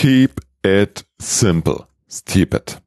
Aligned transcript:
Keep 0.00 0.40
it 0.62 1.04
simple, 1.20 1.86
stupid. 2.08 2.80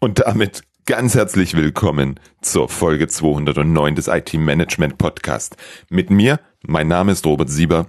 Und 0.00 0.20
damit 0.20 0.62
ganz 0.86 1.14
herzlich 1.14 1.52
willkommen 1.52 2.18
zur 2.40 2.70
Folge 2.70 3.08
209 3.08 3.94
des 3.96 4.08
IT 4.08 4.32
Management 4.32 4.96
Podcast. 4.96 5.54
Mit 5.90 6.08
mir, 6.08 6.40
mein 6.62 6.88
Name 6.88 7.12
ist 7.12 7.26
Robert 7.26 7.50
Sieber 7.50 7.88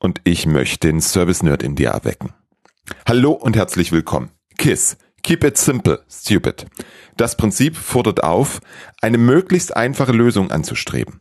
und 0.00 0.20
ich 0.24 0.46
möchte 0.46 0.88
den 0.88 1.00
Service 1.00 1.44
Nerd 1.44 1.62
in 1.62 1.76
dir 1.76 1.90
erwecken. 1.90 2.34
Hallo 3.06 3.30
und 3.34 3.54
herzlich 3.54 3.92
willkommen. 3.92 4.32
KISS. 4.58 4.96
Keep 5.22 5.44
it 5.44 5.58
simple, 5.58 6.04
stupid. 6.10 6.66
Das 7.16 7.36
Prinzip 7.36 7.76
fordert 7.76 8.24
auf, 8.24 8.60
eine 9.00 9.18
möglichst 9.18 9.76
einfache 9.76 10.10
Lösung 10.10 10.50
anzustreben. 10.50 11.20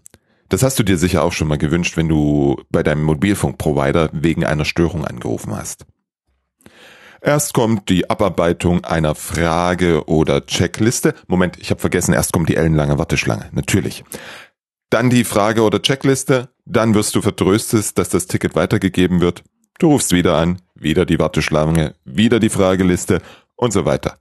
Das 0.50 0.64
hast 0.64 0.80
du 0.80 0.84
dir 0.84 0.98
sicher 0.98 1.24
auch 1.24 1.32
schon 1.32 1.48
mal 1.48 1.58
gewünscht, 1.58 1.96
wenn 1.96 2.10
du 2.10 2.62
bei 2.72 2.82
deinem 2.82 3.04
Mobilfunkprovider 3.04 4.10
wegen 4.14 4.44
einer 4.44 4.66
Störung 4.66 5.06
angerufen 5.06 5.56
hast. 5.56 5.86
Erst 7.22 7.54
kommt 7.54 7.90
die 7.90 8.10
Abarbeitung 8.10 8.84
einer 8.84 9.14
Frage 9.14 10.08
oder 10.08 10.46
Checkliste. 10.46 11.14
Moment, 11.28 11.58
ich 11.60 11.70
habe 11.70 11.82
vergessen, 11.82 12.14
erst 12.14 12.34
kommt 12.34 12.50
die 12.50 12.56
ellenlange 12.56 12.98
Warteschlange. 12.98 13.50
Natürlich. 13.52 14.04
Dann 14.90 15.10
die 15.10 15.24
Frage 15.24 15.62
oder 15.62 15.82
Checkliste. 15.82 16.50
Dann 16.66 16.96
wirst 16.96 17.16
du 17.16 17.22
vertröstet, 17.22 17.98
dass 17.98 18.10
das 18.10 18.28
Ticket 18.28 18.56
weitergegeben 18.56 19.22
wird. 19.22 19.44
Du 19.80 19.88
rufst 19.88 20.12
wieder 20.12 20.36
an, 20.36 20.62
wieder 20.76 21.06
die 21.06 21.20
Warteschlange, 21.20 21.96
wieder 22.06 22.40
die 22.40 22.50
Frageliste 22.50 23.22
und 23.56 23.72
so 23.72 23.86
weiter. 23.86 24.18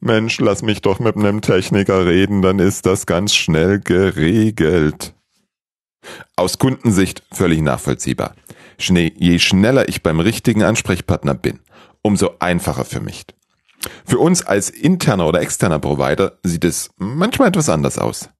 Mensch, 0.00 0.38
lass 0.40 0.62
mich 0.62 0.82
doch 0.82 0.98
mit 0.98 1.16
einem 1.16 1.40
Techniker 1.40 2.04
reden, 2.04 2.42
dann 2.42 2.58
ist 2.58 2.84
das 2.84 3.06
ganz 3.06 3.34
schnell 3.34 3.80
geregelt. 3.80 5.14
Aus 6.36 6.58
Kundensicht 6.58 7.22
völlig 7.32 7.60
nachvollziehbar. 7.60 8.34
Je 8.78 9.38
schneller 9.38 9.88
ich 9.88 10.02
beim 10.02 10.20
richtigen 10.20 10.62
Ansprechpartner 10.62 11.34
bin, 11.34 11.60
umso 12.02 12.32
einfacher 12.40 12.84
für 12.84 13.00
mich. 13.00 13.24
Für 14.04 14.18
uns 14.18 14.42
als 14.42 14.70
interner 14.70 15.26
oder 15.26 15.40
externer 15.40 15.78
Provider 15.78 16.38
sieht 16.42 16.64
es 16.64 16.90
manchmal 16.96 17.48
etwas 17.48 17.68
anders 17.68 17.98
aus. 17.98 18.30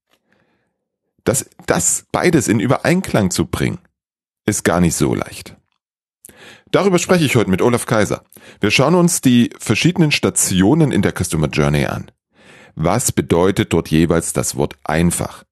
Das, 1.24 1.48
das 1.66 2.06
beides 2.12 2.48
in 2.48 2.60
Übereinklang 2.60 3.30
zu 3.30 3.46
bringen, 3.46 3.78
ist 4.46 4.64
gar 4.64 4.80
nicht 4.80 4.94
so 4.94 5.14
leicht. 5.14 5.56
Darüber 6.70 6.98
spreche 6.98 7.24
ich 7.24 7.36
heute 7.36 7.50
mit 7.50 7.62
Olaf 7.62 7.86
Kaiser. 7.86 8.24
Wir 8.60 8.70
schauen 8.70 8.94
uns 8.94 9.20
die 9.20 9.50
verschiedenen 9.58 10.10
Stationen 10.10 10.92
in 10.92 11.02
der 11.02 11.12
Customer 11.12 11.46
Journey 11.48 11.86
an. 11.86 12.10
Was 12.74 13.12
bedeutet 13.12 13.72
dort 13.72 13.88
jeweils 13.88 14.32
das 14.32 14.56
Wort 14.56 14.76
einfach? 14.82 15.44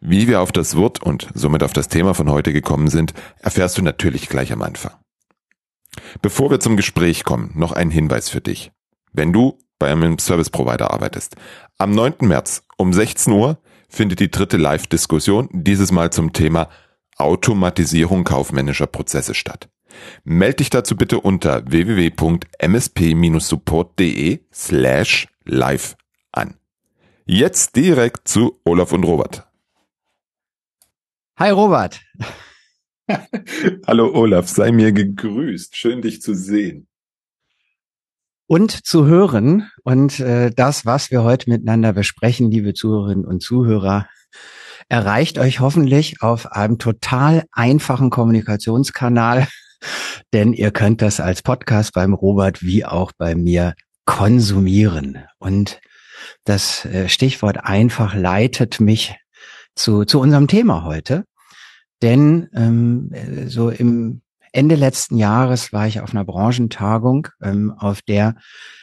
Wie 0.00 0.28
wir 0.28 0.40
auf 0.40 0.50
das 0.50 0.76
Wort 0.76 1.02
und 1.02 1.28
somit 1.34 1.62
auf 1.62 1.74
das 1.74 1.88
Thema 1.88 2.14
von 2.14 2.30
heute 2.30 2.54
gekommen 2.54 2.88
sind, 2.88 3.12
erfährst 3.38 3.76
du 3.76 3.82
natürlich 3.82 4.30
gleich 4.30 4.50
am 4.52 4.62
Anfang. 4.62 4.94
Bevor 6.22 6.50
wir 6.50 6.58
zum 6.58 6.76
Gespräch 6.76 7.24
kommen, 7.24 7.52
noch 7.54 7.72
ein 7.72 7.90
Hinweis 7.90 8.30
für 8.30 8.40
dich. 8.40 8.72
Wenn 9.12 9.34
du 9.34 9.58
bei 9.78 9.90
einem 9.90 10.18
Service 10.18 10.50
Provider 10.50 10.92
arbeitest, 10.92 11.36
am 11.78 11.90
9. 11.90 12.14
März 12.22 12.62
um 12.78 12.94
16 12.94 13.32
Uhr 13.32 13.58
findet 13.88 14.20
die 14.20 14.30
dritte 14.30 14.56
Live-Diskussion, 14.56 15.48
dieses 15.52 15.90
Mal 15.92 16.10
zum 16.10 16.32
Thema 16.32 16.68
Automatisierung 17.16 18.24
kaufmännischer 18.24 18.86
Prozesse 18.86 19.34
statt. 19.34 19.68
Meld 20.24 20.60
dich 20.60 20.70
dazu 20.70 20.96
bitte 20.96 21.20
unter 21.20 21.70
www.msp-support.de 21.70 24.40
slash 24.52 25.28
live 25.44 25.96
an. 26.32 26.54
Jetzt 27.26 27.76
direkt 27.76 28.26
zu 28.28 28.58
Olaf 28.64 28.92
und 28.92 29.04
Robert. 29.04 29.49
Hi 31.40 31.52
Robert. 31.52 32.02
Hallo 33.86 34.12
Olaf, 34.12 34.46
sei 34.46 34.72
mir 34.72 34.92
gegrüßt. 34.92 35.74
Schön 35.74 36.02
dich 36.02 36.20
zu 36.20 36.34
sehen. 36.34 36.86
Und 38.46 38.72
zu 38.86 39.06
hören. 39.06 39.70
Und 39.82 40.20
äh, 40.20 40.50
das, 40.50 40.84
was 40.84 41.10
wir 41.10 41.22
heute 41.22 41.48
miteinander 41.48 41.94
besprechen, 41.94 42.50
liebe 42.50 42.74
Zuhörerinnen 42.74 43.24
und 43.24 43.42
Zuhörer, 43.42 44.06
erreicht 44.90 45.38
euch 45.38 45.60
hoffentlich 45.60 46.20
auf 46.20 46.52
einem 46.52 46.76
total 46.76 47.44
einfachen 47.52 48.10
Kommunikationskanal. 48.10 49.48
Denn 50.34 50.52
ihr 50.52 50.72
könnt 50.72 51.00
das 51.00 51.20
als 51.20 51.40
Podcast 51.40 51.94
beim 51.94 52.12
Robert 52.12 52.62
wie 52.62 52.84
auch 52.84 53.12
bei 53.16 53.34
mir 53.34 53.72
konsumieren. 54.04 55.24
Und 55.38 55.80
das 56.44 56.84
äh, 56.84 57.08
Stichwort 57.08 57.64
einfach 57.64 58.14
leitet 58.14 58.78
mich 58.78 59.14
zu, 59.74 60.04
zu 60.04 60.20
unserem 60.20 60.46
Thema 60.46 60.84
heute. 60.84 61.24
Denn 62.02 62.48
ähm, 62.54 63.10
so 63.46 63.70
im 63.70 64.22
Ende 64.52 64.74
letzten 64.74 65.16
Jahres 65.16 65.72
war 65.72 65.86
ich 65.86 66.00
auf 66.00 66.10
einer 66.10 66.24
Branchentagung, 66.24 67.28
ähm, 67.42 67.72
auf 67.76 68.02
der 68.02 68.36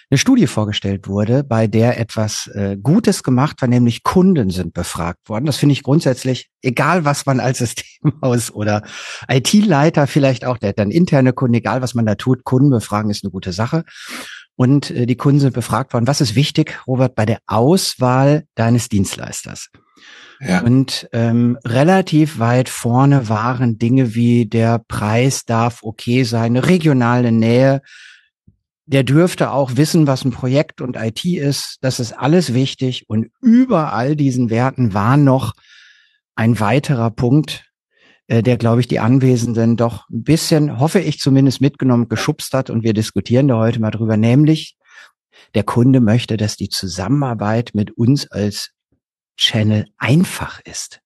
eine 0.10 0.18
Studie 0.18 0.48
vorgestellt 0.48 1.10
wurde, 1.10 1.44
bei 1.44 1.68
der 1.68 2.00
etwas 2.00 2.48
äh, 2.54 2.78
Gutes 2.82 3.24
gemacht 3.24 3.62
war, 3.62 3.68
nämlich 3.68 4.04
Kunden 4.04 4.50
sind 4.50 4.74
befragt 4.74 5.28
worden. 5.28 5.46
Das 5.46 5.58
finde 5.58 5.74
ich 5.74 5.84
grundsätzlich, 5.84 6.50
egal 6.62 7.04
was 7.04 7.26
man 7.26 7.42
als 7.42 7.58
Systemhaus 7.58 8.52
oder 8.52 8.84
IT-Leiter 9.28 10.08
vielleicht 10.08 10.46
auch, 10.46 10.58
der 10.58 10.70
hat 10.70 10.80
dann 10.80 10.92
interne 10.92 11.34
Kunden, 11.34 11.56
egal 11.56 11.82
was 11.82 11.94
man 11.94 12.06
da 12.06 12.16
tut, 12.16 12.46
Kunden 12.46 12.70
befragen 12.70 13.12
ist 13.12 13.26
eine 13.26 13.32
gute 13.32 13.52
Sache. 13.52 13.84
Und 14.56 14.92
äh, 14.92 15.06
die 15.06 15.18
Kunden 15.18 15.42
sind 15.42 15.54
befragt 15.54 15.94
worden. 15.94 16.08
Was 16.08 16.22
ist 16.22 16.36
wichtig, 16.36 16.80
Robert, 16.88 17.14
bei 17.14 17.26
der 17.26 17.40
Auswahl 17.46 18.46
deines 18.56 18.88
Dienstleisters? 18.88 19.70
Ja. 20.40 20.62
Und 20.62 21.10
ähm, 21.14 21.58
relativ 21.66 22.40
weit 22.40 22.70
vorne 22.70 23.30
waren 23.30 23.78
Dinge 23.78 24.14
wie 24.14 24.46
der 24.46 24.80
Preis 24.88 25.46
darf 25.46 25.84
okay 25.84 26.24
sein, 26.24 26.58
eine 26.58 26.68
regionale 26.68 27.32
Nähe. 27.32 27.82
Der 28.86 29.04
dürfte 29.04 29.52
auch 29.52 29.76
wissen, 29.76 30.08
was 30.08 30.24
ein 30.24 30.32
Projekt 30.32 30.80
und 30.82 30.96
IT 30.96 31.26
ist. 31.26 31.78
Das 31.82 32.00
ist 32.00 32.14
alles 32.14 32.54
wichtig. 32.54 33.10
Und 33.10 33.28
über 33.42 33.94
all 33.94 34.16
diesen 34.16 34.50
Werten 34.50 34.94
war 34.94 35.18
noch 35.18 35.54
ein 36.36 36.60
weiterer 36.60 37.10
Punkt, 37.10 37.66
äh, 38.28 38.44
der, 38.44 38.58
glaube 38.58 38.82
ich, 38.82 38.88
die 38.88 39.00
Anwesenden 39.00 39.76
doch 39.76 40.08
ein 40.10 40.24
bisschen, 40.24 40.80
hoffe 40.80 41.00
ich 41.00 41.20
zumindest 41.20 41.62
mitgenommen, 41.62 42.10
geschubst 42.10 42.54
hat. 42.54 42.70
Und 42.70 42.84
wir 42.84 42.94
diskutieren 42.94 43.48
da 43.48 43.58
heute 43.58 43.82
mal 43.82 43.92
drüber, 43.92 44.18
nämlich 44.18 44.78
der 45.56 45.64
Kunde 45.64 46.00
möchte, 46.00 46.38
dass 46.38 46.56
die 46.56 46.70
Zusammenarbeit 46.70 47.72
mit 47.74 47.92
uns 47.92 48.30
als 48.32 48.72
Channel 49.38 49.88
einfach 49.98 50.60
ist. 50.66 51.02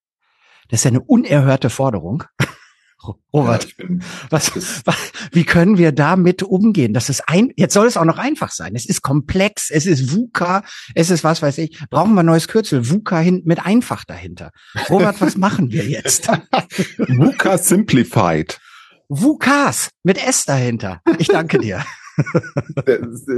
Das 0.68 0.80
ist 0.80 0.84
ja 0.84 0.90
eine 0.90 1.02
unerhörte 1.02 1.70
Forderung. 1.70 2.24
Robert, 3.32 3.66
ja, 3.78 3.86
was, 4.30 4.54
was, 4.86 4.96
wie 5.32 5.44
können 5.44 5.76
wir 5.76 5.90
damit 5.90 6.42
umgehen? 6.44 6.94
Das 6.94 7.08
ist 7.08 7.28
ein, 7.28 7.50
jetzt 7.56 7.74
soll 7.74 7.86
es 7.86 7.96
auch 7.96 8.04
noch 8.04 8.18
einfach 8.18 8.52
sein. 8.52 8.76
Es 8.76 8.86
ist 8.86 9.02
komplex, 9.02 9.70
es 9.70 9.86
ist 9.86 10.12
VUCA, 10.12 10.62
es 10.94 11.10
ist 11.10 11.24
was 11.24 11.42
weiß 11.42 11.58
ich. 11.58 11.80
Brauchen 11.90 12.14
wir 12.14 12.20
ein 12.20 12.26
neues 12.26 12.46
Kürzel? 12.46 12.88
VUCA 12.88 13.18
hin, 13.18 13.42
mit 13.44 13.64
einfach 13.64 14.04
dahinter. 14.04 14.52
Robert, 14.88 15.20
was 15.20 15.36
machen 15.36 15.72
wir 15.72 15.84
jetzt? 15.84 16.28
VUCA 16.98 17.58
Simplified. 17.58 18.60
VUCAs 19.08 19.90
mit 20.04 20.24
S 20.24 20.44
dahinter. 20.44 21.02
Ich 21.18 21.28
danke 21.28 21.58
dir. 21.58 21.84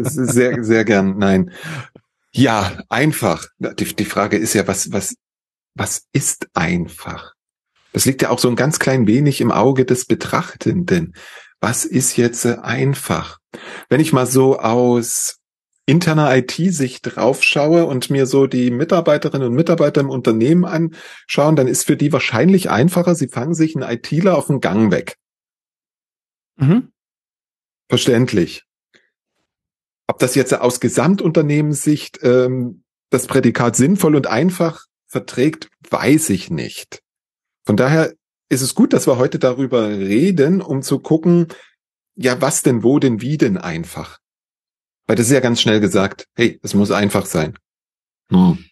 sehr, 0.02 0.62
sehr 0.62 0.84
gern. 0.84 1.18
Nein. 1.18 1.50
Ja, 2.34 2.78
einfach. 2.88 3.46
Die, 3.58 3.84
die 3.94 4.04
Frage 4.04 4.36
ist 4.36 4.54
ja, 4.54 4.66
was, 4.66 4.90
was, 4.92 5.14
was 5.74 6.02
ist 6.12 6.48
einfach? 6.54 7.32
Das 7.92 8.04
liegt 8.06 8.22
ja 8.22 8.30
auch 8.30 8.40
so 8.40 8.48
ein 8.48 8.56
ganz 8.56 8.80
klein 8.80 9.06
wenig 9.06 9.40
im 9.40 9.52
Auge 9.52 9.84
des 9.84 10.04
Betrachtenden. 10.04 11.14
Was 11.60 11.84
ist 11.84 12.16
jetzt 12.16 12.44
einfach? 12.44 13.38
Wenn 13.88 14.00
ich 14.00 14.12
mal 14.12 14.26
so 14.26 14.58
aus 14.58 15.38
interner 15.86 16.36
IT-Sicht 16.36 17.02
draufschaue 17.04 17.86
und 17.86 18.10
mir 18.10 18.26
so 18.26 18.48
die 18.48 18.70
Mitarbeiterinnen 18.70 19.48
und 19.48 19.54
Mitarbeiter 19.54 20.00
im 20.00 20.10
Unternehmen 20.10 20.64
anschauen, 20.64 21.54
dann 21.54 21.68
ist 21.68 21.84
für 21.86 21.96
die 21.96 22.12
wahrscheinlich 22.12 22.68
einfacher, 22.68 23.14
sie 23.14 23.28
fangen 23.28 23.54
sich 23.54 23.76
einen 23.76 23.88
ITler 23.88 24.36
auf 24.36 24.48
den 24.48 24.60
Gang 24.60 24.90
weg. 24.90 25.16
Mhm. 26.56 26.90
Verständlich. 27.88 28.64
Ob 30.06 30.18
das 30.18 30.34
jetzt 30.34 30.52
aus 30.54 30.80
Gesamtunternehmenssicht 30.80 32.20
ähm, 32.22 32.84
das 33.10 33.26
Prädikat 33.26 33.76
sinnvoll 33.76 34.16
und 34.16 34.26
einfach 34.26 34.84
verträgt, 35.06 35.70
weiß 35.88 36.30
ich 36.30 36.50
nicht. 36.50 37.00
Von 37.64 37.76
daher 37.76 38.12
ist 38.48 38.60
es 38.60 38.74
gut, 38.74 38.92
dass 38.92 39.06
wir 39.06 39.16
heute 39.16 39.38
darüber 39.38 39.88
reden, 39.88 40.60
um 40.60 40.82
zu 40.82 40.98
gucken, 40.98 41.48
ja, 42.16 42.40
was 42.40 42.62
denn, 42.62 42.82
wo 42.82 42.98
denn, 42.98 43.20
wie 43.20 43.38
denn 43.38 43.56
einfach. 43.56 44.18
Weil 45.06 45.16
das 45.16 45.26
ist 45.26 45.32
ja 45.32 45.40
ganz 45.40 45.60
schnell 45.60 45.80
gesagt, 45.80 46.26
hey, 46.34 46.58
es 46.62 46.74
muss 46.74 46.90
einfach 46.90 47.26
sein. 47.26 47.58
Hm. 48.30 48.64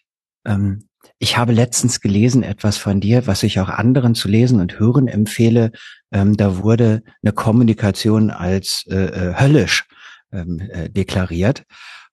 Ähm, 0.45 0.87
ich 1.19 1.37
habe 1.37 1.53
letztens 1.53 2.01
gelesen 2.01 2.43
etwas 2.43 2.77
von 2.77 2.99
dir, 2.99 3.27
was 3.27 3.43
ich 3.43 3.59
auch 3.59 3.69
anderen 3.69 4.15
zu 4.15 4.27
lesen 4.27 4.59
und 4.59 4.79
hören 4.79 5.07
empfehle. 5.07 5.71
Ähm, 6.11 6.37
da 6.37 6.57
wurde 6.63 7.03
eine 7.21 7.33
Kommunikation 7.33 8.29
als 8.29 8.85
äh, 8.89 8.95
äh 8.95 9.39
höllisch 9.39 9.85
ähm, 10.33 10.59
äh, 10.59 10.89
deklariert. 10.89 11.63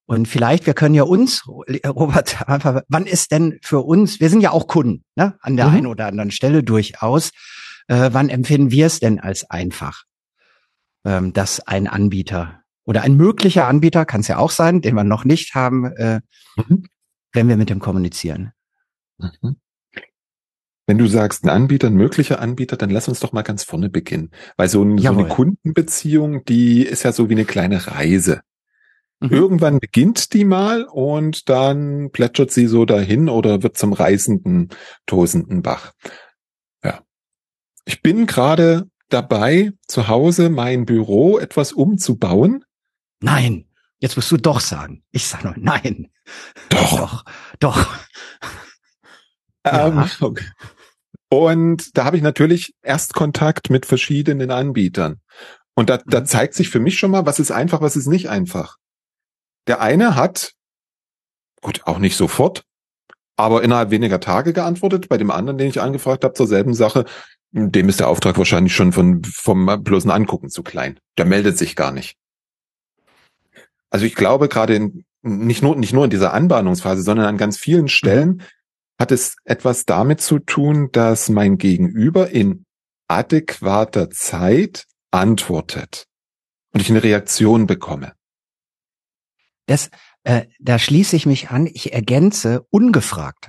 Und 0.06 0.28
vielleicht, 0.28 0.66
wir 0.66 0.74
können 0.74 0.94
ja 0.94 1.04
uns, 1.04 1.42
Robert, 1.46 2.42
einfach, 2.48 2.82
wann 2.88 3.06
ist 3.06 3.32
denn 3.32 3.58
für 3.62 3.80
uns, 3.80 4.20
wir 4.20 4.30
sind 4.30 4.40
ja 4.40 4.50
auch 4.52 4.66
Kunden, 4.66 5.04
ne, 5.16 5.36
an 5.40 5.56
der 5.56 5.68
mhm. 5.68 5.76
einen 5.76 5.86
oder 5.86 6.06
anderen 6.06 6.30
Stelle 6.30 6.62
durchaus, 6.62 7.30
äh, 7.88 8.10
wann 8.12 8.28
empfinden 8.28 8.70
wir 8.70 8.86
es 8.86 9.00
denn 9.00 9.18
als 9.18 9.50
einfach? 9.50 10.04
ähm, 11.04 11.32
dass 11.32 11.60
ein 11.60 11.86
Anbieter 11.86 12.62
oder 12.84 13.02
ein 13.02 13.16
möglicher 13.16 13.66
Anbieter, 13.66 14.04
kann 14.04 14.20
es 14.20 14.28
ja 14.28 14.38
auch 14.38 14.50
sein, 14.50 14.80
den 14.80 14.94
wir 14.94 15.04
noch 15.04 15.24
nicht 15.24 15.54
haben, 15.54 15.86
äh, 15.96 16.20
mhm. 16.56 16.86
wenn 17.32 17.48
wir 17.48 17.56
mit 17.56 17.70
dem 17.70 17.78
kommunizieren. 17.78 18.52
Mhm. 19.18 19.56
Wenn 20.90 20.98
du 20.98 21.06
sagst, 21.06 21.44
ein 21.44 21.50
Anbieter, 21.50 21.86
ein 21.86 21.94
möglicher 21.94 22.40
Anbieter, 22.40 22.76
dann 22.76 22.90
lass 22.90 23.06
uns 23.06 23.20
doch 23.20 23.30
mal 23.30 23.42
ganz 23.42 23.62
vorne 23.62 23.88
beginnen. 23.88 24.32
Weil 24.56 24.68
so, 24.68 24.82
ein, 24.82 24.98
so 24.98 25.12
eine 25.12 25.28
Kundenbeziehung, 25.28 26.44
die 26.46 26.82
ist 26.82 27.04
ja 27.04 27.12
so 27.12 27.28
wie 27.28 27.34
eine 27.34 27.44
kleine 27.44 27.86
Reise. 27.86 28.40
Mhm. 29.20 29.30
Irgendwann 29.30 29.78
beginnt 29.78 30.32
die 30.32 30.44
mal 30.44 30.82
und 30.82 31.48
dann 31.48 32.10
plätschert 32.10 32.50
sie 32.50 32.66
so 32.66 32.86
dahin 32.86 33.28
oder 33.28 33.62
wird 33.62 33.78
zum 33.78 33.92
reißenden, 33.92 34.70
tosenden 35.06 35.62
Bach. 35.62 35.92
Ja. 36.82 37.04
Ich 37.84 38.02
bin 38.02 38.26
gerade 38.26 38.88
dabei, 39.10 39.70
zu 39.86 40.08
Hause 40.08 40.50
mein 40.50 40.86
Büro 40.86 41.38
etwas 41.38 41.72
umzubauen. 41.72 42.64
Nein, 43.20 43.66
jetzt 44.00 44.16
musst 44.16 44.32
du 44.32 44.38
doch 44.38 44.58
sagen. 44.58 45.04
Ich 45.12 45.28
sage 45.28 45.44
nur 45.44 45.54
nein. 45.56 46.10
Doch. 46.68 46.98
Doch. 46.98 47.24
Doch. 47.60 47.96
Ähm, 49.62 50.04
okay. 50.20 50.46
Und 51.30 51.96
da 51.96 52.04
habe 52.04 52.16
ich 52.16 52.22
natürlich 52.22 52.74
Erstkontakt 52.82 53.70
mit 53.70 53.86
verschiedenen 53.86 54.50
Anbietern. 54.50 55.20
Und 55.74 55.88
da, 55.88 55.98
da 56.04 56.20
mhm. 56.20 56.26
zeigt 56.26 56.54
sich 56.54 56.68
für 56.68 56.80
mich 56.80 56.98
schon 56.98 57.12
mal, 57.12 57.24
was 57.24 57.38
ist 57.38 57.52
einfach, 57.52 57.80
was 57.80 57.96
ist 57.96 58.08
nicht 58.08 58.28
einfach. 58.28 58.76
Der 59.66 59.80
eine 59.80 60.16
hat, 60.16 60.52
gut, 61.62 61.82
auch 61.84 61.98
nicht 61.98 62.16
sofort, 62.16 62.64
aber 63.36 63.62
innerhalb 63.62 63.90
weniger 63.90 64.20
Tage 64.20 64.52
geantwortet. 64.52 65.08
Bei 65.08 65.16
dem 65.16 65.30
anderen, 65.30 65.56
den 65.56 65.68
ich 65.68 65.80
angefragt 65.80 66.24
habe 66.24 66.34
zur 66.34 66.48
selben 66.48 66.74
Sache, 66.74 67.06
dem 67.52 67.88
ist 67.88 68.00
der 68.00 68.08
Auftrag 68.08 68.36
wahrscheinlich 68.36 68.74
schon 68.74 68.92
von, 68.92 69.22
vom 69.24 69.82
bloßen 69.82 70.10
Angucken 70.10 70.50
zu 70.50 70.62
klein. 70.62 70.98
Der 71.16 71.24
meldet 71.24 71.56
sich 71.56 71.76
gar 71.76 71.92
nicht. 71.92 72.16
Also 73.88 74.04
ich 74.04 74.14
glaube, 74.14 74.48
gerade 74.48 74.74
in, 74.74 75.04
nicht 75.22 75.62
nur, 75.62 75.76
nicht 75.76 75.92
nur 75.92 76.04
in 76.04 76.10
dieser 76.10 76.32
Anbahnungsphase, 76.32 77.02
sondern 77.02 77.26
an 77.26 77.38
ganz 77.38 77.56
vielen 77.56 77.88
Stellen 77.88 78.42
hat 79.00 79.10
es 79.10 79.36
etwas 79.44 79.86
damit 79.86 80.20
zu 80.20 80.38
tun, 80.38 80.90
dass 80.92 81.28
mein 81.28 81.58
Gegenüber 81.58 82.30
in 82.30 82.64
adäquater 83.08 84.10
Zeit 84.10 84.84
antwortet 85.10 86.06
und 86.72 86.80
ich 86.80 86.90
eine 86.90 87.02
Reaktion 87.02 87.66
bekomme. 87.66 88.12
Das, 89.66 89.90
äh, 90.22 90.46
da 90.60 90.78
schließe 90.78 91.16
ich 91.16 91.26
mich 91.26 91.50
an. 91.50 91.66
Ich 91.66 91.92
ergänze 91.92 92.66
ungefragt. 92.70 93.48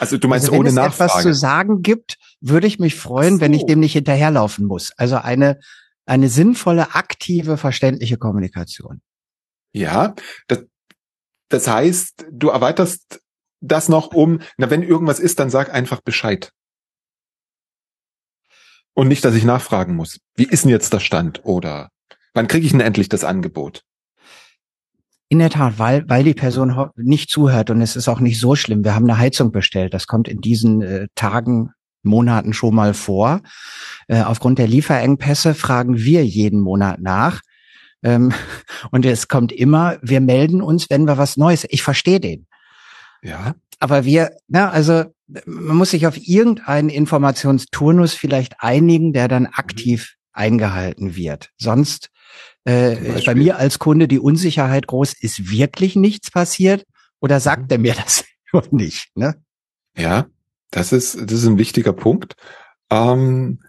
Also 0.00 0.16
du 0.16 0.28
meinst 0.28 0.48
also, 0.48 0.58
ohne 0.58 0.72
Nachfrage. 0.72 0.98
Wenn 0.98 1.06
es 1.06 1.12
etwas 1.12 1.22
zu 1.22 1.34
sagen 1.34 1.82
gibt, 1.82 2.18
würde 2.40 2.66
ich 2.66 2.78
mich 2.78 2.96
freuen, 2.96 3.36
so. 3.36 3.40
wenn 3.40 3.52
ich 3.52 3.66
dem 3.66 3.80
nicht 3.80 3.92
hinterherlaufen 3.92 4.64
muss. 4.64 4.92
Also 4.96 5.16
eine 5.16 5.60
eine 6.08 6.30
sinnvolle, 6.30 6.94
aktive, 6.94 7.58
verständliche 7.58 8.16
Kommunikation. 8.16 9.02
Ja, 9.72 10.14
das, 10.46 10.64
das 11.50 11.68
heißt, 11.68 12.26
du 12.30 12.48
erweiterst 12.48 13.20
das 13.60 13.88
noch 13.88 14.12
um, 14.12 14.40
na, 14.56 14.70
wenn 14.70 14.82
irgendwas 14.82 15.20
ist, 15.20 15.38
dann 15.38 15.50
sag 15.50 15.72
einfach 15.72 16.00
Bescheid. 16.00 16.52
Und 18.94 19.08
nicht, 19.08 19.24
dass 19.24 19.34
ich 19.34 19.44
nachfragen 19.44 19.94
muss. 19.94 20.18
Wie 20.34 20.44
ist 20.44 20.64
denn 20.64 20.72
jetzt 20.72 20.92
der 20.92 21.00
Stand? 21.00 21.44
Oder 21.44 21.90
wann 22.34 22.48
kriege 22.48 22.66
ich 22.66 22.72
denn 22.72 22.80
endlich 22.80 23.08
das 23.08 23.22
Angebot? 23.22 23.84
In 25.28 25.38
der 25.38 25.50
Tat, 25.50 25.78
weil, 25.78 26.08
weil 26.08 26.24
die 26.24 26.34
Person 26.34 26.90
nicht 26.96 27.30
zuhört 27.30 27.70
und 27.70 27.80
es 27.80 27.94
ist 27.94 28.08
auch 28.08 28.18
nicht 28.18 28.40
so 28.40 28.56
schlimm. 28.56 28.82
Wir 28.82 28.96
haben 28.96 29.08
eine 29.08 29.18
Heizung 29.18 29.52
bestellt. 29.52 29.94
Das 29.94 30.08
kommt 30.08 30.26
in 30.26 30.40
diesen 30.40 30.82
äh, 30.82 31.06
Tagen, 31.14 31.70
Monaten 32.02 32.52
schon 32.54 32.74
mal 32.74 32.92
vor. 32.92 33.42
Äh, 34.08 34.22
aufgrund 34.22 34.58
der 34.58 34.66
Lieferengpässe 34.66 35.54
fragen 35.54 35.98
wir 35.98 36.26
jeden 36.26 36.60
Monat 36.60 37.00
nach. 37.00 37.42
Ähm, 38.02 38.32
und 38.90 39.06
es 39.06 39.28
kommt 39.28 39.52
immer, 39.52 39.98
wir 40.02 40.20
melden 40.20 40.60
uns, 40.60 40.90
wenn 40.90 41.06
wir 41.06 41.18
was 41.18 41.36
Neues. 41.36 41.66
Ich 41.68 41.84
verstehe 41.84 42.18
den. 42.18 42.47
Ja. 43.22 43.54
Aber 43.78 44.04
wir, 44.04 44.30
na, 44.48 44.70
also 44.70 45.04
man 45.46 45.76
muss 45.76 45.90
sich 45.90 46.06
auf 46.06 46.16
irgendeinen 46.16 46.88
Informationsturnus 46.88 48.14
vielleicht 48.14 48.56
einigen, 48.60 49.12
der 49.12 49.28
dann 49.28 49.46
aktiv 49.46 50.14
eingehalten 50.32 51.16
wird. 51.16 51.50
Sonst 51.58 52.10
äh, 52.64 53.22
bei 53.24 53.34
mir 53.34 53.56
als 53.56 53.78
Kunde 53.78 54.08
die 54.08 54.18
Unsicherheit 54.18 54.86
groß, 54.86 55.14
ist 55.14 55.50
wirklich 55.50 55.96
nichts 55.96 56.30
passiert 56.30 56.84
oder 57.20 57.40
sagt 57.40 57.62
mhm. 57.62 57.70
er 57.70 57.78
mir 57.78 57.94
das 58.02 58.24
nicht? 58.70 59.10
Ne? 59.14 59.36
Ja, 59.96 60.26
das 60.70 60.92
ist, 60.92 61.14
das 61.20 61.32
ist 61.32 61.46
ein 61.46 61.58
wichtiger 61.58 61.92
Punkt. 61.92 62.34
Ähm, 62.90 63.60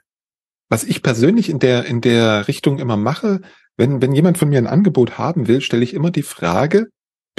was 0.70 0.84
ich 0.84 1.02
persönlich 1.02 1.50
in 1.50 1.60
der, 1.60 1.86
in 1.86 2.02
der 2.02 2.48
Richtung 2.48 2.78
immer 2.78 2.98
mache, 2.98 3.42
wenn, 3.76 4.02
wenn 4.02 4.14
jemand 4.14 4.38
von 4.38 4.50
mir 4.50 4.60
ein 4.60 4.68
Angebot 4.68 5.18
haben 5.18 5.48
will, 5.48 5.62
stelle 5.62 5.84
ich 5.84 5.94
immer 5.94 6.12
die 6.12 6.24
Frage, 6.24 6.88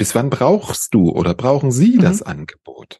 bis 0.01 0.15
wann 0.15 0.31
brauchst 0.31 0.95
du 0.95 1.11
oder 1.11 1.35
brauchen 1.35 1.71
Sie 1.71 1.97
mhm. 1.97 2.01
das 2.01 2.23
Angebot? 2.23 2.99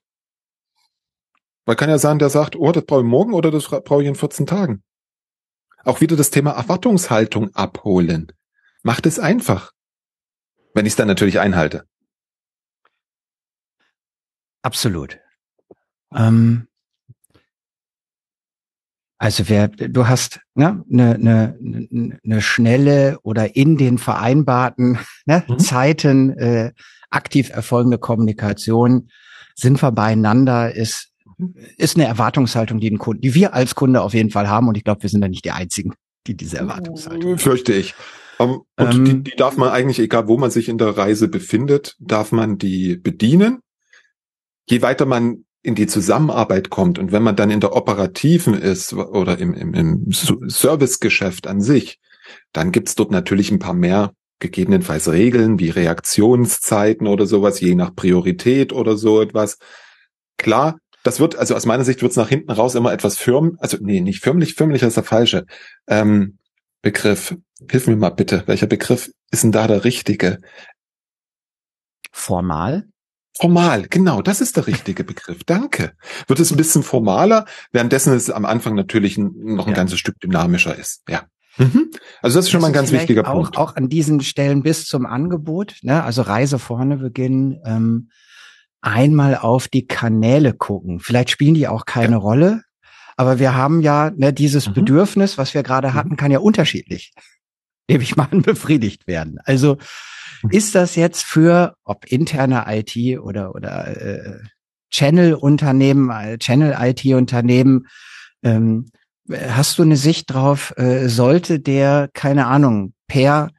Weil 1.65 1.75
kann 1.75 1.89
ja 1.89 1.97
sein, 1.97 2.19
der 2.19 2.29
sagt, 2.29 2.55
oh, 2.55 2.71
das 2.71 2.85
brauche 2.85 3.01
ich 3.01 3.07
morgen 3.07 3.33
oder 3.33 3.49
das 3.49 3.69
brauche 3.69 4.03
ich 4.03 4.07
in 4.07 4.13
14 4.13 4.45
Tagen. 4.45 4.83
Auch 5.83 5.99
wieder 5.99 6.15
das 6.15 6.29
Thema 6.29 6.51
Erwartungshaltung 6.51 7.55
abholen. 7.55 8.31
Macht 8.83 9.07
es 9.07 9.17
einfach. 9.17 9.71
Wenn 10.75 10.85
ich 10.85 10.91
es 10.91 10.95
dann 10.95 11.07
natürlich 11.07 11.39
einhalte. 11.39 11.87
Absolut. 14.61 15.19
Ähm, 16.13 16.67
also 19.21 19.49
wer, 19.49 19.67
du 19.67 20.07
hast 20.07 20.39
ne, 20.55 20.83
eine, 20.91 21.13
eine, 21.13 22.19
eine 22.25 22.41
schnelle 22.41 23.19
oder 23.21 23.55
in 23.55 23.77
den 23.77 23.99
vereinbarten 23.99 24.97
ne, 25.27 25.43
mhm. 25.47 25.59
Zeiten 25.59 26.31
äh, 26.31 26.71
aktiv 27.11 27.51
erfolgende 27.51 27.99
Kommunikation, 27.99 29.09
sind 29.53 29.79
wir 29.83 29.91
beieinander, 29.91 30.73
ist 30.73 31.09
ist 31.77 31.97
eine 31.97 32.05
Erwartungshaltung, 32.05 32.79
die, 32.79 32.89
ein 32.89 32.97
Kunde, 32.97 33.21
die 33.21 33.35
wir 33.35 33.53
als 33.53 33.75
Kunde 33.75 34.01
auf 34.01 34.15
jeden 34.15 34.31
Fall 34.31 34.47
haben. 34.47 34.67
Und 34.67 34.75
ich 34.75 34.83
glaube, 34.83 35.03
wir 35.03 35.09
sind 35.09 35.21
da 35.21 35.27
nicht 35.27 35.45
die 35.45 35.51
Einzigen, 35.51 35.93
die 36.25 36.35
diese 36.35 36.57
Erwartungshaltung. 36.57 37.37
Fürchte 37.37 37.73
ich. 37.73 37.93
Um, 38.39 38.63
ähm, 38.77 38.87
und 38.87 38.95
ähm, 38.95 39.05
die, 39.05 39.31
die 39.31 39.35
darf 39.37 39.55
man 39.55 39.69
eigentlich, 39.69 39.99
egal 39.99 40.27
wo 40.27 40.37
man 40.37 40.49
sich 40.49 40.67
in 40.67 40.79
der 40.79 40.97
Reise 40.97 41.27
befindet, 41.27 41.95
darf 41.99 42.31
man 42.31 42.57
die 42.57 42.95
bedienen. 42.95 43.59
Je 44.67 44.81
weiter 44.81 45.05
man 45.05 45.45
in 45.63 45.75
die 45.75 45.87
Zusammenarbeit 45.87 46.69
kommt 46.69 46.97
und 46.97 47.11
wenn 47.11 47.23
man 47.23 47.35
dann 47.35 47.51
in 47.51 47.59
der 47.59 47.75
operativen 47.75 48.53
ist 48.55 48.93
oder 48.93 49.37
im, 49.37 49.53
im, 49.53 49.73
im 49.73 50.05
Servicegeschäft 50.11 51.47
an 51.47 51.61
sich, 51.61 51.99
dann 52.51 52.71
gibt's 52.71 52.95
dort 52.95 53.11
natürlich 53.11 53.51
ein 53.51 53.59
paar 53.59 53.73
mehr 53.73 54.13
gegebenenfalls 54.39 55.11
Regeln 55.11 55.59
wie 55.59 55.69
Reaktionszeiten 55.69 57.07
oder 57.07 57.27
sowas, 57.27 57.61
je 57.61 57.75
nach 57.75 57.95
Priorität 57.95 58.73
oder 58.73 58.97
so 58.97 59.21
etwas. 59.21 59.59
Klar, 60.37 60.79
das 61.03 61.19
wird, 61.19 61.35
also 61.35 61.55
aus 61.55 61.65
meiner 61.65 61.83
Sicht 61.83 62.01
wird's 62.01 62.15
nach 62.15 62.29
hinten 62.29 62.51
raus 62.51 62.75
immer 62.75 62.91
etwas 62.91 63.17
firm, 63.17 63.57
also 63.59 63.77
nee, 63.79 64.01
nicht 64.01 64.21
firmlich, 64.21 64.55
firmlich 64.55 64.81
ist 64.81 64.97
der 64.97 65.03
falsche 65.03 65.45
ähm, 65.87 66.39
Begriff. 66.81 67.35
Hilf 67.69 67.87
mir 67.87 67.95
mal 67.95 68.09
bitte, 68.09 68.43
welcher 68.47 68.67
Begriff 68.67 69.11
ist 69.29 69.43
denn 69.43 69.51
da 69.51 69.67
der 69.67 69.83
richtige? 69.83 70.39
Formal? 72.11 72.87
Formal, 73.39 73.87
genau, 73.89 74.21
das 74.21 74.41
ist 74.41 74.57
der 74.57 74.67
richtige 74.67 75.03
Begriff. 75.03 75.43
Danke. 75.45 75.93
Wird 76.27 76.39
es 76.39 76.51
ein 76.51 76.57
bisschen 76.57 76.83
formaler, 76.83 77.45
währenddessen 77.71 78.13
es 78.13 78.29
am 78.29 78.45
Anfang 78.45 78.75
natürlich 78.75 79.17
noch 79.17 79.65
ein 79.65 79.71
ja. 79.71 79.75
ganzes 79.75 79.99
Stück 79.99 80.19
dynamischer 80.19 80.77
ist. 80.77 81.03
Ja. 81.07 81.23
Mhm. 81.57 81.91
Also 82.21 82.37
das 82.37 82.45
ist 82.45 82.51
schon 82.51 82.59
das 82.59 82.61
mal 82.61 82.67
ein 82.67 82.73
ganz 82.73 82.91
wichtiger 82.91 83.27
auch, 83.27 83.33
Punkt. 83.33 83.57
Auch 83.57 83.75
an 83.75 83.89
diesen 83.89 84.21
Stellen 84.21 84.63
bis 84.63 84.85
zum 84.85 85.05
Angebot, 85.05 85.77
ne? 85.81 86.03
also 86.03 86.21
Reise 86.21 86.59
vorne 86.59 86.97
beginnen, 86.97 87.59
ähm, 87.65 88.09
einmal 88.81 89.35
auf 89.37 89.67
die 89.67 89.85
Kanäle 89.85 90.53
gucken. 90.53 90.99
Vielleicht 90.99 91.29
spielen 91.29 91.53
die 91.53 91.67
auch 91.67 91.85
keine 91.85 92.13
ja. 92.13 92.17
Rolle, 92.17 92.63
aber 93.15 93.39
wir 93.39 93.53
haben 93.53 93.81
ja 93.81 94.11
ne, 94.15 94.33
dieses 94.33 94.69
mhm. 94.69 94.73
Bedürfnis, 94.73 95.37
was 95.37 95.53
wir 95.53 95.63
gerade 95.63 95.89
mhm. 95.89 95.93
hatten, 95.93 96.17
kann 96.17 96.31
ja 96.31 96.39
unterschiedlich, 96.39 97.13
nehme 97.89 98.03
ich 98.03 98.15
mal 98.15 98.27
an, 98.31 98.41
befriedigt 98.41 99.07
werden. 99.07 99.39
Also 99.43 99.77
ist 100.49 100.75
das 100.75 100.95
jetzt 100.95 101.23
für, 101.23 101.75
ob 101.83 102.05
interne 102.05 102.65
IT 102.67 103.19
oder, 103.19 103.55
oder 103.55 103.87
äh, 103.87 104.39
Channel-Unternehmen, 104.89 106.09
äh, 106.09 106.37
Channel-IT-Unternehmen, 106.37 107.87
ähm, 108.43 108.87
hast 109.29 109.77
du 109.77 109.83
eine 109.83 109.97
Sicht 109.97 110.31
drauf, 110.33 110.73
äh, 110.77 111.07
sollte 111.07 111.59
der, 111.59 112.09
keine 112.13 112.47
Ahnung, 112.47 112.93
per, 113.07 113.49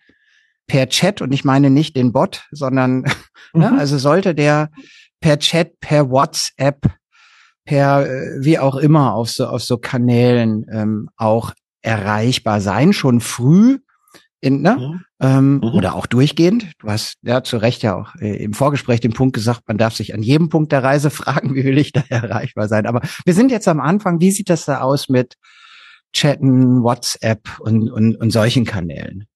per 0.66 0.88
Chat, 0.88 1.22
und 1.22 1.32
ich 1.32 1.44
meine 1.44 1.70
nicht 1.70 1.96
den 1.96 2.12
Bot, 2.12 2.46
sondern, 2.50 3.02
ne, 3.02 3.10
mhm. 3.54 3.60
ne, 3.60 3.78
also 3.78 3.98
sollte 3.98 4.34
der 4.34 4.70
per 5.20 5.38
Chat, 5.38 5.80
per 5.80 6.10
WhatsApp, 6.10 6.86
per 7.64 8.06
äh, 8.06 8.44
wie 8.44 8.58
auch 8.58 8.76
immer 8.76 9.14
auf 9.14 9.30
so, 9.30 9.46
auf 9.46 9.62
so 9.62 9.78
Kanälen 9.78 10.66
ähm, 10.70 11.08
auch 11.16 11.52
erreichbar 11.80 12.60
sein, 12.60 12.92
schon 12.92 13.20
früh 13.20 13.78
in, 14.42 14.60
ne? 14.60 14.76
Mhm. 14.76 15.04
Ähm, 15.20 15.54
mhm. 15.54 15.62
Oder 15.62 15.94
auch 15.94 16.06
durchgehend. 16.06 16.72
Du 16.80 16.88
hast 16.88 17.16
ja 17.22 17.42
zu 17.44 17.58
Recht 17.58 17.82
ja 17.82 17.94
auch 17.94 18.16
äh, 18.16 18.42
im 18.42 18.54
Vorgespräch 18.54 19.00
den 19.00 19.12
Punkt 19.12 19.34
gesagt, 19.34 19.62
man 19.68 19.78
darf 19.78 19.94
sich 19.94 20.14
an 20.14 20.22
jedem 20.22 20.48
Punkt 20.48 20.72
der 20.72 20.82
Reise 20.82 21.10
fragen, 21.10 21.54
wie 21.54 21.64
will 21.64 21.78
ich 21.78 21.92
da 21.92 22.02
erreichbar 22.08 22.68
sein. 22.68 22.86
Aber 22.86 23.00
wir 23.24 23.34
sind 23.34 23.50
jetzt 23.50 23.68
am 23.68 23.80
Anfang. 23.80 24.20
Wie 24.20 24.32
sieht 24.32 24.50
das 24.50 24.64
da 24.64 24.80
aus 24.80 25.08
mit 25.08 25.36
Chatten, 26.12 26.82
WhatsApp 26.82 27.60
und, 27.60 27.90
und, 27.90 28.16
und 28.16 28.30
solchen 28.30 28.64
Kanälen? 28.64 29.26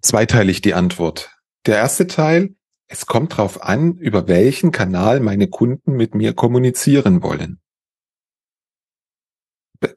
Zweiteilig 0.00 0.62
die 0.62 0.74
Antwort. 0.74 1.30
Der 1.66 1.76
erste 1.76 2.06
Teil, 2.06 2.54
es 2.88 3.04
kommt 3.04 3.36
drauf 3.36 3.62
an, 3.62 3.96
über 3.98 4.28
welchen 4.28 4.70
Kanal 4.72 5.20
meine 5.20 5.48
Kunden 5.48 5.92
mit 5.92 6.14
mir 6.14 6.32
kommunizieren 6.32 7.22
wollen. 7.22 7.60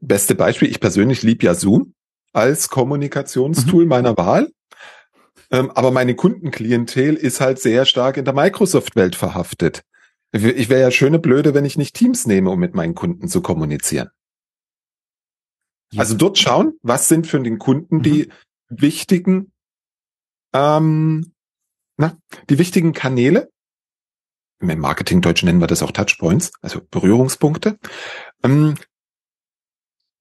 Beste 0.02 0.36
Beispiel, 0.36 0.70
ich 0.70 0.82
persönlich 0.82 1.24
liebe 1.24 1.46
ja 1.46 1.56
Zoom 1.56 1.94
als 2.34 2.70
Kommunikationstool 2.70 3.84
mhm. 3.84 3.90
meiner 3.90 4.18
Wahl. 4.18 4.52
Ähm, 5.52 5.72
aber 5.72 5.92
meine 5.92 6.16
Kundenklientel 6.16 7.16
ist 7.16 7.42
halt 7.42 7.60
sehr 7.60 7.86
stark 7.86 8.18
in 8.18 8.26
der 8.26 8.34
Microsoft-Welt 8.34 9.16
verhaftet. 9.16 9.84
Ich 10.32 10.70
wäre 10.70 10.82
ja 10.82 10.92
schöne 10.92 11.18
Blöde, 11.18 11.56
wenn 11.56 11.66
ich 11.66 11.78
nicht 11.78 11.96
Teams 11.96 12.28
nehme, 12.28 12.52
um 12.52 12.60
mit 12.60 12.76
meinen 12.76 12.94
Kunden 12.94 13.28
zu 13.28 13.42
kommunizieren. 13.42 14.10
Ja. 15.92 16.02
Also 16.02 16.16
dort 16.16 16.38
schauen, 16.38 16.74
was 16.84 17.08
sind 17.08 17.26
für 17.26 17.40
den 17.40 17.58
Kunden 17.58 17.98
mhm. 17.98 18.04
die 18.04 18.32
wichtigen, 18.70 19.52
ähm, 20.54 21.34
na, 21.98 22.16
die 22.50 22.60
wichtigen 22.60 22.94
Kanäle. 22.94 23.50
Im 24.62 24.80
Marketingdeutsch 24.80 25.44
nennen 25.44 25.62
wir 25.62 25.68
das 25.68 25.82
auch 25.82 25.92
Touchpoints, 25.92 26.52
also 26.62 26.82
Berührungspunkte. 26.92 27.80
Ähm, 28.44 28.76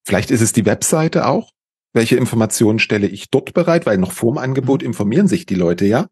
vielleicht 0.06 0.30
ist 0.30 0.40
es 0.40 0.52
die 0.52 0.64
Webseite 0.64 1.26
auch. 1.26 1.50
Welche 1.92 2.16
Informationen 2.16 2.78
stelle 2.78 3.07
ich 3.07 3.30
dort 3.30 3.54
bereit? 3.54 3.87
Weil 3.87 3.99
noch 3.99 4.12
vorm 4.12 4.38
Angebot 4.38 4.83
mhm. 4.83 4.88
informieren 4.88 5.28
sich 5.28 5.47
die 5.47 5.54
Leute 5.54 5.87
ja. 5.87 6.09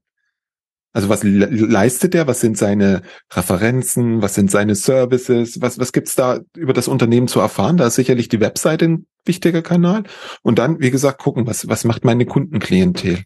Also 0.97 1.11
was 1.11 1.23
le 1.25 1.45
leistet 1.50 2.14
er? 2.14 2.26
Was 2.26 2.40
sind 2.40 2.56
seine 2.56 3.02
Referenzen? 3.30 4.23
Was 4.23 4.35
sind 4.35 4.50
seine 4.50 4.75
Services? 4.75 5.61
Was, 5.61 5.78
was 5.78 5.92
gibt's 5.92 6.14
da 6.14 6.40
über 6.56 6.73
das 6.73 6.88
Unternehmen 6.88 7.28
zu 7.28 7.38
erfahren? 7.38 7.76
Da 7.76 7.88
ist 7.88 7.97
sicherlich 7.97 8.30
die 8.30 8.40
Webseite 8.40 8.87
ein 8.87 9.06
wichtiger 9.26 9.61
Kanal. 9.61 10.04
Und 10.42 10.59
dann, 10.59 10.80
wie 10.80 10.90
gesagt, 10.90 11.18
gucken, 11.21 11.47
was, 11.47 11.68
was 11.68 11.85
macht 11.85 12.06
meine 12.06 12.25
Kundenklientel? 12.25 13.25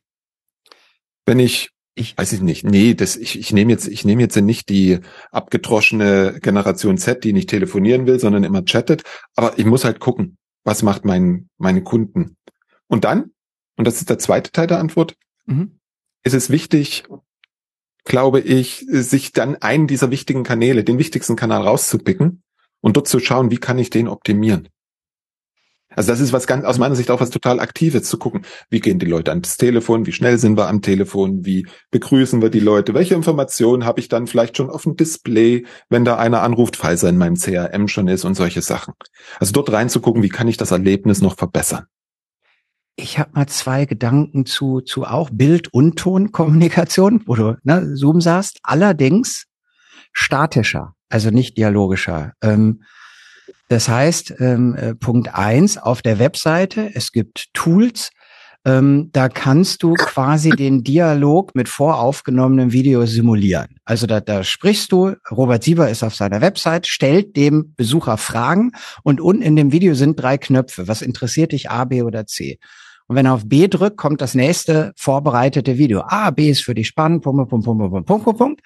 Wenn 1.26 1.38
ich, 1.38 1.70
ich 1.94 2.18
weiß 2.18 2.32
ich 2.32 2.40
nicht, 2.40 2.64
nee, 2.64 2.94
das, 2.94 3.16
ich, 3.16 3.38
ich 3.38 3.52
nehme 3.52 3.70
jetzt, 3.70 3.86
ich 3.86 4.04
nehme 4.04 4.22
jetzt 4.22 4.34
nicht 4.34 4.68
die 4.68 4.98
abgedroschene 5.30 6.40
Generation 6.42 6.98
Z, 6.98 7.22
die 7.22 7.32
nicht 7.32 7.50
telefonieren 7.50 8.04
will, 8.08 8.18
sondern 8.18 8.42
immer 8.42 8.64
chattet. 8.64 9.04
Aber 9.36 9.60
ich 9.60 9.64
muss 9.64 9.84
halt 9.84 10.00
gucken, 10.00 10.38
was 10.64 10.82
macht 10.82 11.04
mein, 11.04 11.48
meine 11.56 11.84
Kunden? 11.84 12.36
Und 12.90 13.04
dann, 13.04 13.30
und 13.76 13.86
das 13.86 14.00
ist 14.00 14.10
der 14.10 14.18
zweite 14.18 14.50
Teil 14.50 14.66
der 14.66 14.80
Antwort, 14.80 15.14
mhm. 15.46 15.78
ist 16.24 16.34
es 16.34 16.50
wichtig, 16.50 17.04
glaube 18.04 18.40
ich, 18.40 18.84
sich 18.88 19.32
dann 19.32 19.56
einen 19.56 19.86
dieser 19.86 20.10
wichtigen 20.10 20.42
Kanäle, 20.42 20.82
den 20.82 20.98
wichtigsten 20.98 21.36
Kanal 21.36 21.62
rauszupicken 21.62 22.42
und 22.80 22.96
dort 22.96 23.06
zu 23.06 23.20
schauen, 23.20 23.52
wie 23.52 23.58
kann 23.58 23.78
ich 23.78 23.90
den 23.90 24.08
optimieren. 24.08 24.68
Also 25.94 26.10
das 26.10 26.20
ist 26.20 26.32
was 26.32 26.48
ganz 26.48 26.64
aus 26.64 26.78
meiner 26.78 26.96
Sicht 26.96 27.10
auch 27.10 27.20
was 27.20 27.30
total 27.30 27.60
Aktives 27.60 28.08
zu 28.08 28.18
gucken. 28.18 28.42
Wie 28.70 28.80
gehen 28.80 28.98
die 28.98 29.06
Leute 29.06 29.30
ans 29.30 29.56
Telefon? 29.56 30.06
Wie 30.06 30.12
schnell 30.12 30.38
sind 30.38 30.56
wir 30.56 30.66
am 30.66 30.82
Telefon? 30.82 31.44
Wie 31.44 31.66
begrüßen 31.92 32.42
wir 32.42 32.50
die 32.50 32.60
Leute? 32.60 32.94
Welche 32.94 33.14
Informationen 33.14 33.84
habe 33.84 34.00
ich 34.00 34.08
dann 34.08 34.26
vielleicht 34.26 34.56
schon 34.56 34.70
auf 34.70 34.82
dem 34.82 34.96
Display, 34.96 35.64
wenn 35.88 36.04
da 36.04 36.16
einer 36.16 36.42
anruft, 36.42 36.76
falls 36.76 37.04
er 37.04 37.10
in 37.10 37.18
meinem 37.18 37.36
CRM 37.36 37.86
schon 37.86 38.08
ist 38.08 38.24
und 38.24 38.34
solche 38.34 38.62
Sachen. 38.62 38.94
Also 39.38 39.52
dort 39.52 39.70
reinzugucken, 39.72 40.22
wie 40.22 40.28
kann 40.28 40.48
ich 40.48 40.56
das 40.56 40.70
Erlebnis 40.72 41.22
noch 41.22 41.36
verbessern? 41.36 41.86
Ich 43.00 43.18
habe 43.18 43.30
mal 43.34 43.46
zwei 43.46 43.84
Gedanken 43.86 44.46
zu, 44.46 44.80
zu 44.80 45.04
auch 45.04 45.30
Bild- 45.32 45.72
und 45.72 45.98
Tonkommunikation, 45.98 47.22
wo 47.26 47.34
du 47.34 47.56
ne, 47.62 47.96
Zoom 47.96 48.20
sagst, 48.20 48.58
allerdings 48.62 49.46
statischer, 50.12 50.94
also 51.08 51.30
nicht 51.30 51.56
dialogischer. 51.56 52.32
Ähm, 52.42 52.82
das 53.68 53.88
heißt, 53.88 54.34
ähm, 54.40 54.74
äh, 54.74 54.94
Punkt 54.94 55.34
eins 55.34 55.78
auf 55.78 56.02
der 56.02 56.18
Webseite, 56.18 56.90
es 56.94 57.12
gibt 57.12 57.48
Tools, 57.54 58.10
ähm, 58.66 59.08
da 59.12 59.30
kannst 59.30 59.82
du 59.82 59.94
quasi 59.94 60.50
den 60.50 60.84
Dialog 60.84 61.54
mit 61.54 61.68
voraufgenommenem 61.68 62.72
Video 62.72 63.06
simulieren. 63.06 63.76
Also 63.84 64.06
da, 64.06 64.20
da 64.20 64.44
sprichst 64.44 64.92
du, 64.92 65.14
Robert 65.30 65.64
Sieber 65.64 65.88
ist 65.88 66.02
auf 66.02 66.14
seiner 66.14 66.42
Website, 66.42 66.86
stellt 66.86 67.36
dem 67.36 67.74
Besucher 67.74 68.18
Fragen 68.18 68.72
und 69.02 69.20
unten 69.20 69.42
in 69.42 69.56
dem 69.56 69.72
Video 69.72 69.94
sind 69.94 70.20
drei 70.20 70.36
Knöpfe. 70.36 70.88
Was 70.88 71.00
interessiert 71.00 71.52
dich, 71.52 71.70
A, 71.70 71.86
B 71.86 72.02
oder 72.02 72.26
C? 72.26 72.58
Und 73.10 73.16
wenn 73.16 73.26
er 73.26 73.34
auf 73.34 73.48
B 73.48 73.66
drückt, 73.66 73.96
kommt 73.96 74.20
das 74.20 74.36
nächste 74.36 74.92
vorbereitete 74.96 75.78
Video. 75.78 76.04
Ah, 76.06 76.30
B 76.30 76.48
ist 76.48 76.62
für 76.62 76.76
dich 76.76 76.86
spannend, 76.86 77.24
Punkt, 77.24 77.50
Punkt, 77.50 77.64
Punkt, 77.64 77.90
Punkt, 77.90 78.06
Punkt, 78.06 78.24
Punkt, 78.24 78.38
Punkt. 78.38 78.60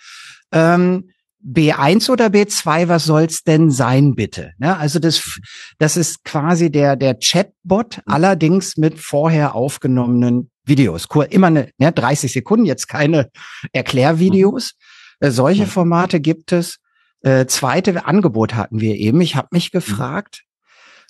Ähm, 0.52 1.08
B1 1.42 2.10
oder 2.10 2.26
B2, 2.26 2.88
was 2.88 3.06
soll's 3.06 3.42
denn 3.44 3.70
sein, 3.70 4.14
bitte? 4.14 4.52
Ja, 4.60 4.76
also 4.76 4.98
das, 4.98 5.40
das 5.78 5.96
ist 5.96 6.24
quasi 6.24 6.70
der, 6.70 6.96
der 6.96 7.14
Chatbot, 7.18 8.02
allerdings 8.04 8.76
mit 8.76 8.98
vorher 8.98 9.54
aufgenommenen 9.54 10.50
Videos. 10.66 11.08
Immer 11.30 11.46
eine, 11.46 11.70
ja, 11.78 11.90
30 11.90 12.30
Sekunden, 12.30 12.66
jetzt 12.66 12.86
keine 12.86 13.30
Erklärvideos. 13.72 14.74
Äh, 15.20 15.30
solche 15.30 15.66
Formate 15.66 16.20
gibt 16.20 16.52
es. 16.52 16.80
Äh, 17.22 17.46
zweite 17.46 18.04
Angebot 18.04 18.52
hatten 18.52 18.78
wir 18.78 18.94
eben. 18.96 19.22
Ich 19.22 19.36
habe 19.36 19.48
mich 19.52 19.70
gefragt, 19.70 20.44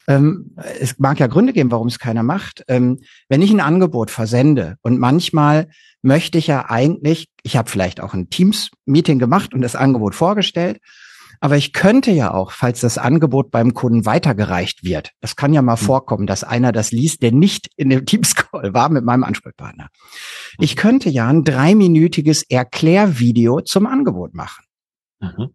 ähm, 0.06 0.56
es 0.80 0.98
mag 0.98 1.18
ja 1.18 1.26
Gründe 1.26 1.52
geben, 1.52 1.70
warum 1.70 1.88
es 1.88 1.98
keiner 1.98 2.22
macht. 2.22 2.64
Ähm, 2.68 3.00
wenn 3.28 3.42
ich 3.42 3.50
ein 3.50 3.60
Angebot 3.60 4.10
versende 4.10 4.76
und 4.82 4.98
manchmal 4.98 5.68
möchte 6.02 6.38
ich 6.38 6.46
ja 6.46 6.68
eigentlich, 6.68 7.28
ich 7.42 7.56
habe 7.56 7.70
vielleicht 7.70 8.00
auch 8.00 8.14
ein 8.14 8.28
Teams-Meeting 8.28 9.18
gemacht 9.18 9.54
und 9.54 9.62
das 9.62 9.76
Angebot 9.76 10.14
vorgestellt, 10.14 10.80
aber 11.40 11.56
ich 11.56 11.72
könnte 11.72 12.10
ja 12.10 12.32
auch, 12.32 12.52
falls 12.52 12.80
das 12.80 12.96
Angebot 12.96 13.50
beim 13.50 13.74
Kunden 13.74 14.06
weitergereicht 14.06 14.84
wird, 14.84 15.10
das 15.20 15.36
kann 15.36 15.52
ja 15.52 15.62
mal 15.62 15.74
mhm. 15.74 15.84
vorkommen, 15.84 16.26
dass 16.26 16.44
einer 16.44 16.72
das 16.72 16.92
liest, 16.92 17.22
der 17.22 17.32
nicht 17.32 17.68
in 17.76 17.90
dem 17.90 18.06
Teams-Call 18.06 18.72
war 18.74 18.88
mit 18.88 19.04
meinem 19.04 19.24
Ansprechpartner. 19.24 19.88
Ich 20.58 20.76
mhm. 20.76 20.78
könnte 20.78 21.10
ja 21.10 21.28
ein 21.28 21.44
dreiminütiges 21.44 22.44
Erklärvideo 22.44 23.60
zum 23.60 23.86
Angebot 23.86 24.34
machen. 24.34 24.64
Mhm. 25.20 25.54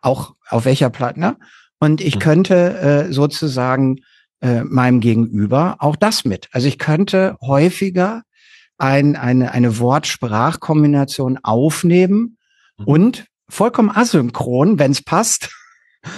Auch 0.00 0.34
auf 0.48 0.64
welcher 0.64 0.90
Plattform? 0.90 1.36
Und 1.78 2.00
ich 2.00 2.16
mhm. 2.16 2.20
könnte 2.20 2.78
äh, 2.78 3.12
sozusagen 3.12 4.00
äh, 4.40 4.64
meinem 4.64 5.00
Gegenüber 5.00 5.76
auch 5.78 5.96
das 5.96 6.24
mit. 6.24 6.48
Also 6.52 6.68
ich 6.68 6.78
könnte 6.78 7.36
häufiger 7.40 8.22
ein, 8.78 9.16
eine, 9.16 9.52
eine 9.52 9.78
Wort-Sprach-Kombination 9.78 11.38
aufnehmen 11.42 12.36
mhm. 12.78 12.84
und 12.84 13.26
vollkommen 13.48 13.90
asynchron, 13.90 14.78
wenn 14.78 14.90
es 14.90 15.02
passt, 15.02 15.50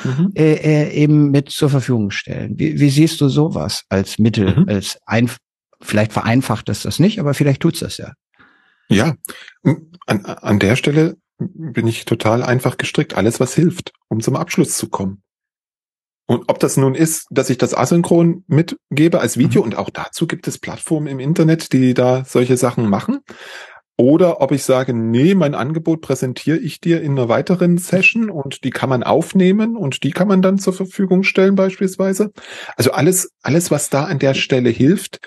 mhm. 0.04 0.32
äh, 0.34 0.54
äh, 0.54 0.92
eben 0.92 1.30
mit 1.30 1.50
zur 1.50 1.70
Verfügung 1.70 2.10
stellen. 2.10 2.58
Wie, 2.58 2.80
wie 2.80 2.90
siehst 2.90 3.20
du 3.20 3.28
sowas 3.28 3.84
als 3.88 4.18
Mittel, 4.18 4.60
mhm. 4.60 4.68
als 4.68 4.98
ein, 5.06 5.30
vielleicht 5.80 6.12
vereinfacht 6.12 6.68
es 6.68 6.82
das 6.82 6.98
nicht, 6.98 7.20
aber 7.20 7.34
vielleicht 7.34 7.62
tut's 7.62 7.80
das 7.80 7.98
ja. 7.98 8.12
Ja, 8.90 9.14
an, 10.06 10.24
an 10.24 10.58
der 10.58 10.74
Stelle 10.74 11.18
bin 11.38 11.86
ich 11.86 12.06
total 12.06 12.42
einfach 12.42 12.78
gestrickt. 12.78 13.14
Alles, 13.14 13.38
was 13.38 13.54
hilft, 13.54 13.92
um 14.08 14.20
zum 14.20 14.34
Abschluss 14.34 14.76
zu 14.76 14.88
kommen. 14.88 15.22
Und 16.30 16.44
ob 16.48 16.58
das 16.58 16.76
nun 16.76 16.94
ist, 16.94 17.26
dass 17.30 17.48
ich 17.48 17.56
das 17.56 17.72
asynchron 17.72 18.44
mitgebe 18.48 19.18
als 19.18 19.38
Video, 19.38 19.62
mhm. 19.62 19.68
und 19.68 19.78
auch 19.78 19.88
dazu 19.88 20.26
gibt 20.26 20.46
es 20.46 20.58
Plattformen 20.58 21.06
im 21.06 21.20
Internet, 21.20 21.72
die 21.72 21.94
da 21.94 22.24
solche 22.26 22.58
Sachen 22.58 22.86
machen, 22.86 23.20
oder 23.96 24.42
ob 24.42 24.52
ich 24.52 24.62
sage, 24.62 24.92
nee, 24.92 25.34
mein 25.34 25.54
Angebot 25.54 26.02
präsentiere 26.02 26.58
ich 26.58 26.80
dir 26.80 27.00
in 27.00 27.12
einer 27.12 27.30
weiteren 27.30 27.78
Session 27.78 28.30
und 28.30 28.62
die 28.62 28.70
kann 28.70 28.90
man 28.90 29.02
aufnehmen 29.02 29.74
und 29.74 30.04
die 30.04 30.10
kann 30.10 30.28
man 30.28 30.42
dann 30.42 30.58
zur 30.58 30.74
Verfügung 30.74 31.24
stellen 31.24 31.54
beispielsweise. 31.56 32.30
Also 32.76 32.92
alles, 32.92 33.32
alles, 33.42 33.70
was 33.70 33.88
da 33.88 34.04
an 34.04 34.18
der 34.18 34.34
Stelle 34.34 34.68
hilft, 34.68 35.20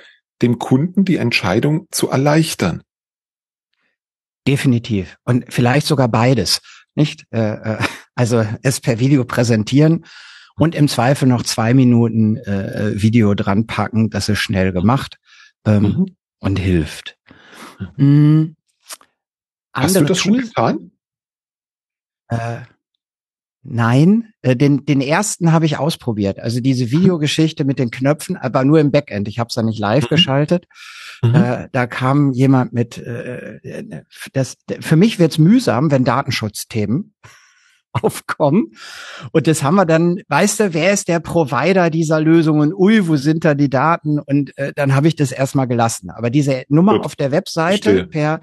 dem 0.43 0.59
Kunden 0.59 1.03
die 1.03 1.17
Entscheidung 1.17 1.87
zu 1.89 2.09
erleichtern. 2.09 2.83
Definitiv. 4.47 5.17
Und 5.25 5.51
vielleicht 5.51 5.87
sogar 5.87 6.07
beides, 6.07 6.61
nicht? 6.93 7.25
Äh, 7.31 7.53
äh, 7.53 7.77
also 8.13 8.45
es 8.61 8.79
per 8.79 8.99
Video 8.99 9.25
präsentieren 9.25 10.05
und 10.61 10.75
im 10.75 10.87
Zweifel 10.87 11.27
noch 11.27 11.41
zwei 11.41 11.73
Minuten 11.73 12.37
äh, 12.37 12.91
Video 12.93 13.33
dran 13.33 13.65
packen. 13.65 14.11
Das 14.11 14.29
ist 14.29 14.37
schnell 14.37 14.71
gemacht 14.71 15.17
ähm, 15.65 15.81
mhm. 15.81 16.05
und 16.37 16.59
hilft. 16.59 17.17
Mhm. 17.97 18.55
Hast 19.73 19.95
du 19.95 20.03
das 20.03 20.19
schon 20.19 20.37
getan? 20.37 20.91
Äh, 22.27 22.59
nein, 23.63 24.33
äh, 24.43 24.55
den, 24.55 24.85
den 24.85 25.01
ersten 25.01 25.51
habe 25.51 25.65
ich 25.65 25.79
ausprobiert. 25.79 26.37
Also 26.37 26.59
diese 26.59 26.85
mhm. 26.85 26.91
Videogeschichte 26.91 27.65
mit 27.65 27.79
den 27.79 27.89
Knöpfen, 27.89 28.37
aber 28.37 28.63
nur 28.63 28.79
im 28.79 28.91
Backend. 28.91 29.27
Ich 29.27 29.39
habe 29.39 29.47
es 29.47 29.55
da 29.55 29.63
nicht 29.63 29.79
live 29.79 30.03
mhm. 30.03 30.09
geschaltet. 30.09 30.67
Mhm. 31.23 31.33
Äh, 31.33 31.69
da 31.71 31.87
kam 31.87 32.33
jemand 32.33 32.71
mit, 32.71 32.99
äh, 32.99 34.03
das, 34.33 34.57
für 34.79 34.95
mich 34.95 35.17
wird's 35.17 35.39
mühsam, 35.39 35.89
wenn 35.89 36.03
Datenschutzthemen 36.03 37.15
aufkommen. 38.01 38.71
Und 39.31 39.47
das 39.47 39.63
haben 39.63 39.75
wir 39.75 39.85
dann, 39.85 40.21
weißt 40.27 40.59
du, 40.59 40.73
wer 40.73 40.93
ist 40.93 41.07
der 41.07 41.19
Provider 41.19 41.89
dieser 41.89 42.19
Lösungen? 42.21 42.73
Ui, 42.73 43.07
wo 43.07 43.15
sind 43.15 43.45
da 43.45 43.53
die 43.53 43.69
Daten? 43.69 44.19
Und 44.19 44.57
äh, 44.57 44.73
dann 44.75 44.95
habe 44.95 45.07
ich 45.07 45.15
das 45.15 45.31
erstmal 45.31 45.67
gelassen. 45.67 46.09
Aber 46.09 46.29
diese 46.29 46.63
Nummer 46.69 46.93
Gut. 46.93 47.05
auf 47.05 47.15
der 47.15 47.31
Webseite 47.31 48.05
per, 48.05 48.41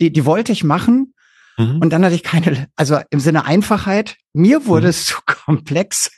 die, 0.00 0.12
die 0.12 0.24
wollte 0.24 0.52
ich 0.52 0.64
machen. 0.64 1.14
Mhm. 1.58 1.80
Und 1.80 1.92
dann 1.92 2.04
hatte 2.04 2.14
ich 2.14 2.22
keine, 2.22 2.68
also 2.76 2.98
im 3.10 3.20
Sinne 3.20 3.44
Einfachheit, 3.44 4.16
mir 4.32 4.66
wurde 4.66 4.86
mhm. 4.86 4.90
es 4.90 5.06
zu 5.06 5.16
komplex. 5.26 6.10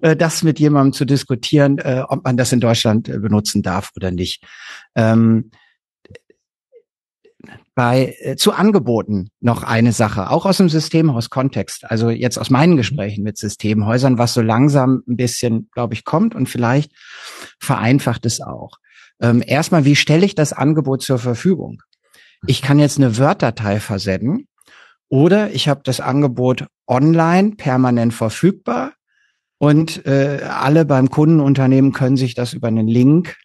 äh, 0.00 0.16
das 0.16 0.42
mit 0.42 0.58
jemandem 0.58 0.92
zu 0.92 1.04
diskutieren, 1.04 1.78
äh, 1.78 2.02
ob 2.06 2.24
man 2.24 2.36
das 2.36 2.52
in 2.52 2.60
Deutschland 2.60 3.08
äh, 3.08 3.18
benutzen 3.18 3.62
darf 3.62 3.90
oder 3.96 4.10
nicht. 4.10 4.42
Ähm, 4.94 5.50
bei 7.74 8.16
äh, 8.20 8.36
zu 8.36 8.52
Angeboten 8.52 9.30
noch 9.40 9.62
eine 9.62 9.92
Sache, 9.92 10.30
auch 10.30 10.46
aus 10.46 10.58
dem 10.58 10.68
Systemhaus-Kontext, 10.68 11.90
also 11.90 12.10
jetzt 12.10 12.38
aus 12.38 12.50
meinen 12.50 12.76
Gesprächen 12.76 13.24
mit 13.24 13.38
Systemhäusern, 13.38 14.18
was 14.18 14.34
so 14.34 14.42
langsam 14.42 15.02
ein 15.08 15.16
bisschen, 15.16 15.68
glaube 15.72 15.94
ich, 15.94 16.04
kommt 16.04 16.34
und 16.34 16.48
vielleicht 16.48 16.92
vereinfacht 17.58 18.26
es 18.26 18.40
auch. 18.40 18.78
Ähm, 19.20 19.42
erstmal, 19.46 19.84
wie 19.84 19.96
stelle 19.96 20.26
ich 20.26 20.34
das 20.34 20.52
Angebot 20.52 21.02
zur 21.02 21.18
Verfügung? 21.18 21.82
Ich 22.46 22.62
kann 22.62 22.78
jetzt 22.78 22.98
eine 22.98 23.16
Word-Datei 23.18 23.80
versenden 23.80 24.48
oder 25.08 25.50
ich 25.52 25.68
habe 25.68 25.80
das 25.84 26.00
Angebot 26.00 26.66
online 26.86 27.52
permanent 27.52 28.12
verfügbar 28.12 28.92
und 29.58 30.04
äh, 30.06 30.42
alle 30.42 30.84
beim 30.84 31.10
Kundenunternehmen 31.10 31.92
können 31.92 32.16
sich 32.16 32.34
das 32.34 32.52
über 32.52 32.68
einen 32.68 32.88
Link 32.88 33.36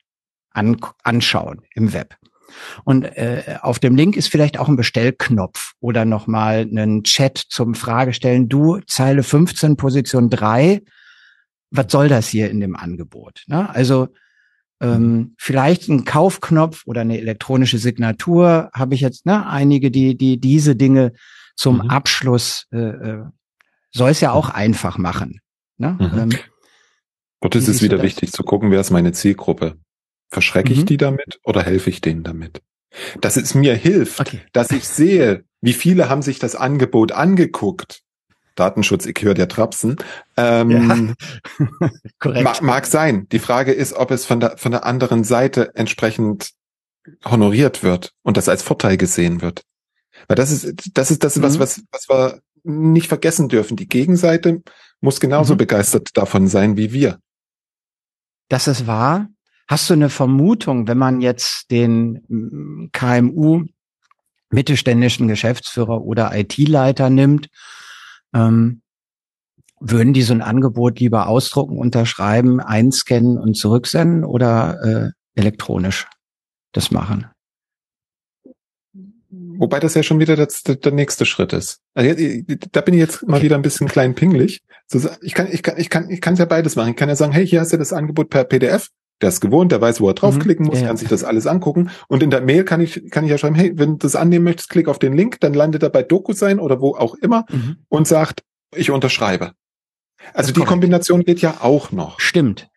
an, 0.51 0.77
anschauen 1.03 1.61
im 1.73 1.93
Web. 1.93 2.15
Und 2.83 3.03
äh, 3.03 3.57
auf 3.61 3.79
dem 3.79 3.95
Link 3.95 4.15
ist 4.15 4.29
vielleicht 4.29 4.57
auch 4.57 4.67
ein 4.67 4.75
Bestellknopf 4.75 5.73
oder 5.79 6.05
nochmal 6.05 6.61
einen 6.61 7.03
Chat 7.03 7.37
zum 7.37 7.75
Fragestellen. 7.75 8.49
Du, 8.49 8.79
Zeile 8.87 9.23
15, 9.23 9.77
Position 9.77 10.29
3, 10.29 10.81
was 11.71 11.91
soll 11.91 12.07
das 12.07 12.27
hier 12.27 12.49
in 12.49 12.59
dem 12.59 12.75
Angebot? 12.75 13.43
Ne? 13.47 13.69
Also 13.69 14.09
ähm, 14.81 15.35
vielleicht 15.37 15.89
ein 15.89 16.05
Kaufknopf 16.05 16.83
oder 16.85 17.01
eine 17.01 17.19
elektronische 17.19 17.77
Signatur 17.77 18.69
habe 18.73 18.95
ich 18.95 19.01
jetzt, 19.01 19.25
ne, 19.25 19.45
einige, 19.45 19.91
die, 19.91 20.17
die 20.17 20.39
diese 20.39 20.75
Dinge 20.75 21.13
zum 21.55 21.75
mhm. 21.75 21.89
Abschluss 21.89 22.67
äh, 22.71 22.77
äh, 22.77 23.23
soll 23.91 24.11
es 24.11 24.21
ja 24.21 24.31
auch 24.31 24.49
einfach 24.49 24.97
machen. 24.97 25.41
Ne? 25.77 25.97
Mhm. 25.99 26.19
Ähm, 26.19 26.29
Dort 27.41 27.55
ist 27.55 27.67
es 27.67 27.81
wieder 27.81 28.01
wichtig 28.01 28.31
zu 28.31 28.43
gucken, 28.43 28.71
wer 28.71 28.81
ist 28.81 28.91
meine 28.91 29.11
Zielgruppe. 29.11 29.77
Verschrecke 30.29 30.73
ich 30.73 30.81
mhm. 30.81 30.85
die 30.85 30.97
damit 30.97 31.39
oder 31.43 31.63
helfe 31.63 31.89
ich 31.89 32.01
denen 32.01 32.23
damit? 32.23 32.61
Dass 33.21 33.37
es 33.37 33.55
mir 33.55 33.75
hilft, 33.75 34.19
okay. 34.19 34.41
dass 34.51 34.71
ich 34.71 34.87
sehe, 34.87 35.43
wie 35.61 35.73
viele 35.73 36.09
haben 36.09 36.21
sich 36.21 36.39
das 36.39 36.55
Angebot 36.55 37.11
angeguckt. 37.11 38.01
Datenschutz, 38.55 39.05
ich 39.05 39.21
höre 39.21 39.35
der 39.35 39.47
Trapsen. 39.47 39.95
Ähm, 40.35 41.15
ja. 41.59 41.67
Korrekt. 42.19 42.43
Mag, 42.43 42.61
mag 42.61 42.85
sein. 42.85 43.27
Die 43.31 43.39
Frage 43.39 43.71
ist, 43.71 43.93
ob 43.93 44.11
es 44.11 44.25
von 44.25 44.39
der, 44.39 44.57
von 44.57 44.71
der 44.71 44.85
anderen 44.85 45.23
Seite 45.23 45.75
entsprechend 45.75 46.51
honoriert 47.25 47.83
wird 47.83 48.13
und 48.21 48.37
das 48.37 48.49
als 48.49 48.61
Vorteil 48.61 48.97
gesehen 48.97 49.41
wird. 49.41 49.63
Weil 50.27 50.35
das 50.35 50.51
ist, 50.51 50.91
das 50.93 51.11
ist 51.11 51.23
das, 51.23 51.37
mhm. 51.37 51.43
was, 51.43 51.59
was, 51.59 51.81
was 51.91 52.09
wir 52.09 52.41
nicht 52.63 53.07
vergessen 53.07 53.49
dürfen. 53.49 53.77
Die 53.77 53.87
Gegenseite 53.87 54.61
muss 54.99 55.19
genauso 55.19 55.53
mhm. 55.53 55.59
begeistert 55.59 56.09
davon 56.15 56.47
sein 56.47 56.75
wie 56.77 56.91
wir. 56.91 57.19
Das 58.49 58.67
ist 58.67 58.87
wahr. 58.87 59.29
Hast 59.69 59.87
du 59.87 59.93
eine 59.93 60.09
Vermutung, 60.09 60.87
wenn 60.87 60.97
man 60.97 61.21
jetzt 61.21 61.69
den 61.69 62.23
mm, 62.27 62.89
KMU 62.91 63.65
mittelständischen 64.49 65.27
Geschäftsführer 65.27 66.01
oder 66.01 66.35
IT-Leiter 66.35 67.11
nimmt, 67.11 67.49
ähm, 68.33 68.81
würden 69.79 70.13
die 70.13 70.23
so 70.23 70.33
ein 70.33 70.41
Angebot 70.41 70.99
lieber 70.99 71.27
ausdrucken, 71.27 71.77
unterschreiben, 71.77 72.59
einscannen 72.59 73.37
und 73.37 73.55
zurücksenden 73.55 74.25
oder 74.25 75.13
äh, 75.35 75.39
elektronisch 75.39 76.07
das 76.71 76.89
machen? 76.89 77.27
Wobei 79.29 79.79
das 79.79 79.93
ja 79.93 80.01
schon 80.01 80.19
wieder 80.19 80.35
das, 80.35 80.63
der 80.63 80.91
nächste 80.91 81.27
Schritt 81.27 81.53
ist. 81.53 81.79
Also 81.93 82.15
da 82.71 82.81
bin 82.81 82.95
ich 82.95 82.99
jetzt 82.99 83.27
mal 83.27 83.43
wieder 83.43 83.55
ein 83.55 83.61
bisschen 83.61 83.87
klein 83.87 84.15
pingelig. 84.15 84.61
Ich 85.21 85.35
kann, 85.35 85.47
ich 85.51 85.61
kann, 85.61 85.77
ich 85.77 85.91
kann, 85.91 86.09
ich 86.09 86.21
kann 86.21 86.35
ja 86.37 86.45
beides 86.45 86.75
machen. 86.75 86.89
Ich 86.89 86.95
kann 86.95 87.09
ja 87.09 87.15
sagen, 87.15 87.33
hey, 87.33 87.45
hier 87.45 87.59
hast 87.59 87.71
du 87.71 87.77
das 87.77 87.93
Angebot 87.93 88.31
per 88.31 88.45
PDF 88.45 88.89
der 89.21 89.29
ist 89.29 89.41
gewohnt, 89.41 89.71
der 89.71 89.81
weiß, 89.81 90.01
wo 90.01 90.07
er 90.07 90.13
draufklicken 90.13 90.65
mhm, 90.65 90.71
muss, 90.71 90.81
ja. 90.81 90.87
kann 90.87 90.97
sich 90.97 91.09
das 91.09 91.23
alles 91.23 91.47
angucken. 91.47 91.89
Und 92.07 92.23
in 92.23 92.29
der 92.29 92.41
Mail 92.41 92.63
kann 92.63 92.81
ich, 92.81 93.09
kann 93.11 93.23
ich 93.23 93.31
ja 93.31 93.37
schreiben, 93.37 93.55
hey, 93.55 93.73
wenn 93.75 93.91
du 93.91 93.97
das 93.97 94.15
annehmen 94.15 94.45
möchtest, 94.45 94.69
klick 94.69 94.87
auf 94.87 94.99
den 94.99 95.13
Link, 95.13 95.39
dann 95.39 95.53
landet 95.53 95.83
er 95.83 95.89
bei 95.89 96.03
DocuSign 96.03 96.59
oder 96.59 96.81
wo 96.81 96.95
auch 96.95 97.15
immer 97.15 97.45
mhm. 97.49 97.77
und 97.89 98.07
sagt, 98.07 98.43
ich 98.75 98.91
unterschreibe. 98.91 99.51
Also 100.33 100.51
die 100.51 100.61
Kombination 100.61 101.23
geht 101.23 101.41
ja 101.41 101.57
auch 101.61 101.91
noch. 101.91 102.19
Stimmt. 102.19 102.69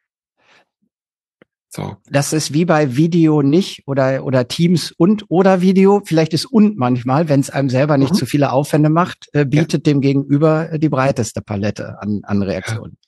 So. 1.75 1.97
Das 2.11 2.35
ist 2.35 2.53
wie 2.53 2.67
bei 2.67 2.97
Video 2.97 3.41
nicht 3.41 3.85
oder, 3.87 4.25
oder 4.25 4.47
Teams 4.47 4.93
und 4.93 5.25
oder 5.29 5.63
Video. 5.63 6.03
Vielleicht 6.05 6.35
ist 6.35 6.45
und 6.45 6.77
manchmal, 6.77 7.31
wenn 7.31 7.41
es 7.41 7.49
einem 7.49 7.71
selber 7.71 7.97
nicht 7.97 8.13
mhm. 8.13 8.17
zu 8.17 8.27
viele 8.27 8.53
Aufwände 8.53 8.91
macht, 8.91 9.29
äh, 9.33 9.47
bietet 9.47 9.87
ja. 9.87 9.93
dem 9.93 10.03
Gegenüber 10.03 10.77
die 10.77 10.91
breiteste 10.91 11.41
Palette 11.41 11.97
an, 12.01 12.21
an 12.25 12.43
Reaktionen. 12.43 12.99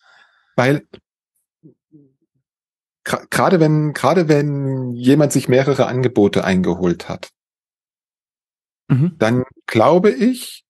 Weil 0.57 0.87
gerade 3.05 3.61
wenn, 3.61 3.93
gerade 3.93 4.29
wenn 4.29 4.93
jemand 4.93 5.33
sich 5.33 5.49
mehrere 5.49 5.87
Angebote 5.87 6.45
eingeholt 6.45 7.09
hat, 7.09 7.31
mhm. 8.89 9.17
dann 9.19 9.45
glaube 9.67 10.11
ich, 10.11 10.65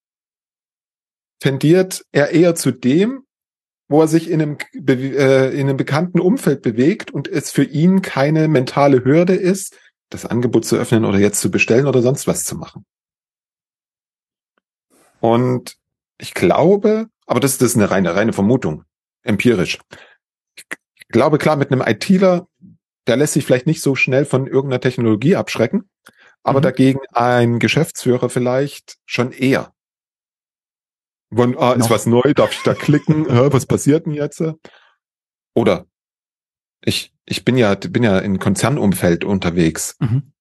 tendiert 1.40 2.04
er 2.12 2.30
eher 2.30 2.54
zu 2.54 2.72
dem, 2.72 3.24
wo 3.88 4.00
er 4.00 4.08
sich 4.08 4.30
in 4.30 4.42
einem, 4.42 4.58
äh, 4.74 5.50
in 5.50 5.68
einem 5.68 5.76
bekannten 5.76 6.20
Umfeld 6.20 6.62
bewegt 6.62 7.12
und 7.12 7.28
es 7.28 7.50
für 7.50 7.64
ihn 7.64 8.02
keine 8.02 8.48
mentale 8.48 9.04
Hürde 9.04 9.34
ist, 9.34 9.78
das 10.10 10.26
Angebot 10.26 10.64
zu 10.64 10.76
öffnen 10.76 11.04
oder 11.04 11.18
jetzt 11.18 11.40
zu 11.40 11.50
bestellen 11.50 11.86
oder 11.86 12.02
sonst 12.02 12.26
was 12.26 12.44
zu 12.44 12.56
machen. 12.56 12.84
Und 15.20 15.76
ich 16.18 16.34
glaube, 16.34 17.08
aber 17.26 17.40
das, 17.40 17.58
das 17.58 17.70
ist 17.70 17.76
eine 17.76 17.90
reine, 17.90 18.14
reine 18.14 18.32
Vermutung, 18.32 18.84
empirisch 19.22 19.78
glaube, 21.14 21.38
klar, 21.38 21.56
mit 21.56 21.70
einem 21.70 21.80
ITler, 21.80 22.48
der 23.06 23.16
lässt 23.16 23.34
sich 23.34 23.46
vielleicht 23.46 23.66
nicht 23.66 23.80
so 23.80 23.94
schnell 23.94 24.24
von 24.24 24.46
irgendeiner 24.46 24.80
Technologie 24.80 25.36
abschrecken, 25.36 25.88
aber 26.42 26.58
mhm. 26.58 26.64
dagegen 26.64 27.00
ein 27.12 27.60
Geschäftsführer 27.60 28.28
vielleicht 28.28 28.96
schon 29.06 29.32
eher. 29.32 29.72
Von, 31.34 31.56
ah, 31.56 31.72
ist 31.72 31.88
was 31.88 32.06
neu, 32.06 32.34
darf 32.34 32.52
ich 32.52 32.62
da 32.62 32.74
klicken? 32.74 33.26
Was 33.52 33.66
passiert 33.66 34.06
denn 34.06 34.12
jetzt? 34.12 34.42
Oder 35.54 35.86
ich, 36.84 37.12
ich 37.26 37.44
bin 37.44 37.56
ja, 37.56 37.74
bin 37.74 38.02
ja 38.02 38.18
in 38.18 38.38
Konzernumfeld 38.38 39.24
unterwegs. 39.24 39.96
Mhm. 40.00 40.32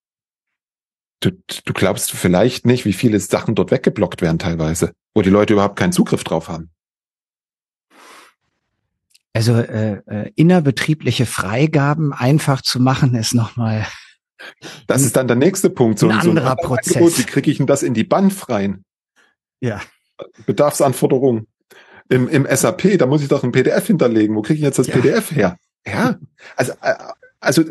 Du, 1.19 1.31
du 1.31 1.73
glaubst 1.73 2.11
vielleicht 2.11 2.65
nicht, 2.65 2.85
wie 2.85 2.93
viele 2.93 3.19
Sachen 3.19 3.55
dort 3.55 3.71
weggeblockt 3.71 4.21
werden 4.21 4.39
teilweise, 4.39 4.93
wo 5.15 5.21
die 5.21 5.31
Leute 5.31 5.53
überhaupt 5.53 5.77
keinen 5.77 5.93
Zugriff 5.93 6.23
drauf 6.23 6.47
haben. 6.47 6.72
Also 9.33 9.53
äh, 9.53 10.01
äh, 10.05 10.31
innerbetriebliche 10.35 11.25
Freigaben 11.25 12.13
einfach 12.13 12.61
zu 12.61 12.79
machen, 12.79 13.15
ist 13.15 13.33
nochmal. 13.33 13.87
Das 14.87 15.01
ist 15.01 15.15
dann 15.15 15.27
der 15.27 15.37
nächste 15.37 15.69
Punkt. 15.69 15.97
So 15.97 16.07
ein 16.07 16.19
anderer 16.19 16.49
so 16.49 16.51
ein 16.51 16.67
Prozess. 16.67 16.95
Angebot, 16.97 17.17
wie 17.17 17.23
kriege 17.23 17.51
ich 17.51 17.57
denn 17.57 17.67
das 17.67 17.81
in 17.81 17.93
die 17.93 18.03
Band 18.03 18.49
rein? 18.49 18.83
Ja. 19.59 19.81
Bedarfsanforderungen. 20.45 21.47
Im, 22.09 22.27
Im 22.27 22.45
SAP, 22.49 22.97
da 22.99 23.07
muss 23.07 23.23
ich 23.23 23.29
doch 23.29 23.43
ein 23.43 23.51
PDF 23.51 23.87
hinterlegen. 23.87 24.35
Wo 24.35 24.41
kriege 24.41 24.57
ich 24.57 24.63
jetzt 24.63 24.77
das 24.77 24.87
ja. 24.87 24.93
PDF 24.93 25.31
her? 25.31 25.57
Ja. 25.87 26.19
Also, 26.55 26.73
äh, 26.81 26.95
also 27.39 27.63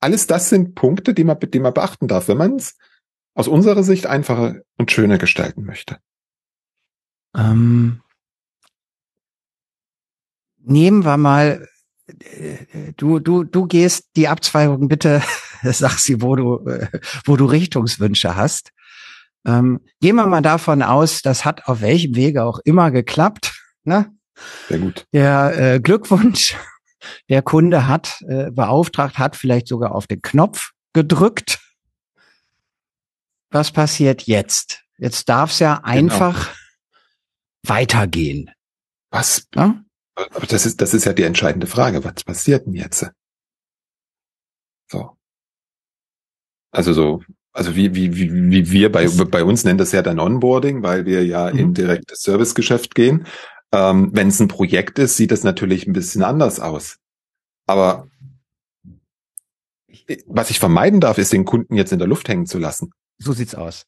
alles 0.00 0.26
das 0.26 0.48
sind 0.48 0.74
Punkte, 0.74 1.14
die 1.14 1.24
man, 1.24 1.38
die 1.40 1.60
man 1.60 1.74
beachten 1.74 2.08
darf, 2.08 2.28
wenn 2.28 2.36
man 2.36 2.56
es 2.56 2.76
aus 3.34 3.48
unserer 3.48 3.82
Sicht 3.82 4.06
einfacher 4.06 4.60
und 4.76 4.92
schöner 4.92 5.18
gestalten 5.18 5.64
möchte. 5.64 5.98
Ähm, 7.34 8.02
nehmen 10.64 11.04
wir 11.04 11.16
mal, 11.16 11.68
äh, 12.06 12.92
du, 12.96 13.18
du, 13.18 13.44
du 13.44 13.66
gehst 13.66 14.08
die 14.16 14.28
Abzweigung 14.28 14.88
bitte, 14.88 15.22
sag 15.62 15.98
sie, 15.98 16.22
wo 16.22 16.36
du, 16.36 16.66
äh, 16.66 16.88
wo 17.24 17.36
du 17.36 17.44
Richtungswünsche 17.44 18.36
hast. 18.36 18.70
Ähm, 19.44 19.80
gehen 20.00 20.16
wir 20.16 20.26
mal 20.26 20.40
davon 20.40 20.82
aus, 20.82 21.22
das 21.22 21.44
hat 21.44 21.66
auf 21.66 21.80
welchem 21.80 22.14
Wege 22.14 22.44
auch 22.44 22.60
immer 22.64 22.90
geklappt. 22.90 23.52
Ne? 23.84 24.12
Sehr 24.68 24.78
gut. 24.78 25.06
Der 25.12 25.58
äh, 25.58 25.80
Glückwunsch, 25.80 26.56
der 27.28 27.42
Kunde 27.42 27.88
hat 27.88 28.22
äh, 28.28 28.50
beauftragt, 28.50 29.18
hat 29.18 29.36
vielleicht 29.36 29.66
sogar 29.66 29.94
auf 29.94 30.06
den 30.06 30.22
Knopf 30.22 30.72
gedrückt. 30.92 31.60
Was 33.50 33.72
passiert 33.72 34.22
jetzt? 34.22 34.82
Jetzt 34.98 35.28
darf 35.28 35.50
es 35.50 35.58
ja 35.58 35.76
genau. 35.76 35.88
einfach 35.88 36.50
weitergehen. 37.64 38.50
Was? 39.10 39.48
Ja? 39.54 39.82
Aber 40.14 40.46
das 40.46 40.66
ist, 40.66 40.80
das 40.80 40.94
ist 40.94 41.04
ja 41.04 41.12
die 41.12 41.22
entscheidende 41.22 41.66
Frage. 41.66 42.04
Was 42.04 42.24
passiert 42.24 42.66
denn 42.66 42.74
jetzt? 42.74 43.10
So. 44.90 45.16
Also 46.70 46.92
so, 46.92 47.22
also 47.52 47.76
wie, 47.76 47.94
wie, 47.94 48.14
wie, 48.16 48.50
wie 48.50 48.70
wir 48.70 48.92
bei, 48.92 49.06
bei 49.08 49.44
uns 49.44 49.64
nennen 49.64 49.78
das 49.78 49.92
ja 49.92 50.02
dann 50.02 50.18
Onboarding, 50.18 50.82
weil 50.82 51.06
wir 51.06 51.24
ja 51.24 51.52
mhm. 51.52 51.58
in 51.58 51.74
direktes 51.74 52.22
Servicegeschäft 52.22 52.94
gehen. 52.94 53.26
Ähm, 53.72 54.10
Wenn 54.12 54.28
es 54.28 54.40
ein 54.40 54.48
Projekt 54.48 54.98
ist, 54.98 55.16
sieht 55.16 55.30
das 55.30 55.44
natürlich 55.44 55.86
ein 55.86 55.92
bisschen 55.92 56.22
anders 56.22 56.60
aus. 56.60 56.98
Aber 57.66 58.08
was 60.26 60.50
ich 60.50 60.58
vermeiden 60.58 61.00
darf, 61.00 61.18
ist 61.18 61.32
den 61.32 61.44
Kunden 61.44 61.76
jetzt 61.76 61.92
in 61.92 61.98
der 61.98 62.08
Luft 62.08 62.28
hängen 62.28 62.46
zu 62.46 62.58
lassen. 62.58 62.92
So 63.18 63.32
sieht's 63.32 63.54
aus. 63.54 63.86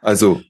Also 0.00 0.40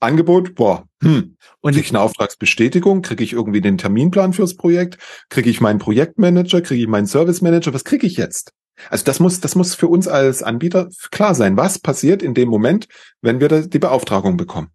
Angebot, 0.00 0.54
boah, 0.54 0.84
hm. 1.02 1.36
Und 1.60 1.72
kriege 1.72 1.84
ich 1.86 1.92
eine 1.92 2.00
Auftragsbestätigung, 2.00 3.02
kriege 3.02 3.22
ich 3.22 3.32
irgendwie 3.32 3.60
den 3.60 3.78
Terminplan 3.78 4.32
fürs 4.32 4.56
Projekt, 4.56 4.98
kriege 5.28 5.50
ich 5.50 5.60
meinen 5.60 5.78
Projektmanager, 5.78 6.62
kriege 6.62 6.82
ich 6.82 6.88
meinen 6.88 7.06
Service 7.06 7.42
Manager, 7.42 7.74
was 7.74 7.84
kriege 7.84 8.06
ich 8.06 8.16
jetzt? 8.16 8.52
Also 8.90 9.04
das 9.04 9.20
muss, 9.20 9.40
das 9.40 9.54
muss 9.54 9.74
für 9.74 9.88
uns 9.88 10.08
als 10.08 10.42
Anbieter 10.42 10.88
klar 11.10 11.34
sein. 11.34 11.56
Was 11.56 11.78
passiert 11.78 12.22
in 12.22 12.34
dem 12.34 12.48
Moment, 12.48 12.88
wenn 13.22 13.40
wir 13.40 13.48
die 13.48 13.78
Beauftragung 13.78 14.36
bekommen? 14.36 14.68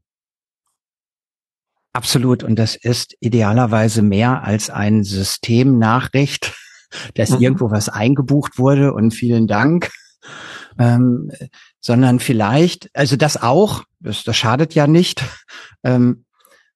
Absolut. 1.94 2.44
Und 2.44 2.58
das 2.58 2.76
ist 2.76 3.16
idealerweise 3.20 4.02
mehr 4.02 4.44
als 4.44 4.70
ein 4.70 5.04
Systemnachricht, 5.04 6.54
dass 7.16 7.32
mhm. 7.32 7.42
irgendwo 7.42 7.72
was 7.72 7.90
eingebucht 7.90 8.58
wurde 8.58 8.94
und 8.94 9.12
vielen 9.12 9.48
Dank. 9.48 9.92
Ähm, 10.80 11.32
sondern 11.82 12.20
vielleicht, 12.20 12.90
also 12.94 13.18
das 13.18 13.42
auch, 13.42 13.84
das, 14.02 14.24
das 14.24 14.36
schadet 14.36 14.76
ja 14.76 14.88
nicht, 14.88 15.24
ähm, 15.84 16.26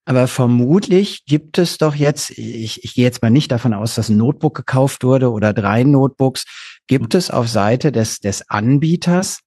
aber 0.05 0.27
vermutlich 0.27 1.25
gibt 1.25 1.57
es 1.57 1.79
doch 1.79 1.95
jetzt, 1.95 2.29
ich, 2.37 2.83
ich 2.83 2.93
gehe 2.93 3.03
jetzt 3.03 3.23
mal 3.23 3.31
nicht 3.31 3.51
davon 3.51 3.73
aus, 3.73 3.95
dass 3.95 4.09
ein 4.09 4.17
Notebook 4.17 4.55
gekauft 4.55 5.03
wurde 5.03 5.31
oder 5.31 5.51
drei 5.51 5.83
Notebooks, 5.83 6.45
gibt 6.87 7.13
mhm. 7.13 7.17
es 7.17 7.31
auf 7.31 7.49
Seite 7.49 7.91
des, 7.91 8.19
des 8.19 8.47
Anbieters 8.49 9.39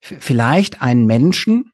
vielleicht 0.00 0.80
einen 0.80 1.06
Menschen, 1.06 1.72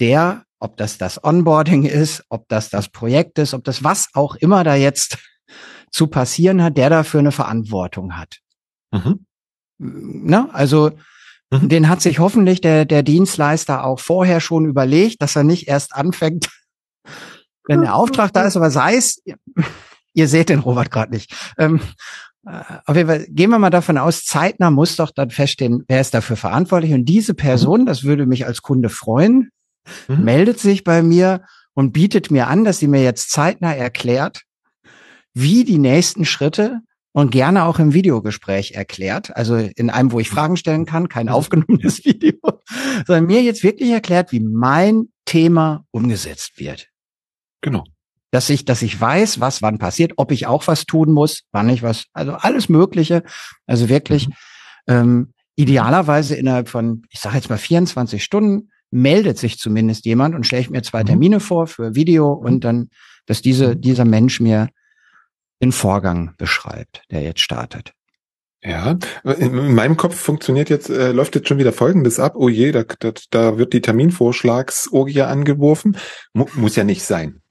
der, 0.00 0.44
ob 0.58 0.76
das 0.76 0.98
das 0.98 1.22
Onboarding 1.22 1.84
ist, 1.84 2.24
ob 2.28 2.48
das 2.48 2.70
das 2.70 2.88
Projekt 2.88 3.38
ist, 3.38 3.54
ob 3.54 3.62
das 3.62 3.84
was 3.84 4.08
auch 4.14 4.34
immer 4.34 4.64
da 4.64 4.74
jetzt 4.74 5.18
zu 5.92 6.08
passieren 6.08 6.60
hat, 6.60 6.76
der 6.76 6.90
dafür 6.90 7.20
eine 7.20 7.32
Verantwortung 7.32 8.16
hat. 8.16 8.38
Mhm. 8.90 9.26
Na, 9.78 10.48
also 10.52 10.90
mhm. 11.62 11.68
den 11.68 11.88
hat 11.88 12.00
sich 12.00 12.18
hoffentlich 12.18 12.60
der, 12.60 12.84
der 12.84 13.02
Dienstleister 13.02 13.84
auch 13.84 14.00
vorher 14.00 14.40
schon 14.40 14.66
überlegt, 14.66 15.22
dass 15.22 15.36
er 15.36 15.44
nicht 15.44 15.68
erst 15.68 15.94
anfängt, 15.94 16.48
wenn 17.66 17.82
der 17.82 17.94
Auftrag 17.94 18.32
da 18.32 18.42
ist, 18.42 18.56
aber 18.56 18.70
sei 18.70 18.96
es, 18.96 19.22
ihr 20.12 20.28
seht 20.28 20.48
den 20.48 20.60
Robert 20.60 20.90
gerade 20.90 21.12
nicht. 21.12 21.34
Ähm, 21.58 21.80
äh, 22.46 22.60
auf 22.86 22.96
jeden 22.96 23.08
Fall 23.08 23.26
gehen 23.28 23.50
wir 23.50 23.58
mal 23.58 23.70
davon 23.70 23.98
aus, 23.98 24.24
zeitnah 24.24 24.70
muss 24.70 24.96
doch 24.96 25.10
dann 25.10 25.30
feststehen, 25.30 25.84
wer 25.88 26.00
ist 26.00 26.14
dafür 26.14 26.36
verantwortlich. 26.36 26.92
Und 26.92 27.06
diese 27.06 27.34
Person, 27.34 27.82
mhm. 27.82 27.86
das 27.86 28.04
würde 28.04 28.26
mich 28.26 28.46
als 28.46 28.62
Kunde 28.62 28.88
freuen, 28.88 29.50
mhm. 30.08 30.24
meldet 30.24 30.60
sich 30.60 30.84
bei 30.84 31.02
mir 31.02 31.42
und 31.74 31.92
bietet 31.92 32.30
mir 32.30 32.48
an, 32.48 32.64
dass 32.64 32.78
sie 32.78 32.88
mir 32.88 33.02
jetzt 33.02 33.30
zeitnah 33.30 33.74
erklärt, 33.74 34.42
wie 35.32 35.64
die 35.64 35.78
nächsten 35.78 36.24
Schritte 36.24 36.80
und 37.14 37.30
gerne 37.30 37.64
auch 37.64 37.78
im 37.78 37.94
Videogespräch 37.94 38.72
erklärt, 38.72 39.34
also 39.36 39.56
in 39.56 39.88
einem, 39.88 40.10
wo 40.10 40.18
ich 40.18 40.28
Fragen 40.28 40.56
stellen 40.56 40.84
kann, 40.84 41.08
kein 41.08 41.26
mhm. 41.26 41.32
aufgenommenes 41.32 42.04
Video, 42.04 42.34
sondern 43.06 43.26
mir 43.26 43.40
jetzt 43.40 43.62
wirklich 43.62 43.90
erklärt, 43.90 44.32
wie 44.32 44.40
mein 44.40 45.06
Thema 45.24 45.86
umgesetzt 45.92 46.58
wird. 46.58 46.88
Genau. 47.60 47.84
Dass 48.32 48.50
ich, 48.50 48.64
dass 48.64 48.82
ich 48.82 49.00
weiß, 49.00 49.38
was 49.38 49.62
wann 49.62 49.78
passiert, 49.78 50.14
ob 50.16 50.32
ich 50.32 50.48
auch 50.48 50.66
was 50.66 50.86
tun 50.86 51.12
muss, 51.12 51.44
wann 51.52 51.68
ich 51.68 51.84
was, 51.84 52.06
also 52.12 52.32
alles 52.32 52.68
Mögliche. 52.68 53.22
Also 53.64 53.88
wirklich 53.88 54.26
mhm. 54.26 54.34
ähm, 54.88 55.32
idealerweise 55.54 56.34
innerhalb 56.34 56.68
von, 56.68 57.02
ich 57.10 57.20
sage 57.20 57.36
jetzt 57.36 57.48
mal 57.48 57.58
24 57.58 58.24
Stunden, 58.24 58.70
meldet 58.90 59.38
sich 59.38 59.58
zumindest 59.58 60.04
jemand 60.04 60.34
und 60.34 60.48
schlägt 60.48 60.70
mir 60.70 60.82
zwei 60.82 61.04
mhm. 61.04 61.06
Termine 61.06 61.40
vor 61.40 61.68
für 61.68 61.94
Video 61.94 62.34
mhm. 62.34 62.46
und 62.46 62.64
dann, 62.64 62.88
dass 63.26 63.40
diese, 63.40 63.76
mhm. 63.76 63.80
dieser 63.82 64.04
Mensch 64.04 64.40
mir 64.40 64.68
den 65.62 65.72
Vorgang 65.72 66.34
beschreibt, 66.36 67.02
der 67.10 67.22
jetzt 67.22 67.40
startet. 67.40 67.92
Ja, 68.62 68.96
in 69.24 69.74
meinem 69.74 69.98
Kopf 69.98 70.18
funktioniert 70.18 70.70
jetzt, 70.70 70.88
äh, 70.88 71.12
läuft 71.12 71.34
jetzt 71.34 71.48
schon 71.48 71.58
wieder 71.58 71.72
Folgendes 71.72 72.18
ab. 72.18 72.32
Oh 72.34 72.48
je, 72.48 72.72
da, 72.72 72.84
da, 72.98 73.12
da 73.28 73.58
wird 73.58 73.74
die 73.74 73.82
Terminvorschlagsorgie 73.82 75.20
angeworfen. 75.20 75.98
Mu 76.32 76.46
muss 76.54 76.74
ja 76.74 76.84
nicht 76.84 77.04
sein. 77.04 77.42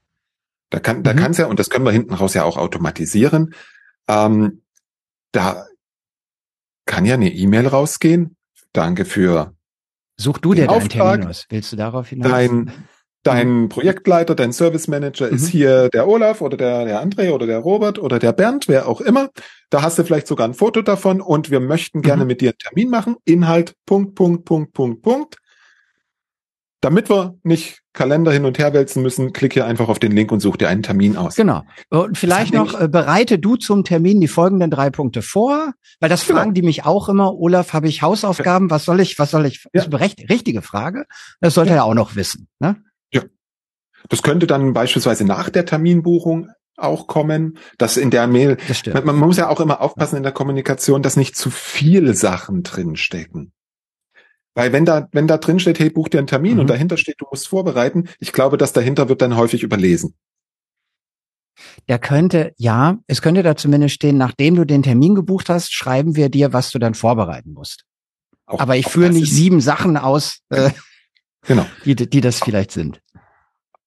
Da 0.71 0.79
kann, 0.79 0.97
mhm. 0.97 1.03
da 1.03 1.13
kann's 1.13 1.37
ja, 1.37 1.45
und 1.45 1.59
das 1.59 1.69
können 1.69 1.85
wir 1.85 1.91
hinten 1.91 2.15
raus 2.15 2.33
ja 2.33 2.43
auch 2.43 2.57
automatisieren. 2.57 3.53
Ähm, 4.07 4.63
da 5.31 5.67
kann 6.85 7.05
ja 7.05 7.13
eine 7.13 7.31
E-Mail 7.31 7.67
rausgehen. 7.67 8.35
Danke 8.71 9.05
für. 9.05 9.53
Such 10.17 10.39
du 10.39 10.55
dir 10.55 10.65
deinen 10.65 10.89
Termin 10.89 11.27
aus. 11.27 11.45
Willst 11.49 11.71
du 11.71 11.75
darauf 11.75 12.07
hinaus? 12.09 12.31
Dein, 12.31 12.71
dein. 13.23 13.69
Projektleiter, 13.69 14.35
dein 14.35 14.53
Service 14.53 14.87
Manager 14.87 15.27
mhm. 15.27 15.35
ist 15.35 15.47
hier 15.47 15.89
der 15.89 16.07
Olaf 16.07 16.41
oder 16.41 16.57
der, 16.57 16.85
der 16.85 17.03
André 17.03 17.31
oder 17.31 17.47
der 17.47 17.59
Robert 17.59 17.99
oder 17.99 18.19
der 18.19 18.33
Bernd, 18.33 18.67
wer 18.67 18.87
auch 18.87 19.01
immer. 19.01 19.29
Da 19.69 19.81
hast 19.81 19.97
du 19.97 20.03
vielleicht 20.03 20.27
sogar 20.27 20.47
ein 20.47 20.53
Foto 20.53 20.81
davon 20.81 21.21
und 21.21 21.49
wir 21.49 21.59
möchten 21.59 22.01
gerne 22.01 22.23
mhm. 22.23 22.27
mit 22.27 22.41
dir 22.41 22.49
einen 22.49 22.59
Termin 22.59 22.89
machen. 22.89 23.15
Inhalt, 23.25 23.75
Punkt, 23.85 24.15
Punkt, 24.15 24.45
Punkt, 24.45 24.73
Punkt, 24.73 25.01
Punkt. 25.01 25.37
Damit 26.81 27.09
wir 27.09 27.39
nicht 27.43 27.79
Kalender 27.93 28.31
hin 28.31 28.43
und 28.43 28.59
her 28.59 28.73
wälzen 28.73 29.01
müssen, 29.03 29.31
klick 29.31 29.53
hier 29.53 29.65
einfach 29.65 29.87
auf 29.87 29.99
den 29.99 30.11
Link 30.11 30.31
und 30.31 30.41
such 30.41 30.57
dir 30.57 30.67
einen 30.67 30.83
Termin 30.83 31.15
aus. 31.15 31.35
Genau. 31.35 31.61
Und 31.89 32.17
vielleicht 32.17 32.53
noch, 32.53 32.79
äh, 32.79 32.89
bereite 32.89 33.39
du 33.39 33.55
zum 33.55 33.83
Termin 33.85 34.19
die 34.19 34.27
folgenden 34.27 34.69
drei 34.69 34.89
Punkte 34.89 35.21
vor, 35.21 35.73
weil 35.99 36.09
das 36.09 36.25
genau. 36.25 36.39
fragen 36.39 36.53
die 36.53 36.63
mich 36.63 36.85
auch 36.85 37.07
immer. 37.07 37.35
Olaf, 37.35 37.71
habe 37.71 37.87
ich 37.87 38.01
Hausaufgaben? 38.01 38.69
Was 38.69 38.83
soll 38.83 38.99
ich, 38.99 39.17
was 39.17 39.31
soll 39.31 39.45
ich? 39.45 39.63
Ja. 39.65 39.69
Das 39.73 39.87
ist 39.87 39.93
eine 39.93 40.29
richtige 40.29 40.61
Frage. 40.61 41.05
Das 41.39 41.53
sollte 41.53 41.71
ja. 41.71 41.77
er 41.77 41.83
auch 41.85 41.93
noch 41.93 42.15
wissen. 42.15 42.47
Ne? 42.59 42.75
Das 44.09 44.21
könnte 44.21 44.47
dann 44.47 44.73
beispielsweise 44.73 45.25
nach 45.25 45.49
der 45.49 45.65
Terminbuchung 45.65 46.49
auch 46.75 47.07
kommen, 47.07 47.57
dass 47.77 47.97
in 47.97 48.09
der 48.09 48.27
Mail, 48.27 48.57
man, 48.93 49.05
man, 49.05 49.15
muss 49.15 49.37
ja 49.37 49.49
auch 49.49 49.59
immer 49.59 49.81
aufpassen 49.81 50.17
in 50.17 50.23
der 50.23 50.31
Kommunikation, 50.31 51.03
dass 51.03 51.17
nicht 51.17 51.35
zu 51.35 51.51
viele 51.51 52.13
Sachen 52.13 52.63
drinstecken. 52.63 53.53
Weil 54.55 54.71
wenn 54.71 54.85
da, 54.85 55.07
wenn 55.11 55.27
da 55.27 55.37
drin 55.37 55.59
steht, 55.59 55.79
hey, 55.79 55.89
buch 55.89 56.09
dir 56.09 56.19
einen 56.19 56.27
Termin 56.27 56.55
mhm. 56.55 56.61
und 56.61 56.69
dahinter 56.69 56.97
steht, 56.97 57.15
du 57.19 57.25
musst 57.29 57.47
vorbereiten, 57.47 58.09
ich 58.19 58.33
glaube, 58.33 58.57
das 58.57 58.73
dahinter 58.73 59.09
wird 59.09 59.21
dann 59.21 59.35
häufig 59.35 59.63
überlesen. 59.63 60.15
Der 61.87 61.99
könnte, 61.99 62.53
ja, 62.57 62.97
es 63.07 63.21
könnte 63.21 63.43
da 63.43 63.55
zumindest 63.55 63.95
stehen, 63.95 64.17
nachdem 64.17 64.55
du 64.55 64.65
den 64.65 64.83
Termin 64.83 65.15
gebucht 65.15 65.49
hast, 65.49 65.73
schreiben 65.73 66.15
wir 66.15 66.29
dir, 66.29 66.53
was 66.53 66.71
du 66.71 66.79
dann 66.79 66.93
vorbereiten 66.93 67.53
musst. 67.53 67.85
Auch, 68.45 68.59
Aber 68.59 68.75
ich 68.75 68.87
führe 68.87 69.11
nicht 69.11 69.31
sieben 69.31 69.61
Sachen 69.61 69.97
aus, 69.97 70.39
äh, 70.49 70.71
genau. 71.45 71.65
die, 71.85 71.95
die 71.95 72.21
das 72.21 72.39
vielleicht 72.39 72.71
sind. 72.71 72.99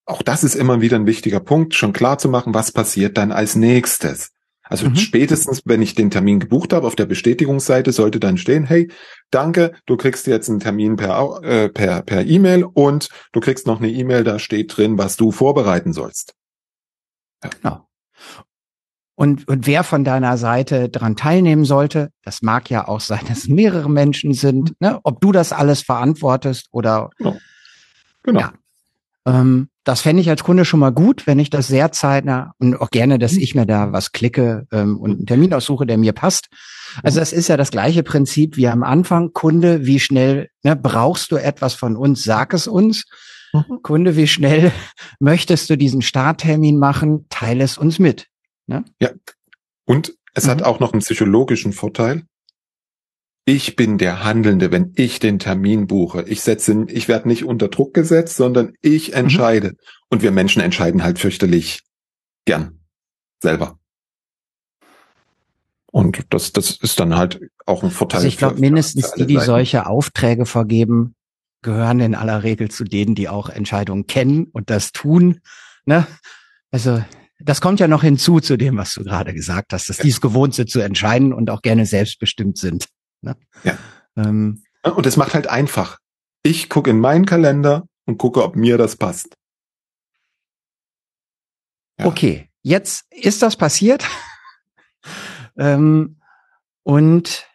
Auch 0.07 0.23
das 0.23 0.45
ist 0.45 0.55
immer 0.55 0.81
wieder 0.81 0.97
ein 0.97 1.07
wichtiger 1.07 1.41
Punkt, 1.41 1.75
schon 1.75 1.93
klar 1.93 2.17
zu 2.19 2.29
machen, 2.29 2.55
was 2.55 2.73
passiert 2.73 3.19
dann 3.19 3.33
als 3.33 3.57
nächstes. 3.57 4.31
Also 4.69 4.89
mhm. 4.89 4.97
spätestens, 4.97 5.63
wenn 5.65 5.83
ich 5.83 5.95
den 5.95 6.11
Termin 6.11 6.41
gebucht 6.41 6.73
habe, 6.73 6.87
auf 6.87 6.97
der 6.97 7.07
Bestätigungsseite 7.07 7.93
sollte 7.93 8.19
dann 8.19 8.39
stehen, 8.39 8.65
hey, 8.65 8.91
danke, 9.31 9.73
du 9.87 9.97
kriegst 9.97 10.27
jetzt 10.27 10.49
einen 10.49 10.61
Termin 10.61 10.97
per 10.97 11.41
äh, 11.43 11.69
per 11.69 12.03
per 12.03 12.25
E-Mail 12.25 12.65
und 12.65 13.09
du 13.33 13.41
kriegst 13.41 13.67
noch 13.67 13.79
eine 13.79 13.91
E-Mail, 13.91 14.25
da 14.25 14.39
steht 14.39 14.77
drin, 14.77 14.99
was 14.99 15.17
du 15.17 15.31
vorbereiten 15.31 15.93
sollst. 15.93 16.35
Ja. 17.45 17.51
Genau. 17.61 17.87
Und, 19.19 19.49
und 19.49 19.67
wer 19.67 19.83
von 19.83 20.05
deiner 20.05 20.37
Seite 20.37 20.91
daran 20.91 21.17
teilnehmen 21.17 21.65
sollte, 21.65 22.11
das 22.23 22.43
mag 22.43 22.69
ja 22.69 22.87
auch 22.87 23.01
sein, 23.01 23.25
dass 23.29 23.49
mehrere 23.49 23.89
Menschen 23.89 24.35
sind, 24.35 24.79
ne? 24.81 25.01
ob 25.05 25.21
du 25.21 25.33
das 25.33 25.53
alles 25.53 25.81
verantwortest 25.83 26.69
oder 26.71 27.11
genau. 27.17 27.37
genau. 28.23 28.41
Ja. 28.41 28.53
Ähm, 29.27 29.71
das 29.87 30.01
fände 30.01 30.21
ich 30.21 30.29
als 30.29 30.43
Kunde 30.43 30.65
schon 30.65 30.81
mal 30.81 30.91
gut, 30.91 31.29
wenn 31.29 31.39
ich 31.39 31.49
das 31.49 31.69
sehr 31.69 31.93
zeitnah 31.93 32.55
und 32.59 32.75
auch 32.75 32.91
gerne, 32.91 33.21
dass 33.21 33.35
ich 33.35 33.55
mir 33.55 33.67
da 33.67 33.93
was 33.93 34.11
klicke 34.11 34.67
ähm, 34.73 34.99
und 34.99 35.13
einen 35.13 35.27
Termin 35.27 35.55
aussuche, 35.55 35.87
der 35.87 35.97
mir 35.97 36.13
passt. 36.13 36.49
Also 37.05 37.21
das 37.21 37.33
ist 37.33 37.47
ja 37.47 37.57
das 37.57 37.71
gleiche 37.71 38.03
Prinzip 38.03 38.57
wie 38.57 38.67
am 38.67 38.83
Anfang. 38.83 39.33
Kunde, 39.33 39.87
wie 39.87 40.01
schnell 40.01 40.51
ne, 40.65 40.75
brauchst 40.75 41.31
du 41.31 41.37
etwas 41.37 41.75
von 41.75 41.97
uns? 41.97 42.25
Sag 42.25 42.53
es 42.53 42.67
uns. 42.67 43.05
Mhm. 43.53 43.79
Kunde, 43.85 44.17
wie 44.17 44.27
schnell 44.27 44.73
möchtest 45.21 45.71
du 45.71 45.77
diesen 45.77 46.03
Starttermin 46.03 46.81
machen? 46.81 47.27
Teile 47.31 47.63
es 47.63 47.79
uns 47.79 48.01
mit. 48.01 48.27
Ne? 48.67 48.85
Ja. 49.01 49.11
Und 49.85 50.15
es 50.35 50.47
mhm. 50.47 50.51
hat 50.51 50.63
auch 50.65 50.81
noch 50.81 50.95
einen 50.95 51.03
psychologischen 51.03 51.73
Vorteil. 51.73 52.25
Ich 53.49 53.77
bin 53.77 53.97
der 53.97 54.25
Handelnde, 54.25 54.73
wenn 54.73 54.93
ich 54.97 55.21
den 55.21 55.39
Termin 55.39 55.87
buche. 55.87 56.25
Ich 56.27 56.41
setze, 56.41 56.85
ich 56.89 57.07
werde 57.07 57.29
nicht 57.29 57.45
unter 57.45 57.69
Druck 57.69 57.95
gesetzt, 57.95 58.37
sondern 58.37 58.73
ich 58.83 59.11
mhm. 59.11 59.15
entscheide. 59.15 59.69
Mhm. 59.69 59.77
Und 60.09 60.23
wir 60.23 60.33
Menschen 60.33 60.61
entscheiden 60.61 61.05
halt 61.05 61.21
fürchterlich 61.21 61.83
gern 62.45 62.81
selber. 63.41 63.79
Und 65.93 66.27
das, 66.31 66.53
das 66.53 66.73
ist 66.73 66.99
dann 66.99 67.17
halt 67.17 67.41
auch 67.67 67.85
ein 67.85 67.93
Vorteil. 67.93 68.19
Also 68.19 68.29
ich 68.29 68.37
glaube, 68.37 68.59
mindestens 68.59 69.13
die, 69.13 69.27
die 69.27 69.39
solche 69.39 69.87
Aufträge 69.87 70.45
vergeben, 70.45 71.15
gehören 71.63 72.01
in 72.01 72.17
aller 72.17 72.43
Regel 72.43 72.69
zu 72.69 72.83
denen, 72.83 73.15
die 73.15 73.29
auch 73.29 73.49
Entscheidungen 73.49 74.09
kennen 74.09 74.49
und 74.53 74.71
das 74.71 74.91
tun. 74.91 75.41
Ne? 75.85 76.05
Also 76.73 77.03
das 77.39 77.61
kommt 77.61 77.79
ja 77.79 77.87
noch 77.87 78.03
hinzu 78.03 78.41
zu 78.41 78.57
dem, 78.57 78.77
was 78.77 78.93
du 78.95 79.05
gerade 79.05 79.33
gesagt 79.33 79.73
hast, 79.73 79.89
dass 79.89 79.99
ja. 79.99 80.03
die 80.03 80.11
es 80.11 80.21
gewohnt 80.21 80.55
sind 80.55 80.69
zu 80.69 80.81
entscheiden 80.81 81.33
und 81.33 81.49
auch 81.49 81.63
gerne 81.63 81.87
selbstbestimmt 81.87 82.59
sind. 82.59 82.89
Ne? 83.27 83.37
Ja. 83.65 83.77
Ähm, 84.17 84.63
und 84.83 85.05
es 85.05 85.17
macht 85.17 85.35
halt 85.35 85.49
einfach. 85.49 85.99
Ich 86.43 86.69
gucke 86.69 86.91
in 86.91 87.01
meinen 87.01 87.27
Kalender 87.27 87.87
und 88.07 88.19
gucke, 88.19 88.43
ob 88.43 88.55
mir 88.57 88.79
das 88.79 88.97
passt. 88.97 89.37
Ja. 91.99 92.07
Okay, 92.07 92.49
jetzt 92.63 93.05
ist 93.11 93.43
das 93.43 93.57
passiert. 93.57 94.07
ähm, 95.59 96.21
und 96.85 97.47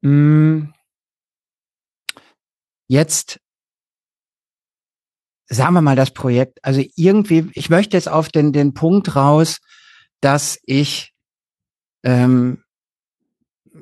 mh, 0.00 0.10
mm, 0.10 0.74
jetzt 2.88 3.40
sagen 5.48 5.74
wir 5.74 5.82
mal 5.82 5.96
das 5.96 6.12
Projekt, 6.12 6.58
also 6.64 6.82
irgendwie, 6.96 7.50
ich 7.54 7.70
möchte 7.70 7.96
jetzt 7.96 8.08
auf 8.08 8.28
den, 8.28 8.52
den 8.52 8.74
Punkt 8.74 9.14
raus, 9.14 9.58
dass 10.20 10.58
ich 10.64 11.12
ähm, 12.02 12.64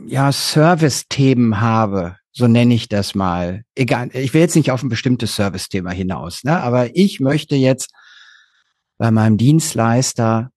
ja 0.06 0.32
Service-Themen 0.32 1.60
habe, 1.60 2.16
so 2.32 2.46
nenne 2.46 2.74
ich 2.74 2.88
das 2.88 3.14
mal. 3.14 3.64
Egal, 3.74 4.10
ich 4.12 4.34
will 4.34 4.40
jetzt 4.40 4.56
nicht 4.56 4.70
auf 4.70 4.82
ein 4.82 4.88
bestimmtes 4.88 5.34
Service-Thema 5.36 5.90
hinaus, 5.90 6.44
ne? 6.44 6.60
aber 6.60 6.96
ich 6.96 7.20
möchte 7.20 7.56
jetzt 7.56 7.90
bei 8.98 9.10
meinem 9.10 9.38
Dienstleister 9.38 10.50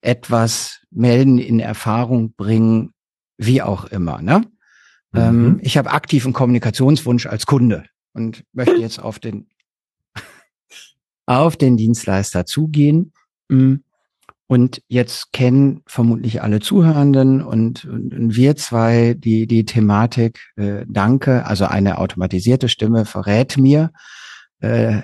etwas 0.00 0.80
melden, 0.90 1.38
in 1.38 1.60
Erfahrung 1.60 2.32
bringen, 2.34 2.92
wie 3.38 3.62
auch 3.62 3.84
immer. 3.86 4.22
Ne? 4.22 4.44
Mhm. 5.12 5.20
Ähm, 5.20 5.60
ich 5.62 5.76
habe 5.76 5.90
aktiven 5.90 6.32
Kommunikationswunsch 6.32 7.26
als 7.26 7.46
Kunde 7.46 7.84
und 8.12 8.44
möchte 8.52 8.76
jetzt 8.76 8.98
auf 8.98 9.18
den 9.18 9.48
auf 11.26 11.56
den 11.56 11.76
Dienstleister 11.76 12.46
zugehen. 12.46 13.12
Mm. 13.48 13.76
Und 14.48 14.80
jetzt 14.86 15.32
kennen 15.32 15.82
vermutlich 15.86 16.40
alle 16.40 16.60
Zuhörenden 16.60 17.42
und, 17.42 17.84
und 17.84 18.36
wir 18.36 18.54
zwei 18.56 19.14
die, 19.18 19.46
die 19.48 19.64
Thematik 19.64 20.40
äh, 20.56 20.84
Danke, 20.88 21.46
also 21.46 21.64
eine 21.64 21.98
automatisierte 21.98 22.68
Stimme 22.68 23.06
verrät 23.06 23.58
mir, 23.58 23.90
äh, 24.60 25.02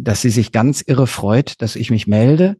dass 0.00 0.20
sie 0.20 0.28
sich 0.28 0.52
ganz 0.52 0.82
irre 0.86 1.06
freut, 1.06 1.60
dass 1.62 1.74
ich 1.74 1.90
mich 1.90 2.06
melde. 2.06 2.56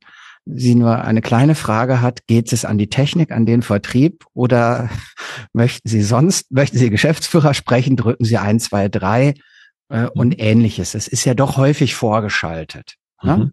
Sie 0.46 0.74
nur 0.74 1.04
eine 1.04 1.20
kleine 1.20 1.54
Frage 1.54 2.00
hat, 2.00 2.26
geht 2.26 2.52
es 2.52 2.64
an 2.64 2.78
die 2.78 2.88
Technik, 2.88 3.30
an 3.30 3.46
den 3.46 3.62
Vertrieb 3.62 4.24
oder 4.32 4.88
möchten 5.52 5.88
Sie 5.88 6.02
sonst, 6.02 6.50
möchten 6.50 6.78
Sie 6.78 6.90
Geschäftsführer 6.90 7.52
sprechen, 7.52 7.96
drücken 7.96 8.24
Sie 8.24 8.38
ein, 8.38 8.58
zwei, 8.58 8.88
drei 8.88 9.34
äh, 9.88 10.06
und 10.06 10.38
mhm. 10.38 10.44
ähnliches. 10.44 10.94
Es 10.94 11.08
ist 11.08 11.26
ja 11.26 11.34
doch 11.34 11.58
häufig 11.58 11.94
vorgeschaltet. 11.94 12.96
Ne? 13.22 13.36
Mhm. 13.36 13.52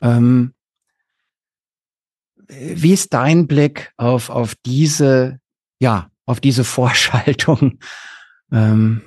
Ähm, 0.00 0.54
wie 2.48 2.92
ist 2.92 3.14
dein 3.14 3.46
Blick 3.46 3.92
auf, 3.96 4.30
auf 4.30 4.54
diese, 4.66 5.40
ja, 5.80 6.10
auf 6.26 6.40
diese 6.40 6.64
Vorschaltung? 6.64 7.78
Ähm, 8.52 9.02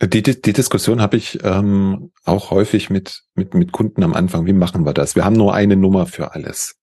die, 0.00 0.22
die, 0.22 0.40
die 0.40 0.52
Diskussion 0.52 1.02
habe 1.02 1.16
ich 1.16 1.40
ähm, 1.42 2.12
auch 2.24 2.50
häufig 2.50 2.88
mit, 2.88 3.24
mit, 3.34 3.52
mit 3.52 3.72
Kunden 3.72 4.04
am 4.04 4.14
Anfang. 4.14 4.46
Wie 4.46 4.52
machen 4.52 4.86
wir 4.86 4.94
das? 4.94 5.16
Wir 5.16 5.24
haben 5.24 5.36
nur 5.36 5.54
eine 5.54 5.76
Nummer 5.76 6.06
für 6.06 6.32
alles. 6.32 6.76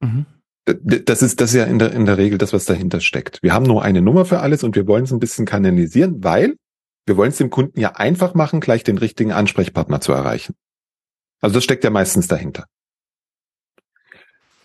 Mhm. 0.00 0.26
Das 0.66 1.22
ist, 1.22 1.40
das 1.40 1.50
ist 1.50 1.56
ja 1.56 1.64
in 1.64 1.78
der, 1.78 1.92
in 1.92 2.04
der 2.04 2.18
Regel 2.18 2.38
das, 2.38 2.52
was 2.52 2.66
dahinter 2.66 3.00
steckt. 3.00 3.42
Wir 3.42 3.54
haben 3.54 3.64
nur 3.64 3.82
eine 3.82 4.02
Nummer 4.02 4.26
für 4.26 4.40
alles 4.40 4.64
und 4.64 4.76
wir 4.76 4.86
wollen 4.86 5.04
es 5.04 5.12
ein 5.12 5.18
bisschen 5.18 5.46
kanalisieren, 5.46 6.22
weil 6.22 6.56
wir 7.06 7.16
wollen 7.16 7.30
es 7.30 7.38
dem 7.38 7.50
Kunden 7.50 7.80
ja 7.80 7.92
einfach 7.92 8.34
machen, 8.34 8.60
gleich 8.60 8.84
den 8.84 8.98
richtigen 8.98 9.32
Ansprechpartner 9.32 10.00
zu 10.00 10.12
erreichen. 10.12 10.54
Also 11.40 11.54
das 11.54 11.64
steckt 11.64 11.84
ja 11.84 11.90
meistens 11.90 12.26
dahinter. 12.26 12.66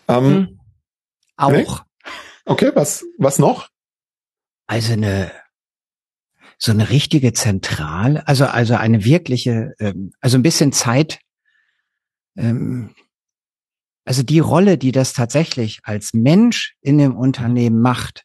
Ähm, 0.08 0.24
hm. 0.24 0.60
Auch. 1.36 1.50
Nee? 1.50 1.66
Okay, 2.44 2.72
was, 2.74 3.04
was 3.18 3.38
noch? 3.38 3.68
Also 4.66 4.92
eine, 4.94 5.32
so 6.58 6.72
eine 6.72 6.90
richtige 6.90 7.32
Zentral, 7.32 8.18
also, 8.18 8.46
also 8.46 8.74
eine 8.74 9.04
wirkliche, 9.04 9.74
ähm, 9.78 10.12
also 10.20 10.38
ein 10.38 10.42
bisschen 10.42 10.72
Zeit, 10.72 11.20
ähm, 12.36 12.94
also 14.04 14.22
die 14.22 14.40
Rolle, 14.40 14.78
die 14.78 14.92
das 14.92 15.12
tatsächlich 15.12 15.80
als 15.84 16.12
Mensch 16.12 16.74
in 16.80 16.98
dem 16.98 17.16
Unternehmen 17.16 17.80
macht, 17.80 18.24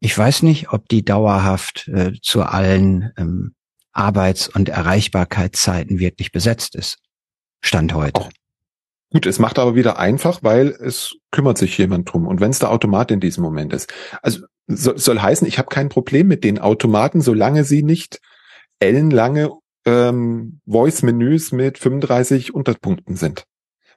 ich 0.00 0.16
weiß 0.16 0.42
nicht, 0.42 0.70
ob 0.70 0.88
die 0.88 1.04
dauerhaft 1.04 1.88
äh, 1.88 2.12
zu 2.20 2.42
allen 2.42 3.12
ähm, 3.16 3.54
Arbeits- 3.92 4.48
und 4.48 4.68
Erreichbarkeitszeiten 4.68 5.98
wirklich 5.98 6.32
besetzt 6.32 6.74
ist. 6.74 6.98
Stand 7.62 7.94
heute. 7.94 8.20
Oh. 8.20 8.28
Gut, 9.12 9.26
es 9.26 9.38
macht 9.38 9.58
aber 9.58 9.74
wieder 9.74 9.98
einfach, 9.98 10.42
weil 10.42 10.68
es 10.68 11.14
kümmert 11.30 11.58
sich 11.58 11.78
jemand 11.78 12.12
drum. 12.12 12.26
Und 12.26 12.40
wenn 12.40 12.50
es 12.50 12.58
der 12.58 12.70
Automat 12.70 13.10
in 13.10 13.20
diesem 13.20 13.44
Moment 13.44 13.72
ist. 13.72 13.92
Also 14.22 14.40
soll, 14.66 14.98
soll 14.98 15.20
heißen, 15.20 15.46
ich 15.46 15.58
habe 15.58 15.68
kein 15.68 15.88
Problem 15.88 16.26
mit 16.26 16.42
den 16.42 16.58
Automaten, 16.58 17.20
solange 17.20 17.64
sie 17.64 17.82
nicht 17.82 18.20
ellenlange 18.80 19.50
ähm, 19.84 20.60
Voice-Menüs 20.66 21.52
mit 21.52 21.78
35 21.78 22.54
Unterpunkten 22.54 23.16
sind. 23.16 23.44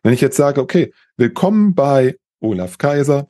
Wenn 0.04 0.14
ich 0.14 0.22
jetzt 0.22 0.38
sage, 0.38 0.62
okay, 0.62 0.94
willkommen 1.16 1.74
bei 1.74 2.18
Olaf 2.40 2.78
Kaiser, 2.78 3.30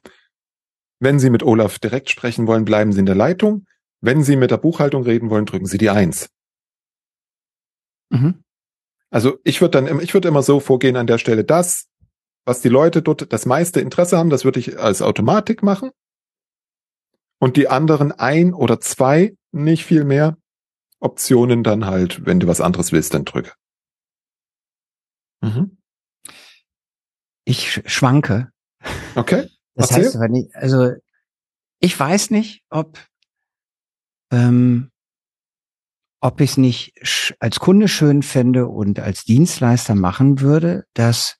wenn 0.99 1.19
Sie 1.19 1.29
mit 1.29 1.43
Olaf 1.43 1.79
direkt 1.79 2.09
sprechen 2.09 2.47
wollen, 2.47 2.65
bleiben 2.65 2.91
Sie 2.91 2.99
in 2.99 3.05
der 3.05 3.15
Leitung. 3.15 3.65
Wenn 4.01 4.23
Sie 4.23 4.35
mit 4.35 4.51
der 4.51 4.57
Buchhaltung 4.57 5.03
reden 5.03 5.29
wollen, 5.29 5.45
drücken 5.45 5.67
Sie 5.67 5.77
die 5.77 5.89
Eins. 5.89 6.29
Mhm. 8.09 8.43
Also 9.09 9.37
ich 9.43 9.61
würde 9.61 9.81
dann, 9.81 10.01
ich 10.01 10.13
würde 10.13 10.27
immer 10.27 10.43
so 10.43 10.59
vorgehen 10.59 10.95
an 10.97 11.07
der 11.07 11.17
Stelle, 11.17 11.43
das, 11.43 11.87
was 12.45 12.61
die 12.61 12.69
Leute 12.69 13.01
dort 13.01 13.31
das 13.31 13.45
meiste 13.45 13.79
Interesse 13.79 14.17
haben, 14.17 14.29
das 14.29 14.45
würde 14.45 14.59
ich 14.59 14.79
als 14.79 15.01
Automatik 15.01 15.63
machen. 15.63 15.91
Und 17.39 17.55
die 17.55 17.67
anderen 17.67 18.11
ein 18.11 18.53
oder 18.53 18.79
zwei, 18.79 19.35
nicht 19.51 19.85
viel 19.85 20.03
mehr, 20.03 20.37
Optionen 20.99 21.63
dann 21.63 21.85
halt, 21.85 22.25
wenn 22.25 22.39
du 22.39 22.47
was 22.47 22.61
anderes 22.61 22.91
willst, 22.91 23.13
dann 23.13 23.25
drücke. 23.25 23.53
Mhm. 25.41 25.77
Ich 27.45 27.81
schwanke. 27.85 28.51
Okay. 29.15 29.49
Das 29.75 29.91
Erzähl. 29.91 30.05
heißt, 30.05 30.19
wenn 30.19 30.35
ich, 30.35 30.55
also 30.55 30.93
ich 31.79 31.97
weiß 31.99 32.31
nicht, 32.31 32.63
ob 32.69 32.97
ähm, 34.31 34.91
ob 36.27 36.41
ich 36.41 36.51
es 36.51 36.57
nicht 36.57 37.35
als 37.39 37.61
Kunde 37.61 37.87
schön 37.87 38.21
fände 38.21 38.67
und 38.67 38.99
als 38.99 39.23
Dienstleister 39.23 39.95
machen 39.95 40.41
würde, 40.41 40.83
dass 40.93 41.37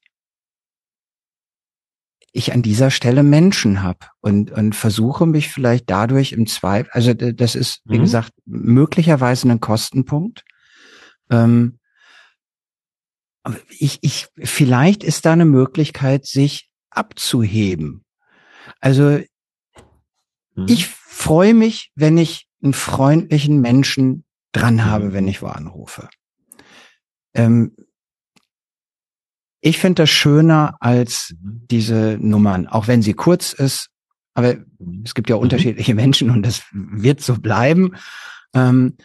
ich 2.31 2.53
an 2.53 2.61
dieser 2.61 2.89
Stelle 2.89 3.21
Menschen 3.21 3.83
habe 3.83 4.07
und, 4.21 4.49
und 4.51 4.75
versuche 4.75 5.25
mich 5.25 5.49
vielleicht 5.49 5.89
dadurch 5.89 6.31
im 6.31 6.47
Zweifel, 6.47 6.89
also 6.93 7.13
das 7.13 7.55
ist, 7.55 7.81
wie 7.83 7.97
mhm. 7.97 8.03
gesagt, 8.03 8.31
möglicherweise 8.45 9.49
ein 9.49 9.59
Kostenpunkt. 9.59 10.45
Ähm, 11.29 11.79
ich, 13.67 13.99
ich, 14.01 14.27
vielleicht 14.37 15.03
ist 15.03 15.25
da 15.25 15.33
eine 15.33 15.45
Möglichkeit, 15.45 16.25
sich 16.25 16.69
abzuheben. 16.91 18.05
Also 18.79 19.19
mhm. 20.55 20.65
ich 20.69 20.87
freue 20.87 21.53
mich, 21.53 21.91
wenn 21.95 22.17
ich 22.17 22.47
einen 22.63 22.73
freundlichen 22.73 23.59
Menschen 23.59 24.23
dran 24.51 24.85
habe, 24.85 25.05
mhm. 25.05 25.13
wenn 25.13 25.27
ich 25.27 25.41
wo 25.41 25.47
anrufe. 25.47 26.09
Ähm, 27.33 27.75
ich 29.61 29.79
finde 29.79 30.03
das 30.03 30.09
schöner 30.09 30.77
als 30.79 31.35
mhm. 31.41 31.61
diese 31.69 32.17
Nummern, 32.19 32.67
auch 32.67 32.87
wenn 32.87 33.01
sie 33.01 33.13
kurz 33.13 33.53
ist. 33.53 33.89
Aber 34.33 34.55
mhm. 34.55 35.03
es 35.05 35.13
gibt 35.13 35.29
ja 35.29 35.35
unterschiedliche 35.35 35.95
Menschen 35.95 36.29
und 36.29 36.43
das 36.43 36.63
wird 36.71 37.21
so 37.21 37.35
bleiben. 37.39 37.95
Ähm, 38.53 38.97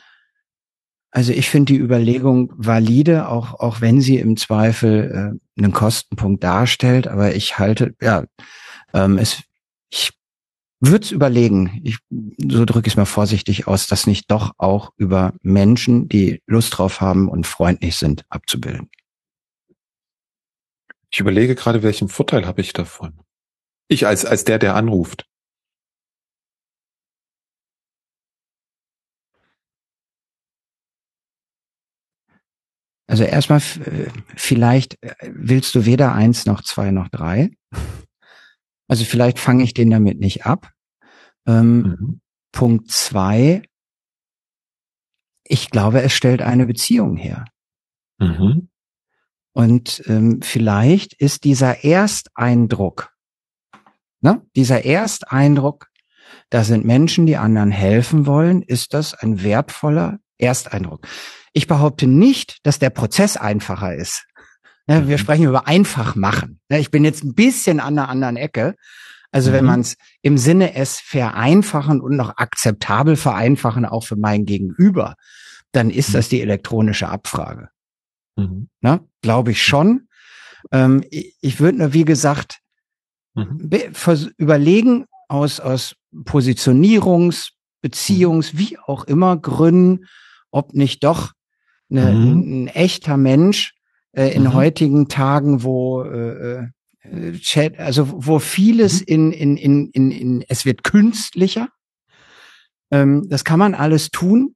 also 1.10 1.32
ich 1.32 1.50
finde 1.50 1.74
die 1.74 1.78
Überlegung 1.78 2.52
valide, 2.56 3.28
auch, 3.28 3.60
auch 3.60 3.82
wenn 3.82 4.00
sie 4.00 4.16
im 4.16 4.38
Zweifel 4.38 5.36
äh, 5.58 5.60
einen 5.60 5.72
Kostenpunkt 5.72 6.42
darstellt. 6.42 7.06
Aber 7.06 7.34
ich 7.34 7.58
halte, 7.58 7.94
ja, 8.00 8.24
ähm, 8.94 9.18
es, 9.18 9.42
ich 9.90 10.12
würde 10.90 11.04
es 11.04 11.12
überlegen, 11.12 11.80
ich, 11.84 11.98
so 12.10 12.64
drücke 12.64 12.88
ich 12.88 12.94
es 12.94 12.96
mal 12.96 13.04
vorsichtig 13.04 13.66
aus, 13.66 13.86
das 13.86 14.06
nicht 14.06 14.30
doch 14.30 14.52
auch 14.58 14.92
über 14.96 15.32
Menschen, 15.42 16.08
die 16.08 16.42
Lust 16.46 16.76
drauf 16.76 17.00
haben 17.00 17.28
und 17.28 17.46
freundlich 17.46 17.96
sind, 17.96 18.24
abzubilden. 18.28 18.90
Ich 21.10 21.20
überlege 21.20 21.54
gerade, 21.54 21.82
welchen 21.82 22.08
Vorteil 22.08 22.46
habe 22.46 22.62
ich 22.62 22.72
davon? 22.72 23.20
Ich 23.88 24.06
als, 24.06 24.24
als 24.24 24.44
der, 24.44 24.58
der 24.58 24.74
anruft. 24.74 25.26
Also 33.06 33.24
erstmal, 33.24 33.60
vielleicht 34.36 34.96
äh, 35.02 35.14
willst 35.34 35.74
du 35.74 35.84
weder 35.84 36.14
eins 36.14 36.46
noch 36.46 36.62
zwei 36.62 36.90
noch 36.90 37.08
drei. 37.08 37.50
Also 38.92 39.06
vielleicht 39.06 39.38
fange 39.38 39.64
ich 39.64 39.72
den 39.72 39.88
damit 39.88 40.20
nicht 40.20 40.44
ab. 40.44 40.70
Ähm, 41.46 41.78
mhm. 41.78 42.20
Punkt 42.52 42.90
zwei, 42.90 43.62
ich 45.44 45.70
glaube, 45.70 46.02
es 46.02 46.12
stellt 46.12 46.42
eine 46.42 46.66
Beziehung 46.66 47.16
her. 47.16 47.46
Mhm. 48.18 48.68
Und 49.54 50.02
ähm, 50.08 50.42
vielleicht 50.42 51.14
ist 51.14 51.44
dieser 51.44 51.82
Ersteindruck, 51.86 53.14
ne, 54.20 54.42
dieser 54.56 54.84
Ersteindruck, 54.84 55.88
da 56.50 56.62
sind 56.62 56.84
Menschen, 56.84 57.24
die 57.24 57.38
anderen 57.38 57.70
helfen 57.70 58.26
wollen, 58.26 58.60
ist 58.60 58.92
das 58.92 59.14
ein 59.14 59.42
wertvoller 59.42 60.18
Ersteindruck. 60.36 61.08
Ich 61.54 61.66
behaupte 61.66 62.06
nicht, 62.06 62.58
dass 62.62 62.78
der 62.78 62.90
Prozess 62.90 63.38
einfacher 63.38 63.94
ist. 63.94 64.26
Ja, 64.88 65.06
wir 65.06 65.16
mhm. 65.16 65.18
sprechen 65.18 65.44
über 65.46 65.66
einfach 65.66 66.14
machen. 66.14 66.60
Ich 66.68 66.90
bin 66.90 67.04
jetzt 67.04 67.24
ein 67.24 67.34
bisschen 67.34 67.80
an 67.80 67.98
einer 67.98 68.08
anderen 68.08 68.36
Ecke. 68.36 68.74
Also 69.30 69.50
mhm. 69.50 69.54
wenn 69.54 69.64
man 69.64 69.80
es 69.80 69.96
im 70.22 70.38
Sinne 70.38 70.74
es 70.74 70.98
vereinfachen 70.98 72.00
und 72.00 72.16
noch 72.16 72.36
akzeptabel 72.36 73.16
vereinfachen, 73.16 73.84
auch 73.84 74.04
für 74.04 74.16
mein 74.16 74.44
Gegenüber 74.44 75.14
dann 75.72 75.90
ist 75.90 76.10
mhm. 76.10 76.12
das 76.12 76.28
die 76.28 76.40
elektronische 76.40 77.08
Abfrage. 77.08 77.70
Mhm. 78.36 78.68
Glaube 79.22 79.50
ich 79.50 79.62
schon. 79.62 80.08
Ähm, 80.70 81.04
ich, 81.10 81.36
ich 81.40 81.60
würde 81.60 81.78
nur, 81.78 81.92
wie 81.92 82.04
gesagt, 82.04 82.60
mhm. 83.34 83.70
überlegen 84.36 85.06
aus, 85.28 85.58
aus 85.58 85.96
Positionierungs, 86.24 87.52
Beziehungs, 87.80 88.56
wie 88.56 88.78
auch 88.78 89.04
immer 89.04 89.36
Gründen, 89.36 90.06
ob 90.50 90.74
nicht 90.74 91.02
doch 91.02 91.32
eine, 91.90 92.12
mhm. 92.12 92.64
ein, 92.64 92.68
echter 92.68 93.16
Mensch 93.16 93.74
äh, 94.12 94.34
in 94.34 94.44
mhm. 94.44 94.54
heutigen 94.54 95.08
Tagen, 95.08 95.62
wo 95.62 96.02
äh, 96.02 96.68
äh, 97.02 97.32
Chat, 97.38 97.78
also 97.78 98.08
wo 98.26 98.38
vieles 98.38 99.00
mhm. 99.00 99.06
in, 99.06 99.32
in, 99.32 99.56
in, 99.56 99.90
in, 99.90 100.10
in, 100.10 100.44
es 100.48 100.64
wird 100.64 100.84
künstlicher. 100.84 101.68
Ähm, 102.90 103.26
das 103.28 103.44
kann 103.44 103.58
man 103.58 103.74
alles 103.74 104.10
tun. 104.10 104.54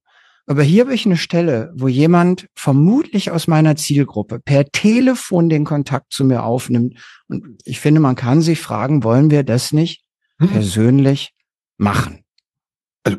Aber 0.49 0.63
hier 0.63 0.85
habe 0.85 0.95
ich 0.95 1.07
eine 1.07 1.17
Stelle, 1.17 1.73
wo 1.75 1.89
jemand 1.89 2.47
vermutlich 2.55 3.33
aus 3.33 3.49
meiner 3.49 3.75
Zielgruppe 3.75 4.39
per 4.39 4.65
Telefon 4.67 5.49
den 5.49 5.65
Kontakt 5.65 6.13
zu 6.13 6.25
mir 6.25 6.45
aufnimmt. 6.45 6.95
Und 7.27 7.61
ich 7.65 7.81
finde, 7.81 8.01
man 8.01 8.15
kann 8.15 8.43
sich 8.43 8.61
fragen, 8.61 9.03
wollen 9.03 9.33
wir 9.33 9.43
das 9.43 9.73
nicht 9.73 10.05
hm. 10.39 10.49
persönlich 10.49 11.33
machen? 11.79 12.21
Also, 13.03 13.19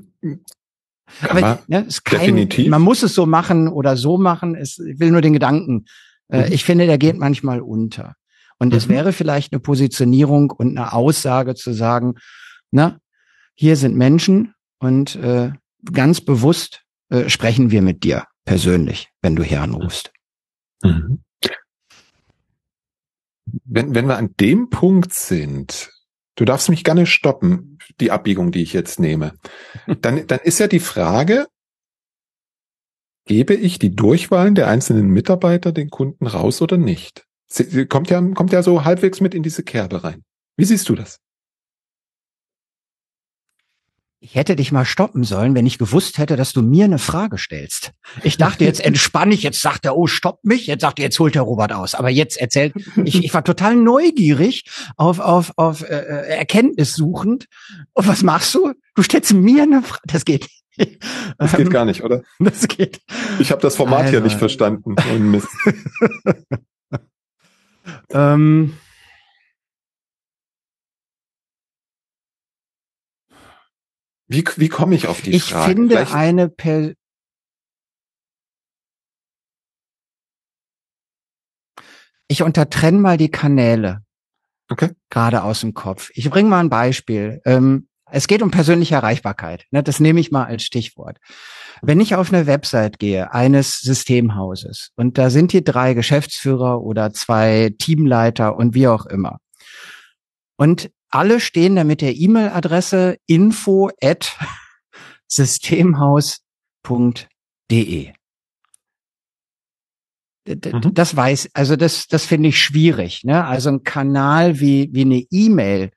aber 1.22 1.42
man, 1.42 1.60
ne, 1.68 1.88
kein, 2.06 2.20
definitiv. 2.20 2.70
man 2.70 2.82
muss 2.82 3.04
es 3.04 3.14
so 3.14 3.26
machen 3.26 3.68
oder 3.68 3.98
so 3.98 4.18
machen. 4.18 4.56
Es, 4.56 4.80
ich 4.80 5.00
will 5.00 5.12
nur 5.12 5.22
den 5.22 5.34
Gedanken. 5.34 5.86
Äh, 6.30 6.48
mhm. 6.48 6.54
ich 6.54 6.64
finde, 6.64 6.86
der 6.86 6.98
geht 6.98 7.18
manchmal 7.18 7.62
unter. 7.62 8.16
Und 8.60 8.74
es 8.74 8.88
mhm. 8.88 8.94
wäre 8.94 9.14
vielleicht 9.14 9.54
eine 9.54 9.60
Positionierung 9.60 10.52
und 10.52 10.78
eine 10.78 10.94
Aussage 10.94 11.56
zu 11.56 11.74
sagen, 11.74 12.16
na, 12.72 13.00
hier 13.56 13.76
sind 13.76 13.96
Menschen 13.96 14.54
und 14.80 15.16
äh, 15.16 15.52
ganz 15.92 16.22
bewusst 16.22 16.84
äh, 17.10 17.30
sprechen 17.30 17.72
wir 17.72 17.82
mit 17.82 18.04
dir 18.04 18.26
persönlich, 18.46 19.10
wenn 19.22 19.36
du 19.36 19.44
hier 19.44 19.62
anrufst. 19.62 20.12
Mhm. 20.84 21.22
Wenn, 23.64 23.96
wenn 23.96 24.08
wir 24.08 24.18
an 24.18 24.36
dem 24.40 24.70
Punkt 24.70 25.14
sind, 25.14 25.92
du 26.36 26.46
darfst 26.46 26.70
mich 26.70 26.84
gerne 26.84 27.06
stoppen, 27.06 27.80
die 28.00 28.12
Abbiegung, 28.12 28.52
die 28.52 28.62
ich 28.62 28.74
jetzt 28.74 29.00
nehme, 29.00 29.34
dann, 30.02 30.28
dann 30.28 30.40
ist 30.40 30.60
ja 30.60 30.68
die 30.68 30.80
Frage, 30.80 31.48
gebe 33.28 33.54
ich 33.54 33.78
die 33.78 33.96
Durchwahlen 33.96 34.56
der 34.56 34.68
einzelnen 34.68 35.10
Mitarbeiter 35.10 35.72
den 35.72 35.90
Kunden 35.90 36.26
raus 36.26 36.62
oder 36.62 36.78
nicht? 36.78 37.26
Sie, 37.48 37.86
kommt 37.86 38.10
ja, 38.10 38.22
kommt 38.34 38.52
ja 38.52 38.64
so 38.64 38.84
halbwegs 38.84 39.22
mit 39.22 39.34
in 39.34 39.44
diese 39.44 39.64
Kerbe 39.64 40.04
rein. 40.04 40.24
Wie 40.58 40.66
siehst 40.66 40.90
du 40.90 40.96
das? 40.96 41.20
Ich 44.20 44.34
hätte 44.34 44.56
dich 44.56 44.72
mal 44.72 44.84
stoppen 44.84 45.24
sollen, 45.24 45.54
wenn 45.54 45.68
ich 45.68 45.78
gewusst 45.78 46.18
hätte, 46.18 46.36
dass 46.36 46.52
du 46.52 46.64
mir 46.64 46.86
eine 46.86 46.98
Frage 46.98 47.38
stellst. 47.38 47.92
Ich 48.24 48.38
dachte, 48.38 48.66
jetzt 48.66 48.84
entspann 48.84 49.32
ich, 49.32 49.44
jetzt 49.44 49.62
sagt 49.62 49.86
er, 49.86 49.96
oh, 49.96 50.08
stopp 50.08 50.40
mich, 50.44 50.66
jetzt 50.66 50.82
sagt 50.82 50.98
er, 50.98 51.06
jetzt 51.06 51.20
holt 51.20 51.36
der 51.36 51.44
Robert 51.44 51.72
aus. 51.72 51.94
Aber 51.94 52.10
jetzt 52.10 52.36
erzählt, 52.36 52.74
ich, 53.06 53.24
ich 53.24 53.34
war 53.36 53.44
total 53.44 53.76
neugierig 53.76 54.64
auf, 54.96 55.20
auf, 55.20 55.54
auf 55.56 55.84
äh, 55.84 56.00
äh 56.00 56.38
Erkenntnis 56.38 56.96
suchend. 56.96 57.46
Und 57.94 58.08
was 58.08 58.24
machst 58.24 58.56
du? 58.56 58.74
Du 58.96 59.04
stellst 59.04 59.34
mir 59.34 59.64
eine 59.64 59.84
Frage. 59.84 60.02
Das 60.08 60.26
geht 60.26 60.42
nicht. 60.42 60.57
Das 61.38 61.56
geht 61.56 61.70
gar 61.70 61.86
nicht, 61.86 62.04
oder? 62.04 62.24
Das 62.40 62.68
geht. 62.68 63.02
Ich 63.40 63.52
habe 63.52 63.62
das 63.62 63.76
Format 63.76 64.02
also. 64.02 64.12
hier 64.12 64.22
nicht 64.22 64.38
verstanden. 64.38 64.96
Oh, 64.98 65.42
ähm, 68.10 68.74
Wie, 74.30 74.44
wie 74.58 74.68
komme 74.68 74.96
ich 74.96 75.08
auf 75.08 75.22
die 75.22 75.32
ich 75.32 75.44
Frage? 75.44 75.72
Ich 75.72 75.78
finde 75.78 75.96
Vielleicht 75.96 76.14
eine 76.14 76.50
per 76.50 76.94
Ich 82.30 82.44
untertrenne 82.44 82.98
mal 82.98 83.18
die 83.18 83.32
Kanäle. 83.32 84.04
Okay. 84.70 84.92
Gerade 85.10 85.44
aus 85.44 85.62
dem 85.62 85.74
Kopf. 85.74 86.10
Ich 86.14 86.30
bringe 86.30 86.50
mal 86.50 86.60
ein 86.60 86.70
Beispiel. 86.70 87.42
Ähm, 87.46 87.88
es 88.12 88.28
geht 88.28 88.42
um 88.42 88.52
persönliche 88.52 88.96
Erreichbarkeit. 88.96 89.66
Ne? 89.72 89.84
Das 89.84 90.00
nehme 90.00 90.20
ich 90.20 90.32
mal 90.32 90.46
als 90.46 90.64
Stichwort. 90.64 91.20
Wenn 91.82 92.00
ich 92.00 92.16
auf 92.16 92.34
eine 92.34 92.48
Website 92.48 93.00
gehe 93.00 93.34
eines 93.34 93.80
Systemhauses 93.80 94.92
und 94.96 95.18
da 95.18 95.30
sind 95.30 95.54
die 95.54 95.64
drei 95.64 95.94
Geschäftsführer 95.94 96.82
oder 96.82 97.14
zwei 97.14 97.74
Teamleiter 97.78 98.56
und 98.56 98.74
wie 98.74 98.88
auch 98.88 99.06
immer. 99.06 99.40
Und 100.56 100.90
alle 101.10 101.40
stehen 101.40 101.76
da 101.76 101.84
mit 101.84 102.02
der 102.02 102.16
E-Mail-Adresse 102.16 103.18
info 103.28 103.92
at 104.02 104.36
systemhaus.de. 105.28 108.14
Mhm. 110.48 110.94
Das 110.94 111.16
weiß, 111.16 111.50
also 111.54 111.76
das, 111.76 112.08
das 112.08 112.26
finde 112.26 112.50
ich 112.50 112.62
schwierig. 112.62 113.24
Ne? 113.24 113.46
Also 113.46 113.70
ein 113.70 113.84
Kanal 113.84 114.60
wie, 114.60 114.90
wie 114.94 115.02
eine 115.02 115.24
E-Mail, 115.30 115.92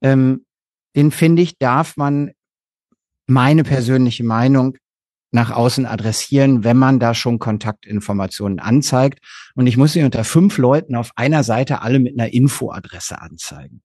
ähm, 0.00 0.46
den 0.96 1.10
finde 1.10 1.42
ich, 1.42 1.58
darf 1.58 1.96
man 1.96 2.32
meine 3.26 3.62
persönliche 3.62 4.24
Meinung 4.24 4.76
nach 5.32 5.50
außen 5.50 5.86
adressieren, 5.86 6.64
wenn 6.64 6.76
man 6.76 6.98
da 6.98 7.14
schon 7.14 7.38
Kontaktinformationen 7.38 8.58
anzeigt. 8.58 9.20
Und 9.54 9.66
ich 9.66 9.76
muss 9.76 9.92
sie 9.92 10.02
unter 10.02 10.24
fünf 10.24 10.58
Leuten 10.58 10.96
auf 10.96 11.12
einer 11.14 11.44
Seite 11.44 11.82
alle 11.82 12.00
mit 12.00 12.18
einer 12.18 12.32
Infoadresse 12.32 13.20
anzeigen. 13.20 13.82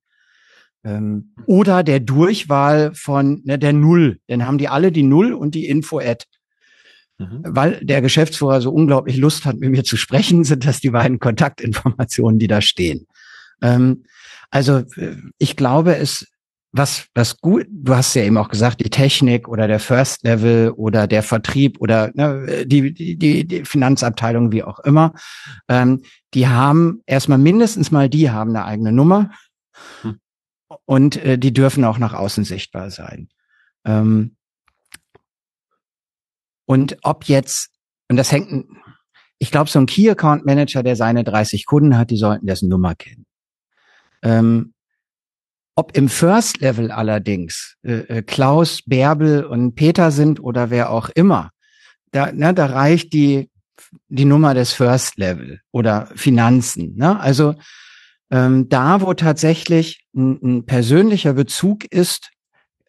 Ähm, 0.83 1.35
oder 1.45 1.83
der 1.83 1.99
Durchwahl 1.99 2.93
von 2.95 3.41
ne, 3.45 3.59
der 3.59 3.73
Null. 3.73 4.19
Dann 4.27 4.45
haben 4.45 4.57
die 4.57 4.67
alle 4.67 4.91
die 4.91 5.03
Null 5.03 5.33
und 5.33 5.53
die 5.55 5.67
Info-Ad. 5.67 6.25
Mhm. 7.17 7.41
Weil 7.43 7.79
der 7.83 8.01
Geschäftsführer 8.01 8.61
so 8.61 8.71
unglaublich 8.71 9.17
Lust 9.17 9.45
hat, 9.45 9.57
mit 9.57 9.69
mir 9.69 9.83
zu 9.83 9.97
sprechen, 9.97 10.43
sind 10.43 10.65
das 10.65 10.79
die 10.79 10.89
beiden 10.89 11.19
Kontaktinformationen, 11.19 12.39
die 12.39 12.47
da 12.47 12.61
stehen. 12.61 13.05
Ähm, 13.61 14.03
also 14.49 14.79
äh, 14.95 15.15
ich 15.37 15.55
glaube, 15.55 15.97
es 15.97 16.27
was 16.77 17.07
was 17.13 17.37
gut. 17.37 17.67
Du 17.69 17.95
hast 17.95 18.13
ja 18.15 18.23
eben 18.23 18.37
auch 18.37 18.49
gesagt, 18.49 18.81
die 18.81 18.89
Technik 18.89 19.47
oder 19.47 19.67
der 19.67 19.79
First 19.79 20.23
Level 20.23 20.71
oder 20.71 21.07
der 21.07 21.23
Vertrieb 21.23 21.79
oder 21.79 22.11
ne, 22.13 22.65
die, 22.65 22.93
die 22.93 23.45
die 23.45 23.65
Finanzabteilung, 23.65 24.51
wie 24.51 24.63
auch 24.63 24.79
immer. 24.79 25.13
Ähm, 25.67 26.01
die 26.33 26.47
haben 26.47 27.01
erstmal 27.05 27.37
mindestens 27.37 27.91
mal 27.91 28.09
die 28.09 28.29
haben 28.29 28.49
eine 28.49 28.65
eigene 28.65 28.91
Nummer. 28.91 29.31
Hm 30.01 30.19
und 30.85 31.17
äh, 31.17 31.37
die 31.37 31.53
dürfen 31.53 31.83
auch 31.83 31.97
nach 31.97 32.13
außen 32.13 32.43
sichtbar 32.43 32.91
sein. 32.91 33.29
Ähm, 33.85 34.35
und 36.65 36.97
ob 37.03 37.25
jetzt, 37.25 37.69
und 38.09 38.17
das 38.17 38.31
hängt, 38.31 38.65
ich 39.37 39.51
glaube, 39.51 39.69
so 39.69 39.79
ein 39.79 39.85
Key 39.85 40.09
Account 40.09 40.45
Manager, 40.45 40.83
der 40.83 40.95
seine 40.95 41.23
30 41.23 41.65
Kunden 41.65 41.97
hat, 41.97 42.09
die 42.09 42.17
sollten 42.17 42.47
dessen 42.47 42.69
Nummer 42.69 42.95
kennen. 42.95 43.25
Ähm, 44.23 44.73
ob 45.75 45.95
im 45.97 46.09
First 46.09 46.61
Level 46.61 46.91
allerdings 46.91 47.75
äh, 47.83 47.93
äh, 47.93 48.21
Klaus, 48.21 48.81
Bärbel 48.85 49.43
und 49.43 49.75
Peter 49.75 50.11
sind 50.11 50.41
oder 50.41 50.69
wer 50.69 50.89
auch 50.89 51.09
immer, 51.09 51.51
da, 52.11 52.31
ne, 52.31 52.53
da 52.53 52.67
reicht 52.67 53.13
die 53.13 53.49
die 54.07 54.25
Nummer 54.25 54.53
des 54.53 54.73
First 54.73 55.17
Level 55.17 55.59
oder 55.71 56.07
Finanzen. 56.15 56.95
Ne? 56.95 57.19
Also 57.19 57.55
ähm, 58.31 58.69
da, 58.69 59.01
wo 59.01 59.13
tatsächlich 59.13 60.05
ein, 60.15 60.39
ein 60.41 60.65
persönlicher 60.65 61.33
Bezug 61.33 61.85
ist, 61.85 62.31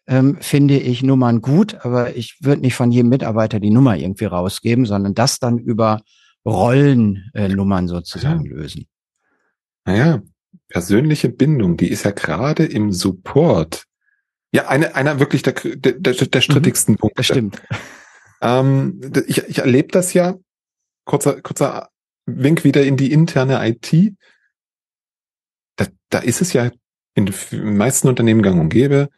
ähm, 0.07 0.37
finde 0.39 0.77
ich 0.77 1.03
Nummern 1.03 1.41
gut, 1.41 1.75
aber 1.85 2.15
ich 2.15 2.37
würde 2.41 2.61
nicht 2.61 2.75
von 2.75 2.91
jedem 2.91 3.09
Mitarbeiter 3.09 3.59
die 3.59 3.69
Nummer 3.69 3.97
irgendwie 3.97 4.25
rausgeben, 4.25 4.85
sondern 4.85 5.13
das 5.13 5.39
dann 5.39 5.57
über 5.57 6.01
Rollennummern 6.45 7.85
äh, 7.85 7.89
sozusagen 7.89 8.45
ja. 8.45 8.51
lösen. 8.51 8.87
Naja, 9.85 10.21
persönliche 10.69 11.29
Bindung, 11.29 11.77
die 11.77 11.89
ist 11.89 12.05
ja 12.05 12.11
gerade 12.11 12.65
im 12.65 12.91
Support 12.91 13.85
ja 14.51 14.67
eine, 14.67 14.95
einer 14.95 15.19
wirklich 15.19 15.41
der, 15.41 15.53
der, 15.53 15.93
der, 15.93 16.13
der 16.13 16.41
strittigsten 16.41 16.93
mhm, 16.93 16.97
Punkte. 16.97 17.17
Das 17.17 17.25
stimmt. 17.25 17.61
Ähm, 18.41 19.01
ich, 19.27 19.39
ich 19.47 19.59
erlebe 19.59 19.89
das 19.89 20.13
ja, 20.13 20.35
kurzer, 21.05 21.41
kurzer 21.41 21.89
Wink 22.25 22.63
wieder 22.63 22.83
in 22.83 22.97
die 22.97 23.11
interne 23.11 23.67
IT 23.67 24.15
da, 25.77 25.85
da 26.09 26.19
ist 26.19 26.41
es 26.41 26.51
ja 26.51 26.69
in 27.15 27.27
den 27.27 27.77
meisten 27.77 28.07
Unternehmen 28.09 28.41
gang 28.41 28.59
und 28.59 28.69
gäbe, 28.69 29.09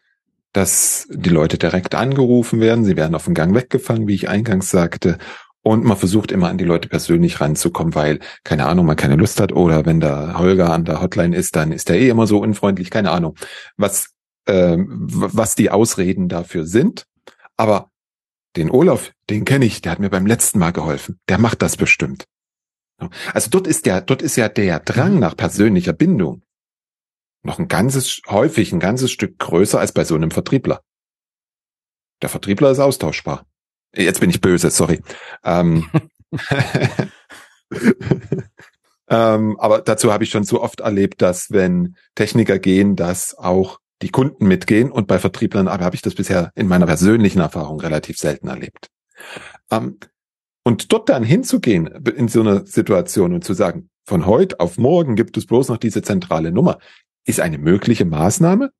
dass 0.54 1.08
die 1.12 1.30
Leute 1.30 1.58
direkt 1.58 1.96
angerufen 1.96 2.60
werden, 2.60 2.86
sie 2.86 2.96
werden 2.96 3.16
auf 3.16 3.26
den 3.26 3.34
Gang 3.34 3.56
weggefangen, 3.56 4.08
wie 4.08 4.16
ich 4.16 4.30
eingangs 4.30 4.70
sagte, 4.70 5.18
und 5.62 5.84
man 5.84 5.98
versucht 5.98 6.32
immer 6.32 6.50
an 6.50 6.58
die 6.58 6.66
Leute 6.66 6.88
persönlich 6.88 7.42
ranzukommen, 7.42 7.96
weil, 7.96 8.20
keine 8.44 8.66
Ahnung, 8.68 8.86
man 8.86 8.96
keine 8.96 9.16
Lust 9.16 9.40
hat 9.40 9.52
oder 9.52 9.86
wenn 9.86 10.00
der 10.00 10.38
Holger 10.38 10.72
an 10.72 10.86
der 10.86 11.02
Hotline 11.02 11.36
ist, 11.36 11.56
dann 11.56 11.72
ist 11.72 11.90
er 11.90 11.98
eh 11.98 12.10
immer 12.10 12.28
so 12.28 12.40
unfreundlich, 12.40 12.90
keine 12.90 13.12
Ahnung, 13.12 13.36
was, 13.78 14.14
äh, 14.46 14.78
was 14.78 15.56
die 15.56 15.70
Ausreden 15.70 16.30
dafür 16.30 16.66
sind. 16.66 17.06
Aber 17.58 17.92
den 18.56 18.72
Olaf, 18.72 19.12
den 19.30 19.46
kenne 19.46 19.66
ich, 19.66 19.82
der 19.82 19.92
hat 19.92 20.00
mir 20.00 20.10
beim 20.10 20.26
letzten 20.26 20.60
Mal 20.60 20.72
geholfen, 20.72 21.20
der 21.28 21.38
macht 21.38 21.62
das 21.62 21.78
bestimmt. 21.78 22.26
Also 23.34 23.50
dort 23.50 23.68
ist 23.68 23.86
der, 23.86 24.02
dort 24.02 24.22
ist 24.22 24.36
ja 24.36 24.50
der 24.50 24.80
Drang 24.80 25.20
nach 25.20 25.36
persönlicher 25.36 25.94
Bindung 25.94 26.44
noch 27.44 27.60
ein 27.60 27.68
ganzes, 27.68 28.22
häufig 28.28 28.74
ein 28.74 28.80
ganzes 28.80 29.12
Stück 29.12 29.40
größer 29.40 29.80
als 29.80 29.94
bei 29.94 30.04
so 30.04 30.16
einem 30.16 30.32
Vertriebler. 30.32 30.82
Der 32.22 32.30
Vertriebler 32.30 32.72
ist 32.72 32.80
austauschbar. 32.80 33.46
Jetzt 33.96 34.20
bin 34.20 34.30
ich 34.30 34.42
böse, 34.42 34.70
sorry. 34.70 35.02
Ähm, 35.44 35.90
ähm, 39.10 39.60
aber 39.60 39.82
dazu 39.82 40.14
habe 40.14 40.24
ich 40.24 40.30
schon 40.30 40.44
so 40.44 40.62
oft 40.62 40.82
erlebt, 40.82 41.22
dass 41.22 41.52
wenn 41.52 41.96
Techniker 42.16 42.60
gehen, 42.60 42.96
dass 42.96 43.36
auch 43.38 43.80
die 44.02 44.10
Kunden 44.10 44.48
mitgehen 44.48 44.92
und 44.92 45.08
bei 45.08 45.20
Vertrieblern 45.20 45.68
aber 45.68 45.86
habe 45.86 45.96
ich 45.96 46.02
das 46.02 46.16
bisher 46.16 46.52
in 46.56 46.68
meiner 46.68 46.86
persönlichen 46.86 47.40
Erfahrung 47.40 47.80
relativ 47.80 48.18
selten 48.18 48.48
erlebt. 48.48 48.90
Ähm, 49.72 49.98
und 50.64 50.92
dort 50.94 51.10
dann 51.10 51.24
hinzugehen 51.24 51.88
in 51.88 52.28
so 52.28 52.42
einer 52.42 52.66
Situation 52.66 53.34
und 53.34 53.44
zu 53.44 53.54
sagen, 53.54 53.90
von 54.06 54.26
heute 54.26 54.60
auf 54.60 54.78
morgen 54.78 55.16
gibt 55.16 55.38
es 55.38 55.46
bloß 55.46 55.70
noch 55.70 55.78
diese 55.78 56.02
zentrale 56.02 56.52
Nummer, 56.52 56.80
ist 57.26 57.40
eine 57.40 57.58
mögliche 57.58 58.06
Maßnahme. 58.06 58.72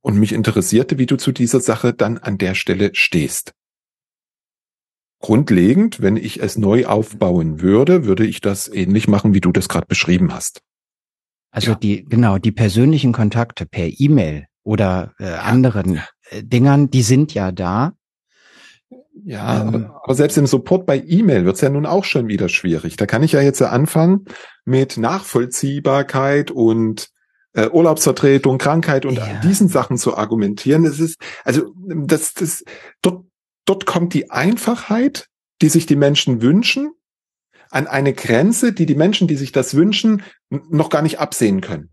Und 0.00 0.18
mich 0.18 0.32
interessierte, 0.32 0.98
wie 0.98 1.06
du 1.06 1.16
zu 1.16 1.32
dieser 1.32 1.60
Sache 1.60 1.92
dann 1.92 2.18
an 2.18 2.38
der 2.38 2.54
Stelle 2.54 2.90
stehst. 2.94 3.52
Grundlegend, 5.20 6.00
wenn 6.00 6.16
ich 6.16 6.40
es 6.40 6.56
neu 6.56 6.86
aufbauen 6.86 7.60
würde, 7.60 8.04
würde 8.04 8.24
ich 8.24 8.40
das 8.40 8.68
ähnlich 8.68 9.08
machen, 9.08 9.34
wie 9.34 9.40
du 9.40 9.50
das 9.50 9.68
gerade 9.68 9.86
beschrieben 9.86 10.32
hast. 10.32 10.62
Also 11.50 11.72
ja. 11.72 11.76
die, 11.76 12.04
genau, 12.04 12.38
die 12.38 12.52
persönlichen 12.52 13.12
Kontakte 13.12 13.66
per 13.66 13.88
E-Mail 13.88 14.46
oder 14.62 15.14
äh, 15.18 15.24
anderen 15.24 16.02
äh, 16.30 16.42
Dingern, 16.42 16.90
die 16.90 17.02
sind 17.02 17.34
ja 17.34 17.52
da. 17.52 17.94
Ja, 19.24 19.62
ähm, 19.62 19.68
aber, 19.68 20.00
aber, 20.04 20.14
selbst 20.14 20.38
im 20.38 20.46
Support 20.46 20.86
bei 20.86 21.02
E-Mail 21.04 21.44
wird's 21.44 21.60
ja 21.60 21.70
nun 21.70 21.86
auch 21.86 22.04
schon 22.04 22.28
wieder 22.28 22.48
schwierig. 22.48 22.96
Da 22.96 23.06
kann 23.06 23.22
ich 23.22 23.32
ja 23.32 23.40
jetzt 23.40 23.60
anfangen 23.60 24.26
mit 24.64 24.96
Nachvollziehbarkeit 24.96 26.50
und 26.50 27.08
äh, 27.54 27.68
Urlaubsvertretung, 27.68 28.58
Krankheit 28.58 29.04
und 29.04 29.16
ja. 29.16 29.40
diesen 29.40 29.68
Sachen 29.68 29.98
zu 29.98 30.16
argumentieren. 30.16 30.84
Es 30.84 31.00
ist, 31.00 31.18
also 31.44 31.72
das, 31.76 32.34
das, 32.34 32.62
dort, 33.02 33.24
dort 33.68 33.86
kommt 33.86 34.14
die 34.14 34.30
Einfachheit, 34.30 35.28
die 35.60 35.68
sich 35.68 35.86
die 35.86 35.96
Menschen 35.96 36.40
wünschen, 36.42 36.92
an 37.70 37.86
eine 37.86 38.14
Grenze, 38.14 38.72
die 38.72 38.86
die 38.86 38.94
Menschen, 38.94 39.28
die 39.28 39.36
sich 39.36 39.52
das 39.52 39.74
wünschen, 39.74 40.22
noch 40.48 40.88
gar 40.88 41.02
nicht 41.02 41.18
absehen 41.18 41.60
können. 41.60 41.90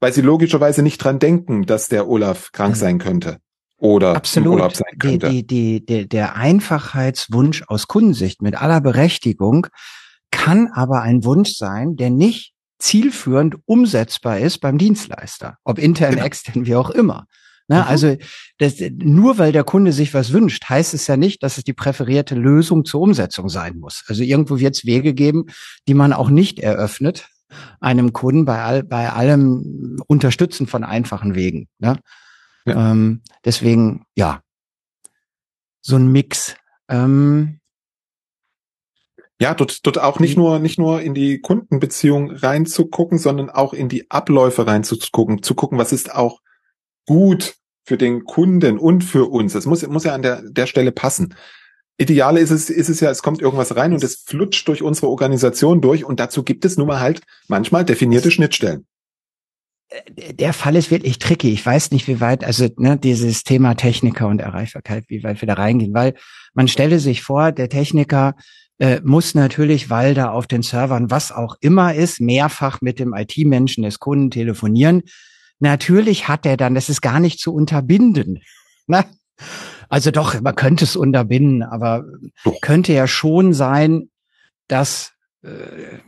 Weil 0.00 0.12
sie 0.12 0.22
logischerweise 0.22 0.82
nicht 0.82 0.98
dran 0.98 1.18
denken, 1.18 1.66
dass 1.66 1.88
der 1.88 2.08
Olaf 2.08 2.52
krank 2.52 2.76
sein 2.76 2.98
könnte 2.98 3.38
oder 3.76 4.16
Absolut. 4.16 4.54
Urlaub 4.54 4.74
sein 4.74 4.98
könnte. 4.98 5.28
Die, 5.28 5.46
die, 5.46 5.84
die, 5.84 6.08
der 6.08 6.36
Einfachheitswunsch 6.36 7.64
aus 7.66 7.86
Kundensicht 7.86 8.40
mit 8.40 8.54
aller 8.60 8.80
Berechtigung 8.80 9.66
kann 10.30 10.68
aber 10.68 11.02
ein 11.02 11.24
Wunsch 11.24 11.54
sein, 11.56 11.96
der 11.96 12.08
nicht 12.08 12.54
zielführend 12.78 13.56
umsetzbar 13.66 14.38
ist 14.38 14.58
beim 14.58 14.78
Dienstleister, 14.78 15.58
ob 15.64 15.78
intern, 15.78 16.12
genau. 16.12 16.24
extern, 16.24 16.64
wie 16.64 16.76
auch 16.76 16.90
immer. 16.90 17.26
Ne? 17.70 17.76
Mhm. 17.76 17.82
Also 17.82 18.16
das, 18.58 18.74
nur 18.92 19.38
weil 19.38 19.52
der 19.52 19.62
Kunde 19.62 19.92
sich 19.92 20.12
was 20.12 20.32
wünscht, 20.32 20.68
heißt 20.68 20.92
es 20.92 21.06
ja 21.06 21.16
nicht, 21.16 21.44
dass 21.44 21.56
es 21.56 21.62
die 21.64 21.72
präferierte 21.72 22.34
Lösung 22.34 22.84
zur 22.84 23.00
Umsetzung 23.00 23.48
sein 23.48 23.78
muss. 23.78 24.02
Also 24.08 24.24
irgendwo 24.24 24.58
wird 24.58 24.74
es 24.74 24.84
Wege 24.84 25.14
geben, 25.14 25.46
die 25.86 25.94
man 25.94 26.12
auch 26.12 26.30
nicht 26.30 26.58
eröffnet 26.58 27.28
einem 27.80 28.12
Kunden 28.12 28.44
bei, 28.44 28.62
all, 28.62 28.82
bei 28.82 29.10
allem 29.10 30.00
Unterstützen 30.06 30.66
von 30.66 30.84
einfachen 30.84 31.34
Wegen. 31.34 31.68
Ne? 31.78 31.98
Ja. 32.64 32.90
Ähm, 32.90 33.22
deswegen, 33.44 34.04
ja, 34.16 34.42
so 35.80 35.96
ein 35.96 36.10
Mix. 36.10 36.56
Ähm, 36.88 37.60
ja, 39.40 39.54
dort, 39.54 39.86
dort 39.86 39.98
auch 39.98 40.20
nicht 40.20 40.36
nur, 40.36 40.58
nicht 40.58 40.78
nur 40.78 41.00
in 41.02 41.14
die 41.14 41.40
Kundenbeziehung 41.40 42.30
reinzugucken, 42.30 43.18
sondern 43.18 43.48
auch 43.48 43.72
in 43.72 43.88
die 43.88 44.10
Abläufe 44.10 44.66
reinzugucken, 44.66 45.42
zu 45.42 45.54
gucken, 45.54 45.78
was 45.78 45.92
ist 45.92 46.14
auch 46.14 46.40
gut 47.06 47.59
für 47.84 47.96
den 47.96 48.24
Kunden 48.24 48.78
und 48.78 49.02
für 49.02 49.30
uns. 49.30 49.52
Das 49.52 49.66
muss, 49.66 49.86
muss 49.86 50.04
ja 50.04 50.14
an 50.14 50.22
der, 50.22 50.42
der 50.42 50.66
Stelle 50.66 50.92
passen. 50.92 51.34
Ideale 51.98 52.40
ist 52.40 52.50
es, 52.50 52.70
ist 52.70 52.88
es 52.88 53.00
ja, 53.00 53.10
es 53.10 53.22
kommt 53.22 53.42
irgendwas 53.42 53.76
rein 53.76 53.92
und 53.92 54.02
es 54.02 54.24
flutscht 54.26 54.66
durch 54.68 54.82
unsere 54.82 55.08
Organisation 55.08 55.80
durch 55.80 56.04
und 56.04 56.18
dazu 56.18 56.42
gibt 56.42 56.64
es 56.64 56.78
nun 56.78 56.86
mal 56.86 57.00
halt 57.00 57.20
manchmal 57.46 57.84
definierte 57.84 58.30
Schnittstellen. 58.30 58.86
Äh, 59.88 60.34
der 60.34 60.52
Fall 60.52 60.76
ist 60.76 60.90
wirklich 60.90 61.18
tricky. 61.18 61.52
Ich 61.52 61.64
weiß 61.64 61.90
nicht, 61.90 62.08
wie 62.08 62.20
weit, 62.20 62.42
also 62.42 62.68
ne, 62.78 62.96
dieses 62.96 63.44
Thema 63.44 63.74
Techniker 63.74 64.28
und 64.28 64.40
Erreichbarkeit, 64.40 65.04
wie 65.08 65.22
weit 65.22 65.42
wir 65.42 65.46
da 65.46 65.54
reingehen, 65.54 65.92
weil 65.92 66.14
man 66.54 66.68
stelle 66.68 67.00
sich 67.00 67.22
vor, 67.22 67.52
der 67.52 67.68
Techniker 67.68 68.34
äh, 68.78 69.00
muss 69.04 69.34
natürlich, 69.34 69.90
weil 69.90 70.14
da 70.14 70.30
auf 70.30 70.46
den 70.46 70.62
Servern 70.62 71.10
was 71.10 71.32
auch 71.32 71.56
immer 71.60 71.94
ist, 71.94 72.18
mehrfach 72.20 72.80
mit 72.80 72.98
dem 72.98 73.12
IT-Menschen 73.12 73.84
des 73.84 73.98
Kunden 73.98 74.30
telefonieren. 74.30 75.02
Natürlich 75.60 76.26
hat 76.26 76.46
er 76.46 76.56
dann, 76.56 76.74
das 76.74 76.88
ist 76.88 77.00
gar 77.00 77.20
nicht 77.20 77.38
zu 77.38 77.54
unterbinden. 77.54 78.42
Ne? 78.86 79.04
Also 79.88 80.10
doch, 80.10 80.40
man 80.40 80.54
könnte 80.54 80.84
es 80.84 80.96
unterbinden, 80.96 81.62
aber 81.62 82.04
doch. 82.44 82.60
könnte 82.60 82.92
ja 82.92 83.06
schon 83.06 83.52
sein, 83.52 84.10
dass 84.68 85.12
äh, 85.42 85.98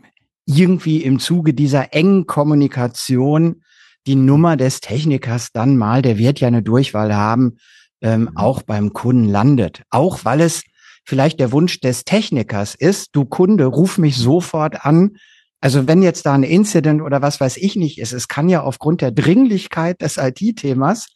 irgendwie 0.46 1.02
im 1.02 1.18
Zuge 1.18 1.54
dieser 1.54 1.94
engen 1.94 2.26
Kommunikation 2.26 3.62
die 4.06 4.16
Nummer 4.16 4.56
des 4.56 4.80
Technikers 4.80 5.50
dann 5.52 5.76
mal, 5.76 6.02
der 6.02 6.18
wird 6.18 6.40
ja 6.40 6.48
eine 6.48 6.62
Durchwahl 6.62 7.14
haben, 7.14 7.58
ähm, 8.00 8.22
mhm. 8.22 8.36
auch 8.36 8.62
beim 8.62 8.92
Kunden 8.92 9.28
landet. 9.28 9.82
Auch 9.90 10.24
weil 10.24 10.40
es 10.40 10.62
vielleicht 11.04 11.40
der 11.40 11.52
Wunsch 11.52 11.80
des 11.80 12.04
Technikers 12.04 12.74
ist, 12.74 13.10
du 13.12 13.24
Kunde, 13.24 13.66
ruf 13.66 13.98
mich 13.98 14.16
sofort 14.16 14.84
an, 14.84 15.16
also 15.62 15.86
wenn 15.86 16.02
jetzt 16.02 16.26
da 16.26 16.34
ein 16.34 16.42
Incident 16.42 17.00
oder 17.02 17.22
was 17.22 17.40
weiß 17.40 17.56
ich 17.56 17.76
nicht 17.76 17.98
ist, 17.98 18.12
es 18.12 18.26
kann 18.26 18.48
ja 18.48 18.62
aufgrund 18.62 19.00
der 19.00 19.12
Dringlichkeit 19.12 20.02
des 20.02 20.16
IT-Themas 20.16 21.06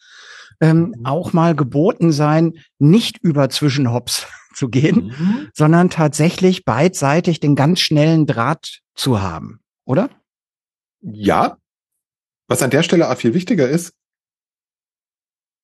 ähm, 0.61 0.95
mhm. 0.97 1.05
auch 1.05 1.33
mal 1.33 1.57
geboten 1.57 2.13
sein, 2.13 2.55
nicht 2.79 3.19
über 3.19 3.51
Zwischenhops 3.51 4.29
zu 4.55 4.69
gehen, 4.69 5.13
mhm. 5.19 5.49
sondern 5.53 5.91
tatsächlich 5.91 6.65
beidseitig 6.65 7.41
den 7.41 7.57
ganz 7.57 7.81
schnellen 7.81 8.25
Draht 8.25 8.83
zu 8.95 9.21
haben, 9.21 9.59
oder? 9.85 10.09
Ja. 11.01 11.59
Was 12.47 12.63
an 12.63 12.71
der 12.71 12.85
Stelle 12.85 13.11
auch 13.11 13.17
viel 13.17 13.35
wichtiger 13.35 13.69
ist, 13.69 13.95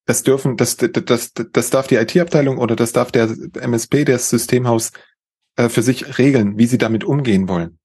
das 0.07 0.25
dürfen, 0.25 0.57
das, 0.57 0.77
das, 0.77 0.91
das, 0.93 1.33
das 1.33 1.71
darf 1.71 1.87
die 1.87 1.95
IT-Abteilung 1.95 2.59
oder 2.59 2.75
das 2.75 2.93
darf 2.93 3.13
der 3.13 3.31
MSP, 3.55 4.05
das 4.05 4.29
Systemhaus 4.29 4.91
äh, 5.55 5.69
für 5.69 5.83
sich 5.83 6.19
regeln, 6.19 6.59
wie 6.59 6.67
sie 6.67 6.79
damit 6.79 7.05
umgehen 7.05 7.49
wollen. 7.49 7.79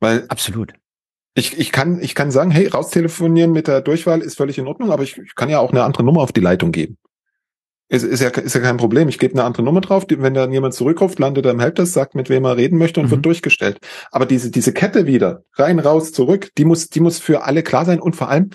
Weil 0.00 0.24
absolut. 0.28 0.72
Ich, 1.34 1.58
ich 1.58 1.72
kann 1.72 2.00
ich 2.00 2.14
kann 2.14 2.30
sagen, 2.30 2.50
hey, 2.50 2.66
raustelefonieren 2.66 3.52
mit 3.52 3.68
der 3.68 3.80
Durchwahl 3.80 4.22
ist 4.22 4.36
völlig 4.36 4.58
in 4.58 4.66
Ordnung, 4.66 4.90
aber 4.90 5.02
ich, 5.02 5.18
ich 5.18 5.34
kann 5.34 5.48
ja 5.48 5.60
auch 5.60 5.70
eine 5.70 5.84
andere 5.84 6.02
Nummer 6.02 6.22
auf 6.22 6.32
die 6.32 6.40
Leitung 6.40 6.72
geben. 6.72 6.98
Ist, 7.90 8.02
ist, 8.02 8.20
ja, 8.20 8.28
ist 8.28 8.54
ja 8.54 8.60
kein 8.60 8.76
Problem. 8.76 9.08
Ich 9.08 9.18
gebe 9.18 9.32
eine 9.32 9.44
andere 9.44 9.62
Nummer 9.62 9.80
drauf. 9.80 10.04
Die, 10.04 10.20
wenn 10.20 10.34
dann 10.34 10.52
jemand 10.52 10.74
zurückruft, 10.74 11.18
landet 11.18 11.46
er 11.46 11.52
im 11.52 11.60
Helpdesk, 11.60 11.92
sagt, 11.92 12.14
mit 12.14 12.28
wem 12.28 12.44
er 12.44 12.56
reden 12.56 12.76
möchte 12.76 13.00
und 13.00 13.06
mhm. 13.06 13.12
wird 13.12 13.24
durchgestellt. 13.24 13.78
Aber 14.10 14.26
diese, 14.26 14.50
diese 14.50 14.74
Kette 14.74 15.06
wieder, 15.06 15.44
rein, 15.54 15.78
raus, 15.78 16.12
zurück, 16.12 16.50
die 16.58 16.66
muss, 16.66 16.88
die 16.88 17.00
muss 17.00 17.18
für 17.18 17.44
alle 17.44 17.62
klar 17.62 17.86
sein 17.86 18.00
und 18.00 18.14
vor 18.14 18.28
allem, 18.28 18.50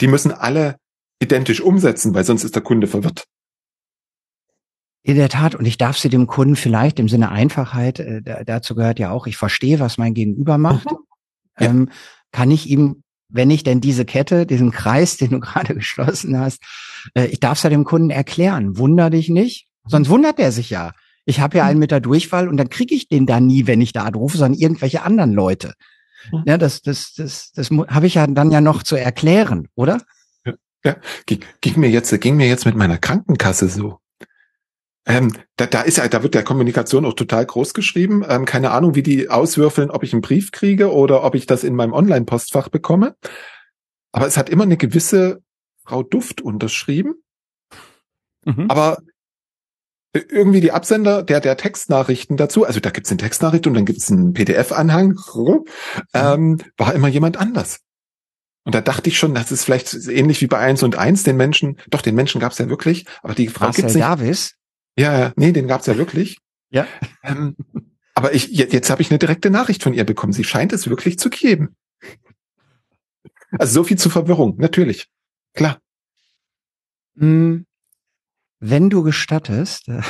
die 0.00 0.06
müssen 0.06 0.32
alle 0.32 0.76
identisch 1.20 1.60
umsetzen, 1.60 2.14
weil 2.14 2.24
sonst 2.24 2.44
ist 2.44 2.54
der 2.54 2.62
Kunde 2.62 2.86
verwirrt. 2.86 3.24
In 5.02 5.16
der 5.16 5.28
Tat, 5.28 5.54
und 5.54 5.64
ich 5.64 5.78
darf 5.78 5.96
sie 5.96 6.10
dem 6.10 6.26
Kunden 6.26 6.56
vielleicht 6.56 6.98
im 6.98 7.08
Sinne 7.08 7.30
Einfachheit, 7.30 8.00
äh, 8.00 8.44
dazu 8.44 8.74
gehört 8.74 8.98
ja 8.98 9.10
auch, 9.10 9.26
ich 9.26 9.36
verstehe, 9.36 9.80
was 9.80 9.96
mein 9.96 10.12
Gegenüber 10.12 10.58
macht, 10.58 10.90
mhm. 10.90 10.98
ja. 11.58 11.66
ähm, 11.68 11.88
kann 12.32 12.50
ich 12.50 12.68
ihm, 12.68 13.02
wenn 13.28 13.50
ich 13.50 13.62
denn 13.62 13.80
diese 13.80 14.04
Kette, 14.04 14.44
diesen 14.46 14.72
Kreis, 14.72 15.16
den 15.18 15.30
du 15.30 15.40
gerade 15.40 15.74
geschlossen 15.74 16.38
hast, 16.38 16.62
äh, 17.14 17.26
ich 17.26 17.40
darf 17.40 17.58
es 17.58 17.62
ja 17.62 17.70
dem 17.70 17.84
Kunden 17.84 18.10
erklären. 18.10 18.76
Wunder 18.76 19.08
dich 19.08 19.30
nicht, 19.30 19.68
sonst 19.86 20.08
wundert 20.08 20.38
er 20.38 20.52
sich 20.52 20.70
ja. 20.70 20.92
Ich 21.24 21.40
habe 21.40 21.58
ja 21.58 21.64
einen 21.64 21.78
mit 21.78 21.90
der 21.90 22.00
Durchfall 22.00 22.48
und 22.48 22.56
dann 22.56 22.70
kriege 22.70 22.94
ich 22.94 23.08
den 23.08 23.26
da 23.26 23.40
nie, 23.40 23.66
wenn 23.66 23.80
ich 23.80 23.92
da 23.92 24.04
anrufe, 24.04 24.36
sondern 24.36 24.58
irgendwelche 24.58 25.02
anderen 25.02 25.32
Leute. 25.32 25.74
Mhm. 26.30 26.44
Ja, 26.46 26.58
das, 26.58 26.82
das, 26.82 27.14
das, 27.14 27.52
das, 27.52 27.70
das 27.70 27.78
habe 27.88 28.06
ich 28.06 28.14
ja 28.14 28.26
dann 28.26 28.50
ja 28.50 28.60
noch 28.60 28.82
zu 28.82 28.96
erklären, 28.96 29.68
oder? 29.74 30.00
Ja, 30.84 30.96
ging, 31.26 31.40
ging 31.60 31.78
mir 31.78 31.90
jetzt, 31.90 32.18
ging 32.20 32.36
mir 32.36 32.48
jetzt 32.48 32.64
mit 32.64 32.74
meiner 32.74 32.98
Krankenkasse 32.98 33.68
so. 33.68 33.98
Ähm, 35.10 35.32
da, 35.56 35.66
da 35.66 35.82
ist 35.82 35.98
ja, 35.98 36.08
da 36.08 36.22
wird 36.22 36.34
der 36.34 36.44
Kommunikation 36.44 37.04
auch 37.04 37.14
total 37.14 37.44
groß 37.44 37.74
geschrieben. 37.74 38.24
Ähm, 38.26 38.44
keine 38.44 38.70
Ahnung, 38.70 38.94
wie 38.94 39.02
die 39.02 39.28
auswürfeln, 39.28 39.90
ob 39.90 40.02
ich 40.04 40.12
einen 40.12 40.22
Brief 40.22 40.52
kriege 40.52 40.92
oder 40.92 41.24
ob 41.24 41.34
ich 41.34 41.46
das 41.46 41.64
in 41.64 41.74
meinem 41.74 41.92
Online-Postfach 41.92 42.68
bekomme. 42.68 43.16
Aber 44.12 44.26
es 44.26 44.36
hat 44.36 44.48
immer 44.48 44.64
eine 44.64 44.76
gewisse 44.76 45.42
Frau 45.84 46.02
Duft 46.02 46.40
unterschrieben. 46.40 47.14
Mhm. 48.44 48.66
Aber 48.68 48.98
irgendwie 50.12 50.60
die 50.60 50.72
Absender 50.72 51.22
der, 51.22 51.40
der 51.40 51.56
Textnachrichten 51.56 52.36
dazu, 52.36 52.64
also 52.64 52.80
da 52.80 52.90
gibt's 52.90 53.10
eine 53.10 53.18
Textnachricht 53.18 53.66
und 53.66 53.74
dann 53.74 53.84
gibt's 53.84 54.10
einen 54.10 54.32
PDF-Anhang, 54.32 55.18
mhm. 55.34 55.64
ähm, 56.14 56.58
war 56.76 56.94
immer 56.94 57.08
jemand 57.08 57.36
anders. 57.36 57.80
Und 58.64 58.74
da 58.74 58.80
dachte 58.80 59.08
ich 59.08 59.18
schon, 59.18 59.34
das 59.34 59.52
ist 59.52 59.64
vielleicht 59.64 59.94
ähnlich 60.08 60.40
wie 60.40 60.46
bei 60.46 60.58
eins 60.58 60.82
und 60.82 60.96
eins 60.96 61.22
den 61.22 61.36
Menschen, 61.36 61.78
doch, 61.88 62.02
den 62.02 62.14
Menschen 62.14 62.40
gab's 62.40 62.58
ja 62.58 62.68
wirklich, 62.68 63.06
aber 63.22 63.34
die 63.34 63.48
Frau 63.48 63.66
Marcel 63.66 63.82
gibt's 63.82 63.94
nicht. 63.94 64.04
Davis? 64.04 64.56
Ja, 64.96 65.32
nee, 65.36 65.52
den 65.52 65.68
gab's 65.68 65.86
ja 65.86 65.96
wirklich. 65.96 66.38
Ja. 66.70 66.86
Ähm, 67.22 67.56
aber 68.14 68.34
ich, 68.34 68.48
jetzt, 68.48 68.72
jetzt 68.72 68.90
habe 68.90 69.02
ich 69.02 69.10
eine 69.10 69.18
direkte 69.18 69.50
Nachricht 69.50 69.82
von 69.82 69.94
ihr 69.94 70.04
bekommen. 70.04 70.32
Sie 70.32 70.44
scheint 70.44 70.72
es 70.72 70.88
wirklich 70.88 71.18
zu 71.18 71.30
geben. 71.30 71.76
Also 73.58 73.74
so 73.74 73.84
viel 73.84 73.98
zur 73.98 74.12
Verwirrung, 74.12 74.56
natürlich. 74.58 75.08
Klar. 75.54 75.78
Hm. 77.18 77.66
wenn 78.60 78.88
du 78.88 79.02
gestattest, 79.02 79.88
äh, 79.88 80.00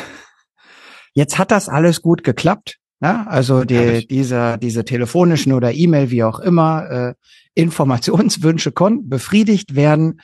jetzt 1.15 1.39
hat 1.39 1.51
das 1.51 1.69
alles 1.69 2.03
gut 2.03 2.23
geklappt. 2.23 2.77
Ja, 3.03 3.27
also 3.27 3.65
die, 3.65 4.07
dieser, 4.07 4.59
diese 4.59 4.85
telefonischen 4.85 5.55
oder 5.55 5.73
E-Mail, 5.73 6.11
wie 6.11 6.23
auch 6.23 6.39
immer, 6.39 6.91
äh, 6.91 7.15
Informationswünsche 7.55 8.73
konnten 8.73 9.09
befriedigt 9.09 9.75
werden. 9.75 10.21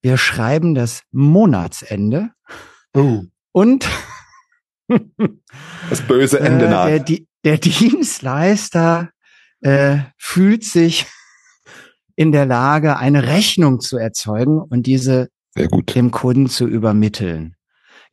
Wir 0.00 0.16
schreiben 0.16 0.74
das 0.74 1.02
Monatsende. 1.10 2.30
Oh. 2.94 3.24
Und 3.52 3.88
das 5.90 6.02
böse 6.02 6.40
Ende 6.40 6.66
äh, 6.66 6.70
naht. 6.70 6.88
Der, 6.88 6.98
die, 7.00 7.28
der 7.44 7.58
Dienstleister 7.58 9.10
äh, 9.60 9.98
fühlt 10.16 10.64
sich 10.64 11.06
in 12.16 12.32
der 12.32 12.46
Lage, 12.46 12.96
eine 12.96 13.26
Rechnung 13.26 13.80
zu 13.80 13.96
erzeugen 13.96 14.60
und 14.60 14.84
diese 14.84 15.28
dem 15.56 16.10
Kunden 16.10 16.48
zu 16.48 16.66
übermitteln. 16.66 17.56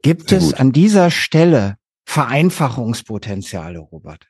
Gibt 0.02 0.30
Sehr 0.30 0.40
es 0.40 0.46
gut. 0.46 0.60
an 0.60 0.72
dieser 0.72 1.12
Stelle 1.12 1.78
Vereinfachungspotenziale, 2.06 3.80
Robert? 3.80 4.28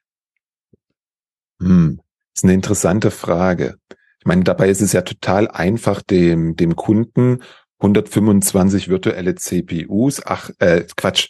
Hm, 1.62 1.97
das 1.97 2.41
ist 2.41 2.43
eine 2.43 2.53
interessante 2.53 3.12
Frage. 3.12 3.78
Ich 4.20 4.26
meine, 4.26 4.43
dabei 4.43 4.70
ist 4.70 4.82
es 4.82 4.93
ja 4.93 5.01
total 5.01 5.47
einfach, 5.47 6.01
dem, 6.01 6.55
dem 6.55 6.76
Kunden 6.76 7.43
125 7.80 8.90
virtuelle 8.90 9.36
CPUs, 9.36 10.26
ach, 10.26 10.50
äh, 10.60 10.86
Quatsch, 10.96 11.30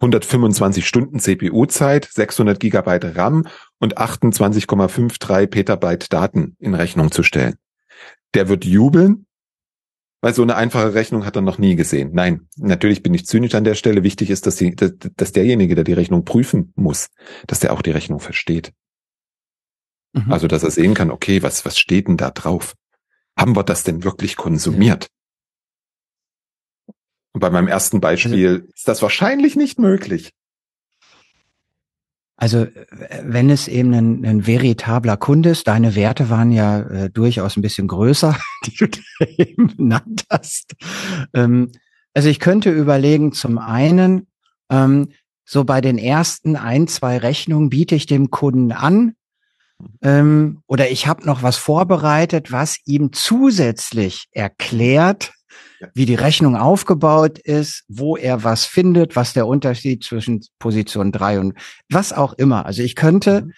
125 0.00 0.86
Stunden 0.86 1.18
CPU-Zeit, 1.18 2.08
600 2.10 2.60
Gigabyte 2.60 3.16
RAM 3.16 3.46
und 3.78 3.98
28,53 3.98 5.48
Petabyte 5.48 6.12
Daten 6.12 6.56
in 6.60 6.74
Rechnung 6.74 7.10
zu 7.10 7.24
stellen. 7.24 7.56
Der 8.34 8.48
wird 8.48 8.64
jubeln, 8.64 9.26
weil 10.20 10.34
so 10.34 10.42
eine 10.42 10.56
einfache 10.56 10.94
Rechnung 10.94 11.24
hat 11.24 11.36
er 11.36 11.42
noch 11.42 11.58
nie 11.58 11.74
gesehen. 11.74 12.10
Nein, 12.12 12.48
natürlich 12.56 13.02
bin 13.02 13.14
ich 13.14 13.26
zynisch 13.26 13.54
an 13.54 13.64
der 13.64 13.74
Stelle. 13.74 14.04
Wichtig 14.04 14.30
ist, 14.30 14.46
dass, 14.46 14.56
die, 14.56 14.74
dass, 14.74 14.92
dass 15.16 15.32
derjenige, 15.32 15.74
der 15.74 15.84
die 15.84 15.92
Rechnung 15.92 16.24
prüfen 16.24 16.72
muss, 16.76 17.08
dass 17.46 17.60
der 17.60 17.72
auch 17.72 17.82
die 17.82 17.90
Rechnung 17.90 18.20
versteht. 18.20 18.72
Mhm. 20.12 20.32
Also, 20.32 20.46
dass 20.46 20.62
er 20.62 20.70
sehen 20.70 20.94
kann, 20.94 21.10
okay, 21.10 21.42
was, 21.42 21.64
was 21.64 21.78
steht 21.78 22.08
denn 22.08 22.16
da 22.16 22.30
drauf? 22.30 22.74
Haben 23.36 23.56
wir 23.56 23.62
das 23.62 23.84
denn 23.84 24.04
wirklich 24.04 24.36
konsumiert? 24.36 25.08
Und 27.38 27.42
bei 27.42 27.50
meinem 27.50 27.68
ersten 27.68 28.00
Beispiel 28.00 28.48
also, 28.48 28.66
ist 28.74 28.88
das 28.88 29.00
wahrscheinlich 29.00 29.54
nicht 29.54 29.78
möglich. 29.78 30.32
Also 32.36 32.66
wenn 33.22 33.48
es 33.48 33.68
eben 33.68 33.94
ein, 33.94 34.26
ein 34.26 34.46
veritabler 34.48 35.16
Kunde 35.16 35.50
ist, 35.50 35.68
deine 35.68 35.94
Werte 35.94 36.30
waren 36.30 36.50
ja 36.50 36.80
äh, 36.80 37.10
durchaus 37.10 37.56
ein 37.56 37.62
bisschen 37.62 37.86
größer, 37.86 38.36
die 38.66 38.74
du 38.76 38.88
eben 39.36 39.76
genannt 39.76 40.24
hast. 40.28 40.74
Ähm, 41.32 41.70
also 42.12 42.28
ich 42.28 42.40
könnte 42.40 42.72
überlegen, 42.72 43.30
zum 43.30 43.58
einen, 43.58 44.26
ähm, 44.68 45.12
so 45.44 45.62
bei 45.62 45.80
den 45.80 45.96
ersten 45.96 46.56
ein, 46.56 46.88
zwei 46.88 47.18
Rechnungen 47.18 47.70
biete 47.70 47.94
ich 47.94 48.06
dem 48.06 48.32
Kunden 48.32 48.72
an, 48.72 49.14
ähm, 50.02 50.64
oder 50.66 50.90
ich 50.90 51.06
habe 51.06 51.24
noch 51.24 51.44
was 51.44 51.56
vorbereitet, 51.56 52.50
was 52.50 52.78
ihm 52.84 53.12
zusätzlich 53.12 54.26
erklärt, 54.32 55.30
wie 55.94 56.06
die 56.06 56.14
Rechnung 56.14 56.56
aufgebaut 56.56 57.38
ist, 57.38 57.84
wo 57.88 58.16
er 58.16 58.44
was 58.44 58.64
findet, 58.64 59.16
was 59.16 59.32
der 59.32 59.46
Unterschied 59.46 60.04
zwischen 60.04 60.44
Position 60.58 61.12
drei 61.12 61.38
und 61.38 61.54
was 61.90 62.12
auch 62.12 62.32
immer. 62.34 62.66
Also 62.66 62.82
ich 62.82 62.94
könnte 62.94 63.42
mhm. 63.42 63.52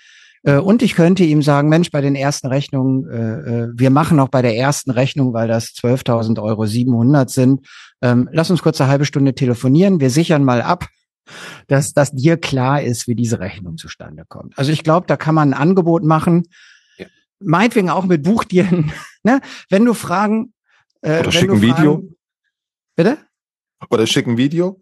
äh, 0.45 0.59
und 0.59 0.83
ich 0.83 0.95
könnte 0.95 1.25
ihm 1.25 1.43
sagen, 1.43 1.69
Mensch, 1.69 1.91
bei 1.91 2.01
den 2.01 2.15
ersten 2.15 2.49
Rechnungen, 2.49 3.09
äh, 3.09 3.63
äh 3.63 3.69
wir 3.75 3.91
machen 3.91 4.21
auch 4.21 4.29
bei 4.29 4.43
der 4.43 4.57
ersten 4.57 4.91
Rechnung, 4.91 5.33
weil 5.33 5.49
das 5.49 5.69
12.000 5.75 6.43
Euro 6.43 6.67
700 6.67 7.31
sind, 7.31 7.67
ähm, 8.03 8.29
lass 8.33 8.51
uns 8.51 8.63
kurz 8.63 8.81
eine 8.81 8.91
halbe 8.91 9.05
Stunde 9.05 9.35
telefonieren, 9.35 10.01
wir 10.01 10.11
sichern 10.11 10.45
mal 10.45 10.63
ab, 10.63 10.87
dass, 11.69 11.93
dass 11.93 12.11
dir 12.11 12.37
klar 12.37 12.83
ist, 12.83 13.07
wie 13.09 13.15
diese 13.15 13.41
Rechnung 13.41 13.77
zustande 13.77 14.25
kommt. 14.29 14.59
Also 14.59 14.73
ich 14.73 14.83
glaube, 14.83 15.07
da 15.07 15.17
kann 15.17 15.35
man 15.35 15.55
ein 15.55 15.61
Angebot 15.61 16.03
machen, 16.03 16.49
ja. 16.99 17.07
meinetwegen 17.39 17.91
auch 17.91 18.05
mit 18.05 18.23
Buchdieren, 18.23 18.93
ne? 19.23 19.41
wenn 19.69 19.85
du 19.85 19.95
Fragen 19.95 20.53
äh, 21.03 21.21
Oder 21.21 21.33
schicken 21.33 21.63
Video. 21.63 22.03
Bitte? 22.97 23.19
Oder 23.89 24.07
schicken 24.07 24.37
Video. 24.37 24.81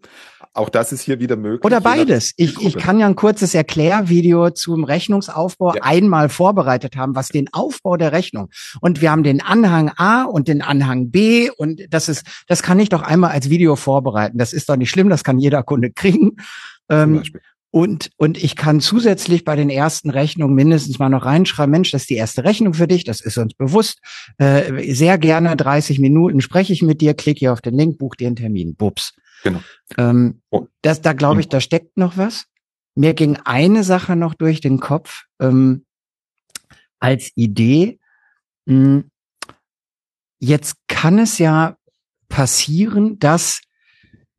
Auch 0.53 0.69
das 0.69 0.91
ist 0.91 1.01
hier 1.01 1.19
wieder 1.19 1.37
möglich. 1.37 1.63
Oder 1.63 1.79
beides. 1.79 2.33
Ich, 2.35 2.59
ich 2.59 2.75
kann 2.75 2.99
ja 2.99 3.05
ein 3.05 3.15
kurzes 3.15 3.53
Erklärvideo 3.53 4.49
zum 4.49 4.83
Rechnungsaufbau 4.83 5.75
ja. 5.75 5.83
einmal 5.83 6.27
vorbereitet 6.27 6.97
haben, 6.97 7.15
was 7.15 7.29
den 7.29 7.47
Aufbau 7.53 7.97
der 7.97 8.11
Rechnung. 8.11 8.49
Und 8.81 8.99
wir 8.99 9.11
haben 9.11 9.23
den 9.23 9.41
Anhang 9.41 9.91
A 9.95 10.23
und 10.23 10.47
den 10.47 10.61
Anhang 10.61 11.11
B 11.11 11.49
und 11.55 11.81
das 11.89 12.09
ist, 12.09 12.25
das 12.47 12.63
kann 12.63 12.79
ich 12.79 12.89
doch 12.89 13.03
einmal 13.03 13.31
als 13.31 13.49
Video 13.49 13.75
vorbereiten. 13.75 14.37
Das 14.37 14.51
ist 14.51 14.67
doch 14.69 14.75
nicht 14.75 14.89
schlimm, 14.89 15.09
das 15.09 15.23
kann 15.23 15.37
jeder 15.37 15.63
Kunde 15.63 15.91
kriegen. 15.91 16.37
Ähm, 16.89 17.23
und, 17.71 18.09
und 18.17 18.41
ich 18.43 18.55
kann 18.55 18.81
zusätzlich 18.81 19.45
bei 19.45 19.55
den 19.55 19.69
ersten 19.69 20.09
Rechnungen 20.09 20.55
mindestens 20.55 20.97
mal 20.97 21.09
noch 21.09 21.25
reinschreiben, 21.25 21.71
Mensch, 21.71 21.91
das 21.91 22.01
ist 22.01 22.09
die 22.09 22.15
erste 22.15 22.43
Rechnung 22.43 22.73
für 22.73 22.87
dich, 22.87 23.03
das 23.03 23.21
ist 23.21 23.37
uns 23.37 23.53
bewusst. 23.53 23.99
Äh, 24.37 24.91
sehr 24.93 25.17
gerne 25.19 25.55
30 25.55 25.99
Minuten 25.99 26.41
spreche 26.41 26.73
ich 26.73 26.81
mit 26.81 27.01
dir, 27.01 27.13
klick 27.13 27.37
hier 27.37 27.53
auf 27.53 27.61
den 27.61 27.75
Link, 27.75 27.99
buch 27.99 28.15
dir 28.15 28.27
einen 28.27 28.35
Termin. 28.35 28.75
Bups. 28.75 29.13
Genau. 29.43 29.61
Ähm, 29.97 30.41
oh. 30.49 30.67
das, 30.81 31.01
da 31.01 31.13
glaube 31.13 31.41
ich, 31.41 31.49
da 31.49 31.61
steckt 31.61 31.97
noch 31.97 32.17
was. 32.17 32.45
Mir 32.95 33.13
ging 33.13 33.37
eine 33.45 33.83
Sache 33.83 34.15
noch 34.15 34.33
durch 34.33 34.61
den 34.61 34.79
Kopf 34.79 35.25
ähm, 35.39 35.85
als 36.99 37.31
Idee. 37.35 37.99
Mh, 38.65 38.75
hm, 38.75 39.11
jetzt 40.39 40.75
kann 40.87 41.19
es 41.19 41.37
ja 41.37 41.77
passieren, 42.29 43.19
dass 43.19 43.61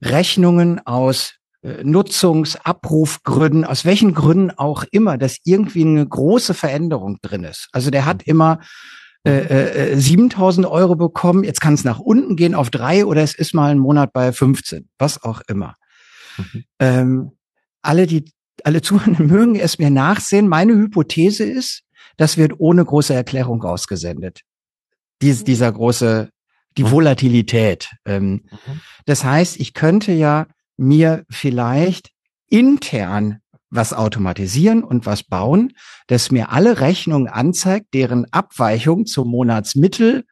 Rechnungen 0.03 0.85
aus 0.85 1.40
äh, 1.63 1.85
Nutzungsabrufgründen, 1.85 3.65
aus 3.65 3.85
welchen 3.85 4.15
Gründen 4.15 4.51
auch 4.51 4.85
immer, 4.91 5.19
dass 5.19 5.39
irgendwie 5.45 5.83
eine 5.83 6.07
große 6.07 6.55
Veränderung 6.55 7.19
drin 7.21 7.45
ist. 7.45 7.69
Also 7.73 7.91
der 7.91 8.07
hat 8.07 8.23
immer 8.23 8.61
äh, 9.27 9.93
äh, 9.93 9.99
7000 9.99 10.67
Euro 10.67 10.97
bekommen, 10.97 11.45
jetzt 11.45 11.61
kann 11.61 11.75
es 11.75 11.85
nach 11.85 11.99
unten 11.99 12.37
gehen 12.37 12.55
auf 12.55 12.71
drei 12.71 13.05
oder 13.05 13.23
es 13.23 13.35
ist 13.35 13.53
mal 13.53 13.71
ein 13.71 13.79
Monat 13.79 14.15
bei 14.15 14.33
15, 14.33 14.89
was 14.99 15.23
auch 15.23 15.43
immer. 15.49 15.75
Mhm. 16.39 16.65
Ähm, 16.79 17.31
alle, 17.83 18.07
die, 18.07 18.25
alle 18.65 18.81
Zuhörenden 18.81 19.27
mögen 19.31 19.57
es 19.57 19.79
mir 19.79 19.91
nachsehen. 19.91 20.49
Meine 20.49 20.73
Hypothese 20.73 21.45
ist, 21.45 21.83
das 22.17 22.39
wird 22.39 22.55
ohne 22.59 22.83
große 22.83 23.13
Erklärung 23.13 23.61
rausgesendet. 23.61 24.41
Dies, 25.21 25.45
dieser 25.45 25.71
große, 25.71 26.31
die 26.79 26.85
mhm. 26.85 26.91
Volatilität. 26.91 27.91
Ähm, 28.07 28.45
mhm. 28.51 28.81
Das 29.05 29.25
heißt, 29.25 29.61
ich 29.61 29.75
könnte 29.75 30.13
ja 30.13 30.47
mir 30.81 31.25
vielleicht 31.31 32.11
intern 32.49 33.41
was 33.71 33.93
automatisieren 33.93 34.83
und 34.83 35.07
was 35.07 35.23
bauen, 35.23 35.73
das 36.09 36.33
mir 36.33 36.51
alle 36.51 36.81
Rechnungen 36.81 37.29
anzeigt, 37.29 37.95
deren 37.95 38.27
Abweichung 38.33 39.07
zum 39.07 39.29
Monatsmittel 39.29 40.25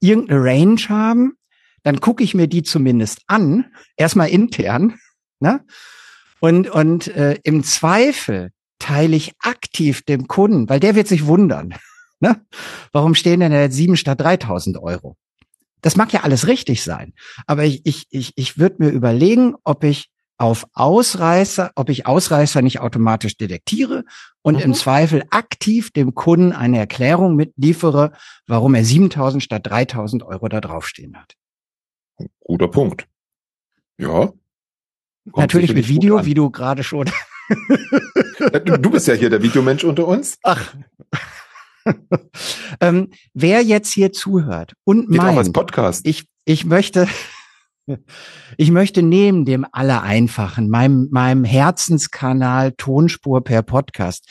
irgendeine 0.00 0.44
Range 0.44 0.80
haben. 0.88 1.36
Dann 1.82 2.00
gucke 2.00 2.22
ich 2.22 2.34
mir 2.34 2.48
die 2.48 2.62
zumindest 2.62 3.22
an, 3.26 3.72
erstmal 3.96 4.28
intern. 4.28 4.98
Ne? 5.38 5.64
Und, 6.40 6.68
und 6.68 7.08
äh, 7.08 7.38
im 7.42 7.64
Zweifel 7.64 8.50
teile 8.78 9.16
ich 9.16 9.32
aktiv 9.38 10.02
dem 10.02 10.26
Kunden, 10.26 10.68
weil 10.68 10.80
der 10.80 10.94
wird 10.94 11.08
sich 11.08 11.26
wundern. 11.26 11.74
Ne? 12.22 12.38
Warum 12.92 13.14
stehen 13.14 13.40
denn 13.40 13.50
jetzt 13.50 13.76
sieben 13.76 13.96
statt 13.96 14.20
3000 14.20 14.76
Euro? 14.76 15.16
Das 15.82 15.96
mag 15.96 16.12
ja 16.12 16.20
alles 16.22 16.46
richtig 16.46 16.82
sein, 16.82 17.14
aber 17.46 17.64
ich, 17.64 17.82
ich, 17.84 18.06
ich, 18.10 18.32
ich 18.36 18.58
würde 18.58 18.76
mir 18.78 18.88
überlegen, 18.90 19.54
ob 19.64 19.84
ich 19.84 20.10
auf 20.40 20.66
Ausreißer, 20.72 21.72
ob 21.74 21.90
ich 21.90 22.06
Ausreißer 22.06 22.62
nicht 22.62 22.80
automatisch 22.80 23.36
detektiere 23.36 24.04
und 24.40 24.56
mhm. 24.56 24.62
im 24.62 24.74
Zweifel 24.74 25.22
aktiv 25.28 25.90
dem 25.90 26.14
Kunden 26.14 26.52
eine 26.52 26.78
Erklärung 26.78 27.36
mitliefere, 27.36 28.12
warum 28.46 28.74
er 28.74 28.82
7000 28.82 29.42
statt 29.42 29.66
3000 29.66 30.22
Euro 30.22 30.48
da 30.48 30.62
draufstehen 30.62 31.16
hat. 31.18 31.34
Guter 32.40 32.68
Punkt. 32.68 33.06
Ja. 33.98 34.32
Natürlich 35.36 35.74
mit 35.74 35.88
Video, 35.88 36.24
wie 36.24 36.34
du 36.34 36.50
gerade 36.50 36.84
schon. 36.84 37.10
du 38.64 38.90
bist 38.90 39.08
ja 39.08 39.14
hier 39.14 39.28
der 39.28 39.42
Videomensch 39.42 39.84
unter 39.84 40.06
uns. 40.06 40.38
Ach. 40.42 40.74
ähm, 42.80 43.10
wer 43.34 43.62
jetzt 43.62 43.92
hier 43.92 44.12
zuhört 44.12 44.74
und 44.84 45.08
Geht 45.08 45.18
meint, 45.18 45.34
auch 45.34 45.38
als 45.38 45.52
Podcast. 45.52 46.06
ich, 46.06 46.28
ich 46.44 46.64
möchte, 46.64 47.08
ich 48.56 48.70
möchte 48.70 49.02
neben 49.02 49.44
dem 49.44 49.66
Allereinfachen, 49.70 50.68
meinem, 50.68 51.08
meinem 51.10 51.44
Herzenskanal 51.44 52.72
Tonspur 52.72 53.42
per 53.42 53.62
Podcast, 53.62 54.28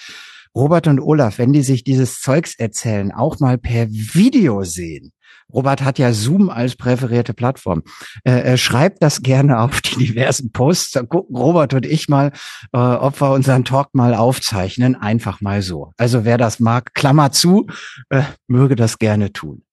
Robert 0.56 0.88
und 0.88 1.00
Olaf, 1.00 1.38
wenn 1.38 1.54
die 1.54 1.62
sich 1.62 1.84
dieses 1.84 2.20
Zeugs 2.22 2.56
erzählen, 2.58 3.12
auch 3.12 3.40
mal 3.40 3.58
per 3.58 3.88
Video 3.90 4.64
sehen. 4.64 5.12
Robert 5.54 5.84
hat 5.84 6.00
ja 6.00 6.14
Zoom 6.14 6.50
als 6.50 6.76
präferierte 6.76 7.34
Plattform. 7.34 7.84
Äh, 8.24 8.58
schreibt 8.58 9.02
das 9.04 9.22
gerne 9.22 9.60
auf 9.60 9.82
die 9.82 9.96
diversen 9.98 10.52
Posts. 10.52 10.92
Dann 10.92 11.10
gucken 11.10 11.36
Robert 11.36 11.74
und 11.74 11.86
ich 11.86 12.08
mal, 12.08 12.32
äh, 12.74 12.78
ob 12.78 13.20
wir 13.22 13.32
unseren 13.32 13.66
Talk 13.66 13.94
mal 13.94 14.14
aufzeichnen. 14.14 14.96
Einfach 14.96 15.42
mal 15.42 15.62
so. 15.62 15.92
Also 15.98 16.26
wer 16.26 16.38
das 16.38 16.60
mag, 16.60 16.94
Klammer 16.94 17.32
zu, 17.32 17.68
äh, 18.10 18.24
möge 18.48 18.76
das 18.76 19.00
gerne 19.00 19.34
tun. 19.34 19.64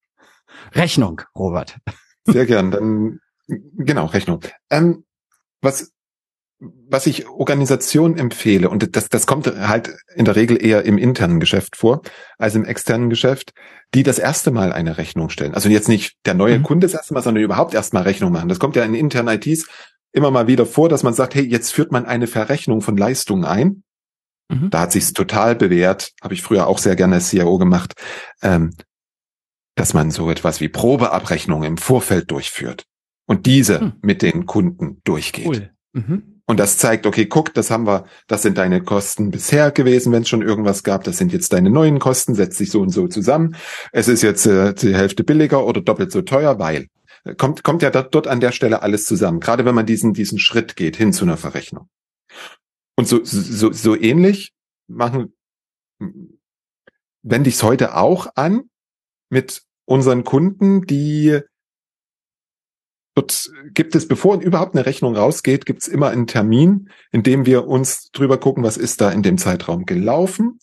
Rechnung, 0.73 1.21
Robert. 1.35 1.77
Sehr 2.25 2.45
gern. 2.45 2.71
Dann 2.71 3.19
genau 3.47 4.05
Rechnung. 4.05 4.41
Ähm, 4.69 5.05
was, 5.61 5.91
was 6.59 7.05
ich 7.05 7.27
Organisationen 7.27 8.17
empfehle, 8.17 8.69
und 8.69 8.95
das, 8.95 9.09
das 9.09 9.27
kommt 9.27 9.45
halt 9.45 9.95
in 10.15 10.25
der 10.25 10.35
Regel 10.35 10.63
eher 10.63 10.85
im 10.85 10.97
internen 10.97 11.39
Geschäft 11.39 11.75
vor, 11.75 12.01
als 12.37 12.55
im 12.55 12.65
externen 12.65 13.09
Geschäft, 13.09 13.53
die 13.93 14.03
das 14.03 14.17
erste 14.17 14.49
Mal 14.49 14.73
eine 14.73 14.97
Rechnung 14.97 15.29
stellen. 15.29 15.53
Also 15.53 15.69
jetzt 15.69 15.87
nicht 15.87 16.15
der 16.25 16.33
neue 16.33 16.59
mhm. 16.59 16.63
Kunde 16.63 16.87
das 16.87 16.95
erste 16.95 17.13
Mal, 17.13 17.21
sondern 17.21 17.43
überhaupt 17.43 17.73
erstmal 17.73 18.03
Rechnung 18.03 18.31
machen. 18.31 18.49
Das 18.49 18.59
kommt 18.59 18.75
ja 18.75 18.83
in 18.83 18.95
internen 18.95 19.39
ITs 19.39 19.67
immer 20.11 20.31
mal 20.31 20.47
wieder 20.47 20.65
vor, 20.65 20.89
dass 20.89 21.03
man 21.03 21.13
sagt, 21.13 21.35
hey, 21.35 21.45
jetzt 21.45 21.71
führt 21.71 21.91
man 21.91 22.05
eine 22.05 22.25
Verrechnung 22.25 22.81
von 22.81 22.97
Leistungen 22.97 23.45
ein. 23.45 23.83
Mhm. 24.49 24.71
Da 24.71 24.81
hat 24.81 24.91
sich's 24.91 25.13
total 25.13 25.55
bewährt, 25.55 26.13
habe 26.23 26.33
ich 26.33 26.41
früher 26.41 26.65
auch 26.67 26.79
sehr 26.79 26.95
gerne 26.95 27.15
als 27.15 27.29
CIO 27.29 27.57
gemacht, 27.59 27.93
ähm, 28.41 28.73
dass 29.75 29.93
man 29.93 30.09
so 30.09 30.31
etwas 30.31 30.59
wie 30.59 30.69
Probeabrechnungen 30.69 31.67
im 31.67 31.77
Vorfeld 31.77 32.31
durchführt 32.31 32.85
und 33.27 33.45
diese 33.45 33.79
mhm. 33.79 33.93
mit 34.01 34.23
den 34.23 34.47
Kunden 34.47 35.01
durchgeht. 35.03 35.45
Cool. 35.45 35.69
Mhm. 35.93 36.36
Und 36.49 36.61
das 36.61 36.77
zeigt, 36.77 37.05
okay, 37.05 37.25
guck, 37.25 37.53
das 37.53 37.69
haben 37.71 37.85
wir, 37.85 38.05
das 38.27 38.41
sind 38.41 38.57
deine 38.57 38.81
Kosten 38.81 39.31
bisher 39.31 39.69
gewesen, 39.71 40.13
wenn 40.13 40.21
es 40.21 40.29
schon 40.29 40.41
irgendwas 40.41 40.83
gab, 40.83 41.03
das 41.03 41.17
sind 41.17 41.33
jetzt 41.33 41.51
deine 41.51 41.69
neuen 41.69 41.99
Kosten, 41.99 42.35
setzt 42.35 42.57
sich 42.57 42.71
so 42.71 42.81
und 42.81 42.89
so 42.89 43.09
zusammen. 43.09 43.57
Es 43.91 44.07
ist 44.07 44.23
jetzt 44.23 44.45
äh, 44.45 44.73
die 44.73 44.95
Hälfte 44.95 45.25
billiger 45.25 45.65
oder 45.65 45.81
doppelt 45.81 46.11
so 46.11 46.21
teuer, 46.21 46.57
weil 46.57 46.87
kommt, 47.37 47.63
kommt 47.63 47.81
ja 47.81 47.89
dort, 47.89 48.15
dort 48.15 48.27
an 48.27 48.39
der 48.39 48.53
Stelle 48.53 48.81
alles 48.81 49.05
zusammen, 49.05 49.41
gerade 49.41 49.65
wenn 49.65 49.75
man 49.75 49.85
diesen, 49.85 50.13
diesen 50.13 50.39
Schritt 50.39 50.77
geht 50.77 50.95
hin 50.95 51.11
zu 51.11 51.25
einer 51.25 51.35
Verrechnung. 51.35 51.89
Und 52.95 53.09
so, 53.09 53.19
so, 53.23 53.73
so 53.73 53.95
ähnlich 53.95 54.53
machen, 54.87 55.35
wende 57.23 57.49
ich 57.49 57.55
es 57.55 57.63
heute 57.63 57.95
auch 57.95 58.27
an 58.35 58.69
mit 59.29 59.63
unseren 59.85 60.23
Kunden, 60.23 60.85
die 60.85 61.41
Dort 63.17 63.51
gibt 63.73 63.95
es, 63.95 64.07
bevor 64.07 64.39
überhaupt 64.41 64.75
eine 64.75 64.85
Rechnung 64.85 65.15
rausgeht, 65.15 65.65
gibt 65.65 65.81
es 65.81 65.87
immer 65.87 66.09
einen 66.09 66.27
Termin, 66.27 66.91
in 67.11 67.23
dem 67.23 67.47
wir 67.47 67.67
uns 67.67 68.11
drüber 68.11 68.37
gucken, 68.37 68.63
was 68.63 68.77
ist 68.77 69.01
da 69.01 69.09
in 69.09 69.23
dem 69.23 69.39
Zeitraum 69.39 69.87
gelaufen, 69.87 70.59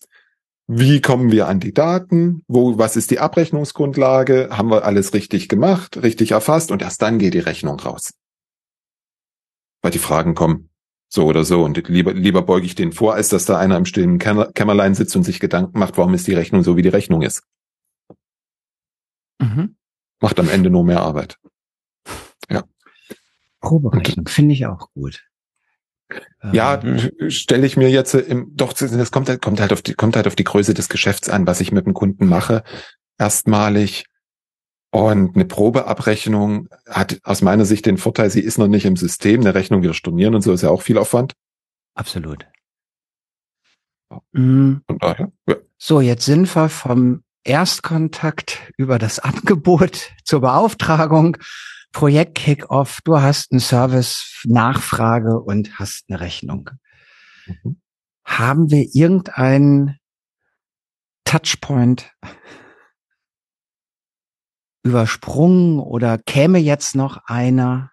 wie 0.68 1.00
kommen 1.00 1.32
wir 1.32 1.48
an 1.48 1.58
die 1.58 1.74
Daten? 1.74 2.44
Wo, 2.46 2.78
was 2.78 2.94
ist 2.94 3.10
die 3.10 3.18
Abrechnungsgrundlage? 3.18 4.50
Haben 4.52 4.70
wir 4.70 4.84
alles 4.84 5.14
richtig 5.14 5.48
gemacht, 5.48 6.00
richtig 6.00 6.30
erfasst? 6.30 6.70
Und 6.70 6.80
erst 6.80 7.02
dann 7.02 7.18
geht 7.18 7.34
die 7.34 7.40
Rechnung 7.40 7.80
raus. 7.80 8.14
Weil 9.82 9.90
die 9.90 9.98
Fragen 9.98 10.36
kommen 10.36 10.70
so 11.08 11.24
oder 11.26 11.44
so. 11.44 11.64
Und 11.64 11.88
lieber, 11.88 12.14
lieber 12.14 12.42
beuge 12.42 12.66
ich 12.66 12.76
den 12.76 12.92
vor, 12.92 13.14
als 13.14 13.30
dass 13.30 13.46
da 13.46 13.58
einer 13.58 13.76
im 13.76 13.84
stillen 13.84 14.20
Kämmerlein 14.20 14.94
sitzt 14.94 15.16
und 15.16 15.24
sich 15.24 15.40
Gedanken 15.40 15.76
macht, 15.76 15.98
warum 15.98 16.14
ist 16.14 16.28
die 16.28 16.34
Rechnung 16.34 16.62
so, 16.62 16.76
wie 16.76 16.82
die 16.82 16.88
Rechnung 16.88 17.22
ist. 17.22 17.42
Mhm. 19.40 19.74
Macht 20.20 20.38
am 20.38 20.48
Ende 20.48 20.70
nur 20.70 20.84
mehr 20.84 21.02
Arbeit. 21.02 21.36
Ja. 22.50 22.64
Proberechnung 23.60 24.28
finde 24.28 24.54
ich 24.54 24.66
auch 24.66 24.90
gut. 24.94 25.24
Ja, 26.52 26.80
ähm. 26.82 27.30
stelle 27.30 27.66
ich 27.66 27.76
mir 27.76 27.90
jetzt 27.90 28.14
im, 28.14 28.54
doch, 28.54 28.72
das 28.72 29.10
kommt 29.10 29.28
halt, 29.28 29.40
kommt 29.40 29.60
halt 29.60 29.72
auf 29.72 29.82
die, 29.82 29.94
kommt 29.94 30.16
halt 30.16 30.26
auf 30.26 30.36
die 30.36 30.44
Größe 30.44 30.74
des 30.74 30.88
Geschäfts 30.88 31.28
an, 31.28 31.46
was 31.46 31.60
ich 31.60 31.72
mit 31.72 31.86
dem 31.86 31.94
Kunden 31.94 32.26
mache. 32.26 32.62
Erstmalig. 33.18 34.04
Und 34.90 35.34
eine 35.34 35.44
Probeabrechnung 35.44 36.68
hat 36.88 37.18
aus 37.24 37.42
meiner 37.42 37.64
Sicht 37.64 37.86
den 37.86 37.98
Vorteil, 37.98 38.30
sie 38.30 38.42
ist 38.42 38.58
noch 38.58 38.68
nicht 38.68 38.84
im 38.84 38.96
System. 38.96 39.40
Eine 39.40 39.54
Rechnung 39.54 39.82
wieder 39.82 39.94
stornieren 39.94 40.34
und 40.34 40.42
so 40.42 40.52
ist 40.52 40.62
ja 40.62 40.70
auch 40.70 40.82
viel 40.82 40.98
Aufwand. 40.98 41.34
Absolut. 41.94 42.46
Mhm. 44.32 44.82
Von 44.86 44.98
daher, 44.98 45.32
ja. 45.48 45.56
So, 45.78 46.00
jetzt 46.00 46.24
sind 46.24 46.54
wir 46.54 46.68
vom 46.68 47.24
Erstkontakt 47.42 48.72
über 48.76 48.98
das 48.98 49.18
Angebot 49.18 50.12
zur 50.24 50.40
Beauftragung 50.42 51.38
Projekt 51.94 52.34
Kickoff, 52.34 52.98
du 53.04 53.22
hast 53.22 53.52
einen 53.52 53.60
Service, 53.60 54.42
Nachfrage 54.44 55.40
und 55.40 55.78
hast 55.78 56.04
eine 56.08 56.20
Rechnung. 56.20 56.68
Mhm. 57.46 57.80
Haben 58.24 58.70
wir 58.70 58.88
irgendeinen 58.92 59.98
Touchpoint 61.24 62.12
übersprungen 64.82 65.78
oder 65.78 66.18
käme 66.18 66.58
jetzt 66.58 66.96
noch 66.96 67.24
einer? 67.26 67.92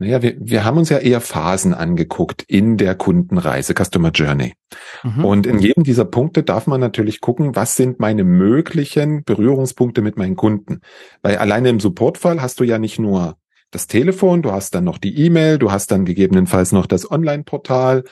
Naja, 0.00 0.22
wir, 0.22 0.34
wir 0.40 0.64
haben 0.64 0.78
uns 0.78 0.88
ja 0.88 0.96
eher 0.96 1.20
Phasen 1.20 1.74
angeguckt 1.74 2.42
in 2.48 2.78
der 2.78 2.94
Kundenreise, 2.94 3.74
Customer 3.74 4.10
Journey. 4.10 4.54
Mhm. 5.02 5.24
Und 5.26 5.46
in 5.46 5.58
jedem 5.58 5.84
dieser 5.84 6.06
Punkte 6.06 6.42
darf 6.42 6.66
man 6.66 6.80
natürlich 6.80 7.20
gucken, 7.20 7.54
was 7.54 7.76
sind 7.76 8.00
meine 8.00 8.24
möglichen 8.24 9.24
Berührungspunkte 9.24 10.00
mit 10.00 10.16
meinen 10.16 10.36
Kunden. 10.36 10.80
Weil 11.20 11.36
alleine 11.36 11.68
im 11.68 11.80
Supportfall 11.80 12.40
hast 12.40 12.60
du 12.60 12.64
ja 12.64 12.78
nicht 12.78 12.98
nur 12.98 13.36
das 13.72 13.88
Telefon, 13.88 14.40
du 14.40 14.52
hast 14.52 14.74
dann 14.74 14.84
noch 14.84 14.96
die 14.96 15.18
E-Mail, 15.26 15.58
du 15.58 15.70
hast 15.70 15.90
dann 15.90 16.06
gegebenenfalls 16.06 16.72
noch 16.72 16.86
das 16.86 17.10
Online-Portal, 17.10 18.04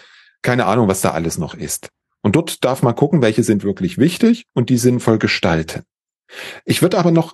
keine 0.43 0.67
Ahnung, 0.67 0.89
was 0.89 1.01
da 1.01 1.13
alles 1.13 1.39
noch 1.39 1.55
ist. 1.55 1.89
Und 2.21 2.37
dort 2.37 2.67
darf 2.67 2.83
man 2.83 2.97
gucken, 2.97 3.23
welche 3.23 3.43
sind 3.43 3.65
wirklich 3.65 3.97
wichtig 3.97 4.45
und 4.53 4.69
die 4.69 4.77
sinnvoll 4.77 5.19
gestalten. 5.19 5.85
Ich 6.67 6.83
würde 6.83 6.99
aber 6.99 7.13
noch, 7.13 7.33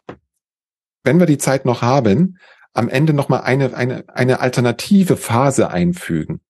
wenn 1.03 1.19
wir 1.19 1.27
die 1.27 1.39
Zeit 1.39 1.65
noch 1.65 1.83
haben, 1.83 2.39
am 2.75 2.89
Ende 2.89 3.15
nochmal 3.15 3.43
eine, 3.43 3.75
eine, 3.75 4.05
eine 4.09 4.41
alternative 4.41 5.17
Phase 5.17 5.71
einfügen. 5.71 6.41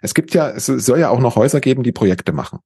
Es 0.00 0.14
gibt 0.14 0.34
ja, 0.34 0.50
es 0.50 0.66
soll 0.66 1.00
ja 1.00 1.08
auch 1.08 1.20
noch 1.20 1.36
Häuser 1.36 1.60
geben, 1.60 1.82
die 1.82 1.92
Projekte 1.92 2.32
machen. 2.32 2.60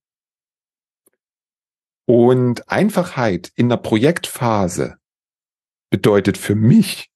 Und 2.07 2.69
Einfachheit 2.69 3.51
in 3.55 3.69
der 3.69 3.79
Projektphase 3.79 4.97
bedeutet 5.91 6.39
für 6.39 6.55
mich 6.55 7.11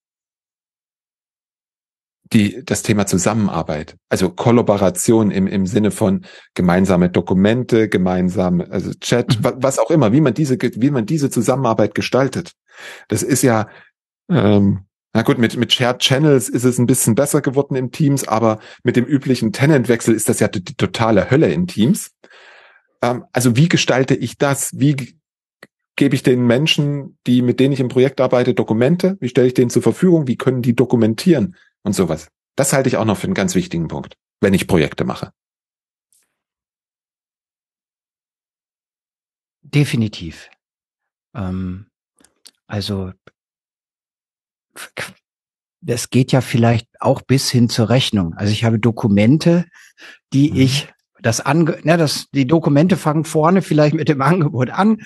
die, 2.32 2.64
das 2.64 2.82
Thema 2.82 3.07
Zusammenarbeit, 3.07 3.97
also 4.09 4.30
Kollaboration 4.30 5.32
im, 5.32 5.49
im 5.49 5.66
Sinne 5.66 5.91
von 5.91 6.24
gemeinsame 6.55 7.11
Dokumente, 7.11 7.88
gemeinsame, 7.88 8.70
also 8.70 8.93
Chat, 8.95 9.41
mhm. 9.41 9.55
was 9.57 9.80
auch 9.80 9.91
immer, 9.91 10.12
wie 10.12 10.20
man 10.20 10.34
diese, 10.34 10.57
wie 10.61 10.91
man 10.91 11.07
diese 11.07 11.30
Zusammenarbeit 11.30 11.95
gestaltet. 11.95 12.53
Das 13.09 13.24
ist 13.24 13.43
ja, 13.43 13.68
ähm, 14.28 14.86
na 15.13 15.23
gut, 15.23 15.39
mit, 15.39 15.57
mit 15.57 15.73
Shared 15.73 15.99
Channels 15.99 16.49
ist 16.49 16.65
es 16.65 16.79
ein 16.79 16.87
bisschen 16.87 17.15
besser 17.15 17.41
geworden 17.41 17.75
im 17.75 17.91
Teams, 17.91 18.27
aber 18.27 18.61
mit 18.85 18.97
dem 18.97 19.05
üblichen 19.05 19.53
Tenantwechsel 19.53 20.15
ist 20.15 20.29
das 20.29 20.39
ja 20.39 20.49
die, 20.49 20.63
die 20.63 20.77
totale 20.77 21.31
Hölle 21.31 21.53
in 21.53 21.67
Teams. 21.67 22.13
Ähm, 23.03 23.25
also 23.33 23.57
wie 23.57 23.69
gestalte 23.69 24.15
ich 24.15 24.39
das? 24.39 24.71
Wie 24.79 25.19
gebe 25.97 26.15
ich 26.15 26.23
den 26.23 26.47
Menschen, 26.47 27.19
die, 27.27 27.43
mit 27.43 27.59
denen 27.59 27.73
ich 27.73 27.81
im 27.81 27.89
Projekt 27.89 28.21
arbeite, 28.21 28.55
Dokumente? 28.55 29.17
Wie 29.21 29.29
stelle 29.29 29.49
ich 29.49 29.55
denen 29.55 29.71
zur 29.71 29.83
Verfügung? 29.83 30.29
Wie 30.29 30.37
können 30.37 30.63
die 30.63 30.77
dokumentieren? 30.77 31.57
Und 31.83 31.95
sowas. 31.95 32.29
Das 32.57 32.73
halte 32.73 32.89
ich 32.89 32.97
auch 32.97 33.05
noch 33.05 33.17
für 33.17 33.27
einen 33.27 33.35
ganz 33.35 33.55
wichtigen 33.55 33.89
Punkt, 33.89 34.17
wenn 34.41 34.55
ich 34.55 34.67
Projekte 34.67 35.05
mache. 35.05 35.33
Definitiv. 39.63 40.51
Ähm, 41.35 41.87
also 42.67 43.13
das 45.81 46.11
geht 46.11 46.33
ja 46.33 46.41
vielleicht 46.41 46.89
auch 47.01 47.23
bis 47.23 47.51
hin 47.51 47.68
zur 47.68 47.89
Rechnung. 47.89 48.35
Also 48.35 48.53
ich 48.53 48.64
habe 48.64 48.79
Dokumente, 48.79 49.64
die 50.33 50.51
mhm. 50.51 50.57
ich 50.57 50.89
das 51.21 51.41
ange, 51.41 51.79
ne, 51.83 51.97
das, 51.97 52.27
die 52.33 52.47
Dokumente 52.47 52.97
fangen 52.97 53.25
vorne 53.25 53.62
vielleicht 53.62 53.95
mit 53.95 54.09
dem 54.09 54.23
Angebot 54.23 54.71
an, 54.71 54.99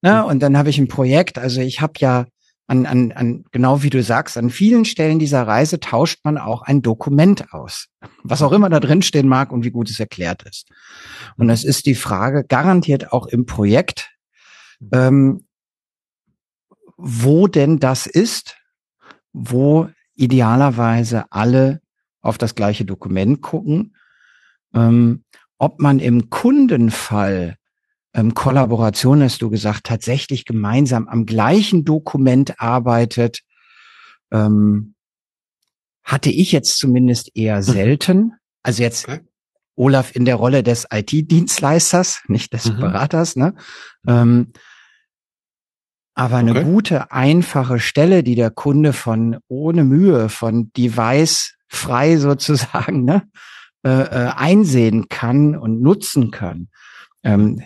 ne, 0.00 0.22
mhm. 0.22 0.30
und 0.30 0.40
dann 0.40 0.56
habe 0.56 0.70
ich 0.70 0.78
ein 0.78 0.88
Projekt. 0.88 1.38
Also 1.38 1.60
ich 1.60 1.80
habe 1.80 1.94
ja 1.98 2.26
an, 2.66 2.86
an, 2.86 3.12
an, 3.12 3.44
genau 3.50 3.82
wie 3.82 3.90
du 3.90 4.02
sagst, 4.02 4.38
an 4.38 4.50
vielen 4.50 4.84
Stellen 4.84 5.18
dieser 5.18 5.46
Reise 5.46 5.80
tauscht 5.80 6.20
man 6.24 6.38
auch 6.38 6.62
ein 6.62 6.80
Dokument 6.82 7.52
aus. 7.52 7.88
Was 8.22 8.42
auch 8.42 8.52
immer 8.52 8.70
da 8.70 8.80
drin 8.80 9.02
stehen 9.02 9.28
mag 9.28 9.52
und 9.52 9.64
wie 9.64 9.70
gut 9.70 9.90
es 9.90 10.00
erklärt 10.00 10.44
ist. 10.44 10.68
Und 11.36 11.50
es 11.50 11.64
ist 11.64 11.86
die 11.86 11.94
Frage, 11.94 12.44
garantiert 12.44 13.12
auch 13.12 13.26
im 13.26 13.46
Projekt, 13.46 14.10
mhm. 14.80 14.88
ähm, 14.92 15.46
wo 16.96 17.48
denn 17.48 17.80
das 17.80 18.06
ist, 18.06 18.56
wo 19.32 19.88
idealerweise 20.14 21.24
alle 21.30 21.80
auf 22.20 22.38
das 22.38 22.54
gleiche 22.54 22.84
Dokument 22.84 23.40
gucken. 23.40 23.96
Ähm, 24.74 25.24
ob 25.58 25.80
man 25.80 25.98
im 25.98 26.30
Kundenfall 26.30 27.56
ähm, 28.14 28.34
Kollaboration, 28.34 29.22
hast 29.22 29.42
du 29.42 29.50
gesagt, 29.50 29.84
tatsächlich 29.84 30.44
gemeinsam 30.44 31.08
am 31.08 31.24
gleichen 31.24 31.84
Dokument 31.84 32.60
arbeitet, 32.60 33.40
ähm, 34.30 34.94
hatte 36.04 36.30
ich 36.30 36.52
jetzt 36.52 36.78
zumindest 36.78 37.30
eher 37.34 37.56
hm. 37.56 37.62
selten. 37.62 38.32
Also 38.62 38.82
jetzt 38.82 39.08
okay. 39.08 39.20
Olaf 39.74 40.14
in 40.14 40.24
der 40.24 40.36
Rolle 40.36 40.62
des 40.62 40.86
IT-Dienstleisters, 40.92 42.22
nicht 42.28 42.52
des 42.52 42.66
mhm. 42.66 42.80
Beraters, 42.80 43.36
ne? 43.36 43.54
Ähm, 44.06 44.52
aber 46.14 46.36
eine 46.36 46.52
okay. 46.52 46.64
gute, 46.64 47.12
einfache 47.12 47.78
Stelle, 47.78 48.22
die 48.22 48.34
der 48.34 48.50
Kunde 48.50 48.92
von 48.92 49.38
ohne 49.48 49.84
Mühe, 49.84 50.28
von 50.28 50.70
Device 50.76 51.54
frei 51.68 52.16
sozusagen, 52.18 53.04
ne, 53.04 53.22
äh, 53.84 53.90
äh, 53.90 54.30
einsehen 54.36 55.08
kann 55.08 55.56
und 55.56 55.80
nutzen 55.80 56.30
kann, 56.30 56.68
ähm, 57.24 57.62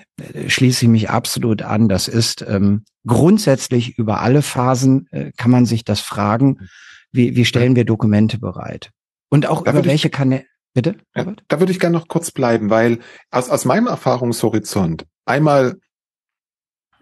schließe 0.46 0.84
ich 0.84 0.90
mich 0.90 1.10
absolut 1.10 1.62
an. 1.62 1.88
Das 1.88 2.08
ist 2.08 2.44
ähm, 2.46 2.84
grundsätzlich 3.06 3.98
über 3.98 4.20
alle 4.20 4.42
Phasen 4.42 5.08
äh, 5.10 5.32
kann 5.36 5.50
man 5.50 5.66
sich 5.66 5.84
das 5.84 6.00
fragen, 6.00 6.68
wie, 7.12 7.36
wie 7.36 7.44
stellen 7.44 7.76
wir 7.76 7.84
Dokumente 7.84 8.38
bereit? 8.38 8.90
Und 9.28 9.46
auch 9.46 9.64
da 9.64 9.72
über 9.72 9.84
welche 9.84 10.10
Kanäle, 10.10 10.44
Bitte? 10.76 10.96
Ja, 11.14 11.32
da 11.48 11.58
würde 11.58 11.72
ich 11.72 11.80
gerne 11.80 11.96
noch 11.96 12.06
kurz 12.06 12.30
bleiben, 12.30 12.68
weil 12.68 12.98
aus, 13.30 13.48
aus 13.48 13.64
meinem 13.64 13.86
Erfahrungshorizont 13.86 15.06
einmal 15.24 15.78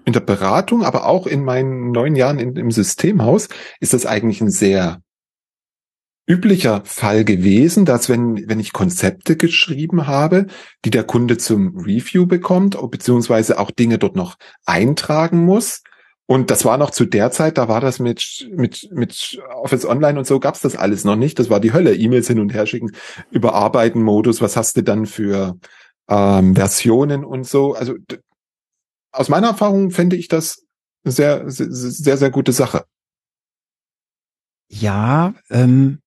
in 0.04 0.12
der 0.12 0.20
Beratung, 0.20 0.84
aber 0.84 1.06
auch 1.06 1.26
in 1.26 1.44
meinen 1.44 1.90
neun 1.90 2.16
Jahren 2.16 2.38
in, 2.38 2.56
im 2.56 2.70
Systemhaus 2.70 3.48
ist 3.80 3.94
das 3.94 4.06
eigentlich 4.06 4.40
ein 4.40 4.50
sehr 4.50 5.00
üblicher 6.26 6.82
Fall 6.84 7.24
gewesen, 7.24 7.84
dass 7.84 8.08
wenn, 8.08 8.48
wenn 8.48 8.60
ich 8.60 8.72
Konzepte 8.72 9.36
geschrieben 9.36 10.06
habe, 10.06 10.46
die 10.84 10.90
der 10.90 11.04
Kunde 11.04 11.36
zum 11.36 11.76
Review 11.76 12.26
bekommt, 12.26 12.78
beziehungsweise 12.90 13.58
auch 13.58 13.70
Dinge 13.70 13.98
dort 13.98 14.16
noch 14.16 14.36
eintragen 14.64 15.44
muss. 15.44 15.82
Und 16.26 16.50
das 16.50 16.64
war 16.64 16.78
noch 16.78 16.90
zu 16.90 17.04
der 17.04 17.30
Zeit, 17.30 17.58
da 17.58 17.68
war 17.68 17.82
das 17.82 17.98
mit, 17.98 18.48
mit, 18.50 18.88
mit 18.90 19.38
Office 19.54 19.84
Online 19.84 20.18
und 20.18 20.26
so 20.26 20.40
gab's 20.40 20.60
das 20.60 20.74
alles 20.74 21.04
noch 21.04 21.16
nicht. 21.16 21.38
Das 21.38 21.50
war 21.50 21.60
die 21.60 21.74
Hölle. 21.74 21.94
E-Mails 21.94 22.28
hin 22.28 22.40
und 22.40 22.54
her 22.54 22.64
schicken, 22.64 22.92
überarbeiten 23.30 24.02
Modus. 24.02 24.40
Was 24.40 24.56
hast 24.56 24.78
du 24.78 24.82
dann 24.82 25.04
für 25.04 25.58
ähm, 26.08 26.54
Versionen 26.54 27.24
und 27.24 27.46
so? 27.46 27.74
Also 27.74 27.96
aus 29.14 29.28
meiner 29.28 29.48
Erfahrung 29.48 29.90
fände 29.90 30.16
ich 30.16 30.28
das 30.28 30.64
sehr, 31.04 31.50
sehr, 31.50 31.70
sehr, 31.70 32.16
sehr 32.16 32.30
gute 32.30 32.52
Sache. 32.52 32.84
Ja, 34.68 35.34
ähm, 35.50 36.00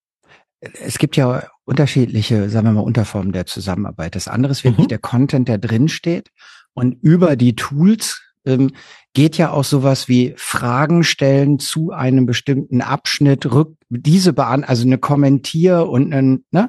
es 0.60 0.98
gibt 0.98 1.16
ja 1.16 1.48
unterschiedliche, 1.64 2.50
sagen 2.50 2.66
wir 2.66 2.72
mal, 2.72 2.80
Unterformen 2.80 3.32
der 3.32 3.46
Zusammenarbeit. 3.46 4.14
Das 4.14 4.28
andere 4.28 4.52
ist 4.52 4.64
wirklich 4.64 4.86
mhm. 4.86 4.90
der 4.90 4.98
Content, 4.98 5.48
der 5.48 5.58
drin 5.58 5.88
steht. 5.88 6.30
Und 6.74 6.98
über 7.02 7.36
die 7.36 7.54
Tools 7.54 8.22
ähm, 8.44 8.72
geht 9.14 9.36
ja 9.38 9.50
auch 9.50 9.64
sowas 9.64 10.08
wie 10.08 10.34
Fragen 10.36 11.04
stellen 11.04 11.58
zu 11.58 11.92
einem 11.92 12.26
bestimmten 12.26 12.82
Abschnitt, 12.82 13.50
rück, 13.50 13.76
diese 13.88 14.32
bean, 14.32 14.64
also 14.64 14.84
eine 14.84 14.98
Kommentier 14.98 15.88
und 15.88 16.12
ein, 16.12 16.44
ne? 16.50 16.68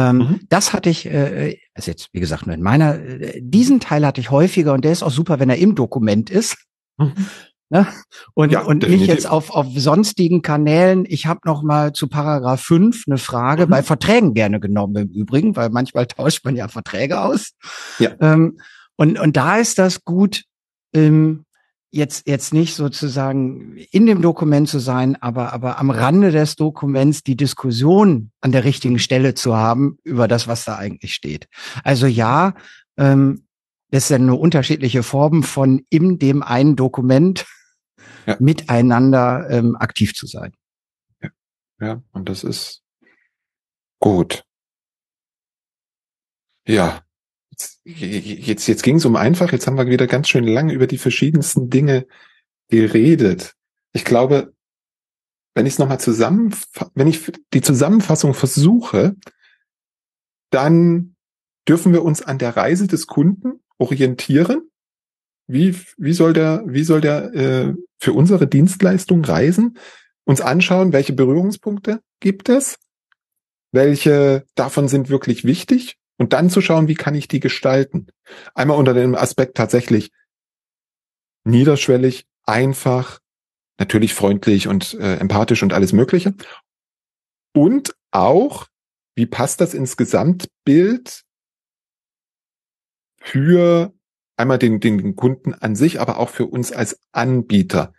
Ähm, 0.00 0.16
mhm. 0.16 0.40
Das 0.48 0.72
hatte 0.72 0.88
ich, 0.88 1.06
äh, 1.06 1.58
also 1.74 1.90
jetzt, 1.90 2.08
wie 2.12 2.20
gesagt, 2.20 2.46
nur 2.46 2.54
in 2.54 2.62
meiner, 2.62 2.98
äh, 2.98 3.40
diesen 3.42 3.80
Teil 3.80 4.06
hatte 4.06 4.20
ich 4.20 4.30
häufiger 4.30 4.72
und 4.72 4.84
der 4.84 4.92
ist 4.92 5.02
auch 5.02 5.10
super, 5.10 5.38
wenn 5.38 5.50
er 5.50 5.58
im 5.58 5.74
Dokument 5.74 6.30
ist. 6.30 6.56
Mhm. 6.98 7.12
Ne? 7.72 7.86
Und, 8.34 8.50
ja, 8.50 8.62
und 8.62 8.82
nicht 8.88 9.06
jetzt 9.06 9.30
auf, 9.30 9.50
auf 9.50 9.68
sonstigen 9.76 10.42
Kanälen. 10.42 11.04
Ich 11.08 11.26
habe 11.26 11.38
noch 11.44 11.62
mal 11.62 11.92
zu 11.92 12.08
Paragraph 12.08 12.62
5 12.62 13.04
eine 13.06 13.16
Frage, 13.16 13.66
mhm. 13.66 13.70
bei 13.70 13.84
Verträgen 13.84 14.34
gerne 14.34 14.58
genommen 14.58 14.96
im 14.96 15.08
Übrigen, 15.10 15.54
weil 15.54 15.70
manchmal 15.70 16.06
tauscht 16.08 16.44
man 16.44 16.56
ja 16.56 16.66
Verträge 16.66 17.20
aus. 17.20 17.52
Ja. 18.00 18.10
Ähm, 18.20 18.58
und, 18.96 19.20
und 19.20 19.36
da 19.36 19.58
ist 19.58 19.78
das 19.78 20.04
gut, 20.04 20.42
ähm, 20.92 21.44
jetzt, 21.90 22.28
jetzt 22.28 22.54
nicht 22.54 22.74
sozusagen 22.74 23.76
in 23.90 24.06
dem 24.06 24.22
Dokument 24.22 24.68
zu 24.68 24.78
sein, 24.78 25.16
aber, 25.20 25.52
aber 25.52 25.78
am 25.78 25.90
Rande 25.90 26.30
des 26.30 26.56
Dokuments 26.56 27.22
die 27.22 27.36
Diskussion 27.36 28.30
an 28.40 28.52
der 28.52 28.64
richtigen 28.64 28.98
Stelle 28.98 29.34
zu 29.34 29.56
haben 29.56 29.98
über 30.04 30.28
das, 30.28 30.46
was 30.46 30.64
da 30.64 30.76
eigentlich 30.76 31.14
steht. 31.14 31.48
Also 31.82 32.06
ja, 32.06 32.54
ähm, 32.96 33.46
das 33.90 34.08
ja 34.08 34.16
eine 34.16 34.34
unterschiedliche 34.34 35.02
Form 35.02 35.42
von 35.42 35.84
in 35.90 36.18
dem 36.18 36.42
einen 36.42 36.76
Dokument 36.76 37.46
ja. 38.26 38.36
miteinander 38.38 39.48
ähm, 39.50 39.76
aktiv 39.76 40.14
zu 40.14 40.26
sein. 40.26 40.52
Ja. 41.20 41.30
ja, 41.80 42.02
und 42.12 42.28
das 42.28 42.44
ist 42.44 42.82
gut. 43.98 44.44
Ja, 46.66 47.02
jetzt, 47.84 48.66
jetzt, 48.66 48.82
ging 48.82 48.96
es 48.96 49.04
um 49.04 49.16
einfach, 49.16 49.52
jetzt 49.52 49.66
haben 49.66 49.76
wir 49.76 49.86
wieder 49.86 50.06
ganz 50.06 50.28
schön 50.28 50.44
lange 50.44 50.72
über 50.72 50.86
die 50.86 50.98
verschiedensten 50.98 51.70
Dinge 51.70 52.06
geredet. 52.68 53.54
Ich 53.92 54.04
glaube, 54.04 54.52
wenn 55.54 55.66
ich 55.66 55.74
es 55.74 55.78
nochmal 55.78 56.00
zusammen, 56.00 56.54
wenn 56.94 57.08
ich 57.08 57.32
die 57.52 57.60
Zusammenfassung 57.60 58.34
versuche, 58.34 59.16
dann 60.50 61.16
dürfen 61.68 61.92
wir 61.92 62.02
uns 62.02 62.22
an 62.22 62.38
der 62.38 62.56
Reise 62.56 62.86
des 62.86 63.06
Kunden 63.06 63.60
orientieren. 63.78 64.70
Wie, 65.46 65.76
wie 65.96 66.12
soll 66.12 66.32
der, 66.32 66.62
wie 66.66 66.84
soll 66.84 67.00
der 67.00 67.34
äh, 67.34 67.74
für 67.98 68.12
unsere 68.12 68.46
Dienstleistung 68.46 69.24
reisen, 69.24 69.78
uns 70.24 70.40
anschauen, 70.40 70.92
welche 70.92 71.12
Berührungspunkte 71.12 72.00
gibt 72.20 72.48
es, 72.48 72.78
welche 73.72 74.44
davon 74.54 74.88
sind 74.88 75.08
wirklich 75.08 75.44
wichtig 75.44 75.99
und 76.20 76.34
dann 76.34 76.50
zu 76.50 76.60
schauen, 76.60 76.86
wie 76.86 76.96
kann 76.96 77.14
ich 77.14 77.28
die 77.28 77.40
gestalten. 77.40 78.08
Einmal 78.54 78.76
unter 78.76 78.92
dem 78.92 79.14
Aspekt 79.14 79.56
tatsächlich 79.56 80.12
niederschwellig, 81.44 82.26
einfach, 82.44 83.20
natürlich 83.78 84.12
freundlich 84.12 84.68
und 84.68 84.92
äh, 85.00 85.16
empathisch 85.16 85.62
und 85.62 85.72
alles 85.72 85.94
Mögliche. 85.94 86.34
Und 87.54 87.96
auch, 88.10 88.66
wie 89.14 89.24
passt 89.24 89.62
das 89.62 89.72
ins 89.72 89.96
Gesamtbild 89.96 91.22
für 93.22 93.94
einmal 94.36 94.58
den, 94.58 94.78
den 94.78 95.16
Kunden 95.16 95.54
an 95.54 95.74
sich, 95.74 96.02
aber 96.02 96.18
auch 96.18 96.28
für 96.28 96.44
uns 96.44 96.70
als 96.70 97.00
Anbieter. 97.12 97.94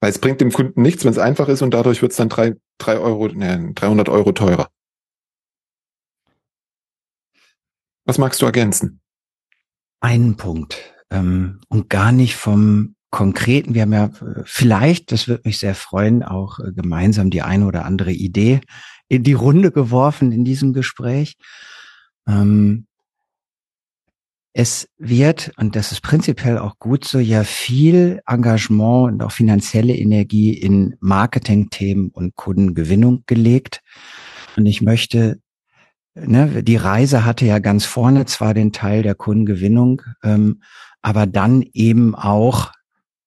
Weil 0.00 0.10
es 0.10 0.18
bringt 0.18 0.40
dem 0.40 0.52
Kunden 0.52 0.80
nichts, 0.80 1.04
wenn 1.04 1.12
es 1.12 1.18
einfach 1.18 1.48
ist 1.48 1.60
und 1.60 1.74
dadurch 1.74 2.00
wird 2.00 2.12
es 2.12 2.16
dann 2.16 2.30
drei, 2.30 2.54
drei 2.78 2.98
Euro, 2.98 3.28
ne, 3.28 3.72
300 3.74 4.08
Euro 4.08 4.32
teurer. 4.32 4.70
Was 8.08 8.16
magst 8.16 8.40
du 8.40 8.46
ergänzen? 8.46 9.02
Einen 10.00 10.38
Punkt 10.38 10.94
ähm, 11.10 11.60
und 11.68 11.90
gar 11.90 12.10
nicht 12.10 12.36
vom 12.36 12.94
konkreten. 13.10 13.74
Wir 13.74 13.82
haben 13.82 13.92
ja 13.92 14.06
äh, 14.06 14.42
vielleicht, 14.46 15.12
das 15.12 15.28
wird 15.28 15.44
mich 15.44 15.58
sehr 15.58 15.74
freuen, 15.74 16.22
auch 16.22 16.58
äh, 16.58 16.72
gemeinsam 16.72 17.28
die 17.28 17.42
eine 17.42 17.66
oder 17.66 17.84
andere 17.84 18.12
Idee 18.12 18.62
in 19.08 19.24
die 19.24 19.34
Runde 19.34 19.72
geworfen 19.72 20.32
in 20.32 20.42
diesem 20.42 20.72
Gespräch. 20.72 21.36
Ähm, 22.26 22.86
es 24.54 24.88
wird, 24.96 25.52
und 25.58 25.76
das 25.76 25.92
ist 25.92 26.00
prinzipiell 26.00 26.56
auch 26.56 26.78
gut 26.78 27.04
so, 27.04 27.18
ja 27.18 27.44
viel 27.44 28.22
Engagement 28.26 29.12
und 29.12 29.22
auch 29.22 29.32
finanzielle 29.32 29.94
Energie 29.94 30.54
in 30.54 30.96
Marketingthemen 31.00 32.08
und 32.08 32.36
Kundengewinnung 32.36 33.24
gelegt. 33.26 33.82
Und 34.56 34.64
ich 34.64 34.80
möchte, 34.80 35.42
ne, 36.26 36.62
die 36.62 36.76
Reise 36.76 37.24
hatte 37.24 37.46
ja 37.46 37.58
ganz 37.58 37.84
vorne 37.84 38.26
zwar 38.26 38.54
den 38.54 38.72
Teil 38.72 39.02
der 39.02 39.14
Kundengewinnung, 39.14 40.02
ähm, 40.22 40.62
aber 41.02 41.26
dann 41.26 41.62
eben 41.72 42.14
auch 42.14 42.72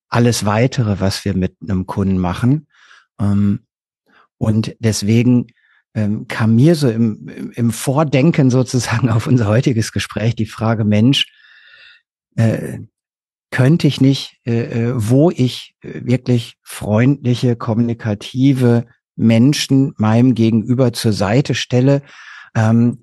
alles 0.10 0.46
weitere, 0.46 1.00
was 1.00 1.26
wir 1.26 1.36
mit 1.36 1.56
einem 1.62 1.86
Kunden 1.86 2.18
machen. 2.18 2.68
Ähm, 3.20 3.66
und 4.38 4.76
deswegen 4.80 5.48
ähm, 5.94 6.28
kam 6.28 6.56
mir 6.56 6.76
so 6.76 6.90
im, 6.90 7.52
im 7.56 7.72
Vordenken 7.72 8.50
sozusagen 8.50 9.10
auf 9.10 9.28
unser 9.28 9.48
heutiges 9.48 9.92
Gespräch 9.92 10.36
die 10.36 10.46
Frage, 10.46 10.84
Mensch, 10.84 11.28
äh, 12.36 12.80
könnte 13.52 13.88
ich 13.88 14.00
nicht, 14.00 14.40
äh, 14.46 14.64
äh 14.64 14.94
wo 14.96 15.30
ich 15.30 15.76
äh, 15.82 16.06
wirklich 16.06 16.58
freundliche, 16.64 17.56
kommunikative 17.56 18.86
Menschen 19.16 19.94
meinem 19.98 20.36
Gegenüber 20.36 20.94
zur 20.94 21.14
Seite 21.14 21.54
stelle, 21.54 22.02
ähm, 22.56 23.00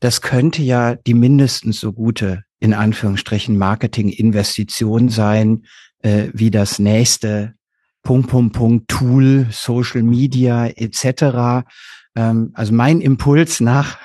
das 0.00 0.20
könnte 0.20 0.62
ja 0.62 0.94
die 0.94 1.14
mindestens 1.14 1.80
so 1.80 1.92
gute, 1.92 2.42
in 2.60 2.74
Anführungsstrichen, 2.74 3.56
Marketing-Investition 3.56 5.08
sein, 5.08 5.64
äh, 6.02 6.28
wie 6.32 6.50
das 6.50 6.78
nächste 6.78 7.54
Punkt, 8.02 8.28
Punkt, 8.28 8.54
Punkt, 8.54 8.88
Tool, 8.88 9.46
Social 9.50 10.02
Media 10.02 10.66
etc 10.66 11.64
ähm, 12.16 12.50
also 12.54 12.72
mein 12.72 13.00
Impuls 13.00 13.60
nach 13.60 13.98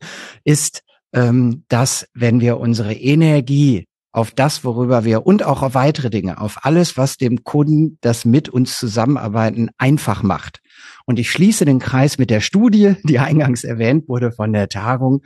ist, 0.44 0.82
ähm, 1.12 1.64
dass 1.68 2.08
wenn 2.14 2.40
wir 2.40 2.58
unsere 2.58 2.94
Energie 2.94 3.86
auf 4.10 4.32
das, 4.32 4.64
worüber 4.64 5.04
wir 5.04 5.26
und 5.26 5.44
auch 5.44 5.62
auf 5.62 5.74
weitere 5.74 6.10
Dinge, 6.10 6.40
auf 6.40 6.64
alles, 6.64 6.96
was 6.96 7.18
dem 7.18 7.44
Kunden 7.44 7.98
das 8.00 8.24
mit 8.24 8.48
uns 8.48 8.78
zusammenarbeiten 8.78 9.68
einfach 9.78 10.22
macht. 10.22 10.60
Und 11.08 11.18
ich 11.18 11.30
schließe 11.30 11.64
den 11.64 11.78
Kreis 11.78 12.18
mit 12.18 12.28
der 12.28 12.42
Studie, 12.42 12.96
die 13.02 13.18
eingangs 13.18 13.64
erwähnt 13.64 14.10
wurde 14.10 14.30
von 14.30 14.52
der 14.52 14.68
Tagung. 14.68 15.22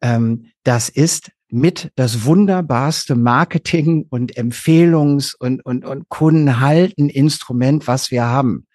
Ähm, 0.00 0.46
das 0.64 0.88
ist 0.88 1.32
mit 1.50 1.92
das 1.96 2.24
wunderbarste 2.24 3.14
Marketing 3.14 4.06
und 4.08 4.38
Empfehlungs- 4.38 5.34
und, 5.38 5.66
und, 5.66 5.84
und 5.84 6.08
Kundenhalten-Instrument, 6.08 7.86
was 7.86 8.10
wir 8.10 8.24
haben. 8.24 8.66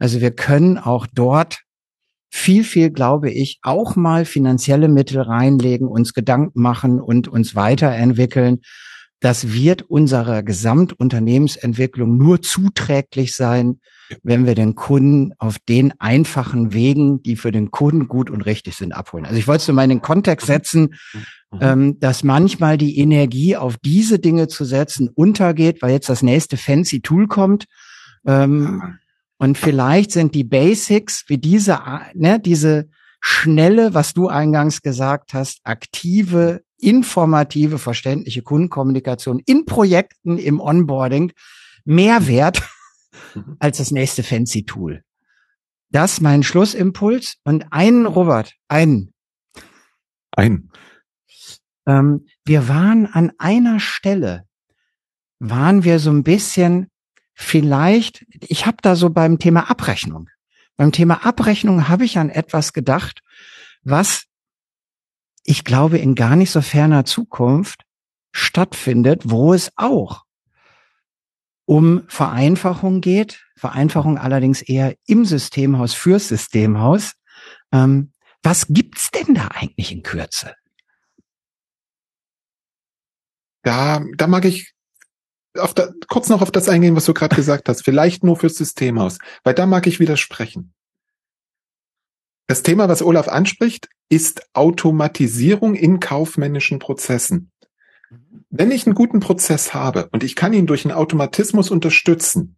Also 0.00 0.20
wir 0.20 0.32
können 0.32 0.78
auch 0.78 1.06
dort 1.06 1.60
viel, 2.28 2.64
viel, 2.64 2.90
glaube 2.90 3.30
ich, 3.30 3.60
auch 3.62 3.94
mal 3.94 4.24
finanzielle 4.24 4.88
Mittel 4.88 5.20
reinlegen, 5.20 5.86
uns 5.86 6.12
Gedanken 6.12 6.60
machen 6.60 7.00
und 7.00 7.28
uns 7.28 7.54
weiterentwickeln. 7.54 8.62
Das 9.20 9.52
wird 9.52 9.82
unserer 9.82 10.42
Gesamtunternehmensentwicklung 10.42 12.16
nur 12.18 12.42
zuträglich 12.42 13.36
sein, 13.36 13.78
wenn 14.22 14.46
wir 14.46 14.54
den 14.54 14.74
Kunden 14.74 15.32
auf 15.38 15.58
den 15.58 15.92
einfachen 16.00 16.72
Wegen, 16.72 17.22
die 17.22 17.36
für 17.36 17.52
den 17.52 17.70
Kunden 17.70 18.08
gut 18.08 18.30
und 18.30 18.42
richtig 18.42 18.76
sind, 18.76 18.92
abholen. 18.92 19.26
Also 19.26 19.38
ich 19.38 19.46
wollte 19.46 19.62
es 19.62 19.68
mal 19.68 19.84
in 19.84 19.90
den 19.90 20.02
Kontext 20.02 20.46
setzen, 20.46 20.94
mhm. 21.52 21.58
ähm, 21.60 22.00
dass 22.00 22.24
manchmal 22.24 22.78
die 22.78 22.98
Energie 22.98 23.56
auf 23.56 23.76
diese 23.78 24.18
Dinge 24.18 24.48
zu 24.48 24.64
setzen 24.64 25.08
untergeht, 25.08 25.82
weil 25.82 25.92
jetzt 25.92 26.08
das 26.08 26.22
nächste 26.22 26.56
fancy 26.56 27.00
Tool 27.00 27.26
kommt. 27.26 27.66
Ähm, 28.26 28.98
und 29.38 29.56
vielleicht 29.56 30.10
sind 30.12 30.34
die 30.34 30.44
Basics 30.44 31.24
wie 31.28 31.38
diese, 31.38 31.78
ne, 32.14 32.40
diese 32.40 32.88
schnelle, 33.20 33.94
was 33.94 34.14
du 34.14 34.28
eingangs 34.28 34.82
gesagt 34.82 35.34
hast, 35.34 35.60
aktive, 35.64 36.62
informative, 36.78 37.78
verständliche 37.78 38.42
Kundenkommunikation 38.42 39.40
in 39.44 39.64
Projekten, 39.64 40.38
im 40.38 40.60
Onboarding 40.60 41.32
mehr 41.84 42.26
wert 42.26 42.62
mhm. 43.34 43.56
als 43.58 43.78
das 43.78 43.90
nächste 43.90 44.22
fancy 44.22 44.64
Tool. 44.64 45.02
Das 45.90 46.20
mein 46.20 46.42
Schlussimpuls 46.42 47.36
und 47.44 47.72
einen, 47.72 48.06
Robert, 48.06 48.54
einen. 48.68 49.14
Ein. 50.32 50.70
Ähm, 51.86 52.26
wir 52.44 52.68
waren 52.68 53.06
an 53.06 53.32
einer 53.38 53.80
Stelle, 53.80 54.44
waren 55.38 55.84
wir 55.84 55.98
so 55.98 56.10
ein 56.10 56.22
bisschen 56.22 56.90
vielleicht, 57.34 58.26
ich 58.40 58.66
habe 58.66 58.78
da 58.82 58.96
so 58.96 59.10
beim 59.10 59.38
Thema 59.38 59.70
Abrechnung. 59.70 60.28
Beim 60.76 60.92
Thema 60.92 61.24
Abrechnung 61.24 61.88
habe 61.88 62.04
ich 62.04 62.18
an 62.18 62.30
etwas 62.30 62.72
gedacht, 62.72 63.20
was 63.82 64.26
ich 65.44 65.64
glaube 65.64 65.98
in 65.98 66.14
gar 66.14 66.36
nicht 66.36 66.50
so 66.50 66.60
ferner 66.60 67.04
Zukunft 67.04 67.84
stattfindet, 68.32 69.22
wo 69.24 69.54
es 69.54 69.72
auch 69.76 70.24
um 71.68 72.04
Vereinfachung 72.08 73.02
geht. 73.02 73.44
Vereinfachung 73.54 74.16
allerdings 74.16 74.62
eher 74.62 74.96
im 75.06 75.26
Systemhaus 75.26 75.92
fürs 75.92 76.28
Systemhaus. 76.28 77.12
Ähm, 77.72 78.12
was 78.42 78.68
gibt's 78.68 79.10
denn 79.10 79.34
da 79.34 79.48
eigentlich 79.48 79.92
in 79.92 80.02
Kürze? 80.02 80.54
Da, 83.62 84.02
da 84.16 84.26
mag 84.26 84.46
ich 84.46 84.72
auf 85.58 85.74
da, 85.74 85.90
kurz 86.08 86.30
noch 86.30 86.40
auf 86.40 86.50
das 86.50 86.70
eingehen, 86.70 86.96
was 86.96 87.04
du 87.04 87.12
gerade 87.12 87.36
gesagt 87.36 87.68
hast. 87.68 87.84
Vielleicht 87.84 88.24
nur 88.24 88.36
fürs 88.36 88.54
Systemhaus, 88.54 89.18
weil 89.44 89.52
da 89.52 89.66
mag 89.66 89.86
ich 89.86 90.00
widersprechen. 90.00 90.72
Das 92.46 92.62
Thema, 92.62 92.88
was 92.88 93.02
Olaf 93.02 93.28
anspricht, 93.28 93.90
ist 94.08 94.42
Automatisierung 94.54 95.74
in 95.74 96.00
kaufmännischen 96.00 96.78
Prozessen. 96.78 97.52
Wenn 98.50 98.70
ich 98.70 98.86
einen 98.86 98.94
guten 98.94 99.20
Prozess 99.20 99.74
habe 99.74 100.08
und 100.12 100.24
ich 100.24 100.34
kann 100.34 100.52
ihn 100.52 100.66
durch 100.66 100.84
einen 100.84 100.94
Automatismus 100.94 101.70
unterstützen, 101.70 102.56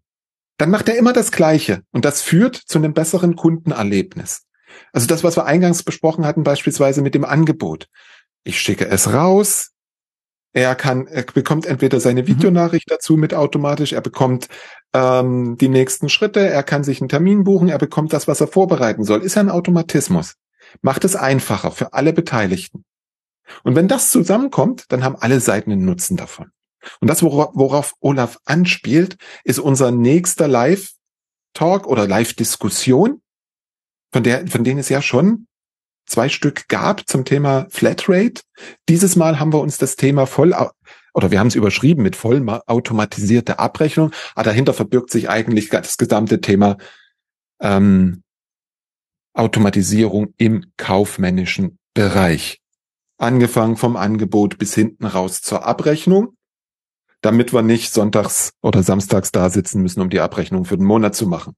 dann 0.56 0.70
macht 0.70 0.88
er 0.88 0.96
immer 0.96 1.12
das 1.12 1.32
Gleiche 1.32 1.82
und 1.90 2.04
das 2.04 2.22
führt 2.22 2.56
zu 2.56 2.78
einem 2.78 2.92
besseren 2.92 3.34
Kundenerlebnis. 3.34 4.46
Also 4.92 5.06
das, 5.06 5.24
was 5.24 5.36
wir 5.36 5.46
eingangs 5.46 5.82
besprochen 5.82 6.24
hatten, 6.24 6.44
beispielsweise 6.44 7.02
mit 7.02 7.14
dem 7.14 7.24
Angebot. 7.24 7.88
Ich 8.44 8.60
schicke 8.60 8.86
es 8.88 9.12
raus, 9.12 9.70
er 10.52 10.74
kann, 10.74 11.06
er 11.06 11.22
bekommt 11.22 11.66
entweder 11.66 12.00
seine 12.00 12.22
mhm. 12.22 12.26
Videonachricht 12.28 12.90
dazu 12.90 13.16
mit 13.16 13.34
automatisch, 13.34 13.92
er 13.92 14.00
bekommt 14.00 14.48
ähm, 14.92 15.56
die 15.58 15.68
nächsten 15.68 16.08
Schritte, 16.08 16.40
er 16.40 16.62
kann 16.62 16.82
sich 16.82 17.00
einen 17.00 17.08
Termin 17.08 17.44
buchen, 17.44 17.68
er 17.68 17.78
bekommt 17.78 18.12
das, 18.12 18.26
was 18.26 18.40
er 18.40 18.48
vorbereiten 18.48 19.04
soll. 19.04 19.22
Ist 19.22 19.36
ja 19.36 19.42
ein 19.42 19.50
Automatismus. 19.50 20.34
Macht 20.82 21.04
es 21.04 21.16
einfacher 21.16 21.70
für 21.70 21.92
alle 21.92 22.12
Beteiligten. 22.12 22.84
Und 23.62 23.74
wenn 23.74 23.88
das 23.88 24.10
zusammenkommt, 24.10 24.84
dann 24.88 25.04
haben 25.04 25.16
alle 25.16 25.40
Seiten 25.40 25.72
einen 25.72 25.84
Nutzen 25.84 26.16
davon. 26.16 26.50
Und 27.00 27.08
das, 27.08 27.22
worauf, 27.22 27.94
Olaf 28.00 28.38
anspielt, 28.44 29.16
ist 29.44 29.58
unser 29.58 29.90
nächster 29.90 30.48
Live-Talk 30.48 31.86
oder 31.86 32.06
Live-Diskussion, 32.06 33.20
von 34.12 34.22
der, 34.22 34.46
von 34.46 34.64
denen 34.64 34.80
es 34.80 34.88
ja 34.88 35.02
schon 35.02 35.46
zwei 36.06 36.28
Stück 36.28 36.68
gab 36.68 37.08
zum 37.08 37.24
Thema 37.24 37.66
Flatrate. 37.70 38.42
Dieses 38.88 39.16
Mal 39.16 39.38
haben 39.38 39.52
wir 39.52 39.60
uns 39.60 39.78
das 39.78 39.96
Thema 39.96 40.26
voll 40.26 40.54
oder 41.14 41.30
wir 41.30 41.38
haben 41.38 41.46
es 41.46 41.54
überschrieben 41.54 42.02
mit 42.02 42.16
voll 42.16 42.46
automatisierte 42.66 43.58
Abrechnung, 43.58 44.12
aber 44.34 44.44
dahinter 44.44 44.74
verbirgt 44.74 45.10
sich 45.10 45.28
eigentlich 45.28 45.68
das 45.68 45.96
gesamte 45.96 46.40
Thema 46.40 46.76
ähm, 47.60 48.22
Automatisierung 49.34 50.34
im 50.36 50.72
kaufmännischen 50.76 51.78
Bereich. 51.94 52.59
Angefangen 53.20 53.76
vom 53.76 53.96
Angebot 53.96 54.58
bis 54.58 54.74
hinten 54.74 55.04
raus 55.04 55.42
zur 55.42 55.66
Abrechnung, 55.66 56.36
damit 57.20 57.52
wir 57.52 57.62
nicht 57.62 57.92
sonntags 57.92 58.52
oder 58.62 58.82
samstags 58.82 59.30
da 59.30 59.50
sitzen 59.50 59.82
müssen, 59.82 60.00
um 60.00 60.08
die 60.08 60.20
Abrechnung 60.20 60.64
für 60.64 60.78
den 60.78 60.86
Monat 60.86 61.14
zu 61.14 61.26
machen. 61.26 61.54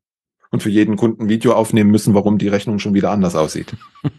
Und 0.50 0.62
für 0.62 0.70
jeden 0.70 0.96
Kunden 0.96 1.28
Video 1.28 1.54
aufnehmen 1.54 1.90
müssen, 1.90 2.14
warum 2.14 2.36
die 2.36 2.48
Rechnung 2.48 2.78
schon 2.78 2.94
wieder 2.94 3.10
anders 3.10 3.36
aussieht. 3.36 3.74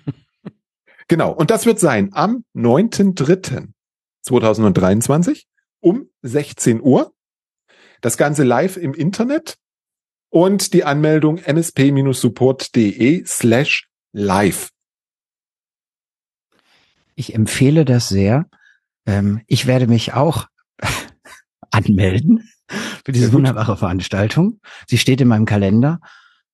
Genau. 1.07 1.31
Und 1.31 1.49
das 1.51 1.65
wird 1.65 1.79
sein 1.79 2.09
am 2.13 2.43
9.3.2023 2.55 5.45
um 5.79 6.09
16 6.21 6.81
Uhr. 6.81 7.13
Das 8.01 8.17
Ganze 8.17 8.43
live 8.43 8.75
im 8.77 8.93
Internet 8.93 9.55
und 10.29 10.73
die 10.73 10.83
Anmeldung 10.83 11.37
nsp-support.de 11.37 13.23
slash 13.25 13.87
live. 14.11 14.72
Ich 17.15 17.33
empfehle 17.35 17.85
das 17.85 18.09
sehr. 18.09 18.45
Ähm, 19.05 19.41
ich 19.47 19.65
werde 19.65 19.87
mich 19.87 20.13
auch 20.13 20.47
anmelden 21.71 22.49
für 23.05 23.11
diese 23.11 23.33
wunderbare 23.33 23.77
Veranstaltung. 23.77 24.59
Sie 24.87 24.97
steht 24.97 25.21
in 25.21 25.27
meinem 25.27 25.45
Kalender. 25.45 25.99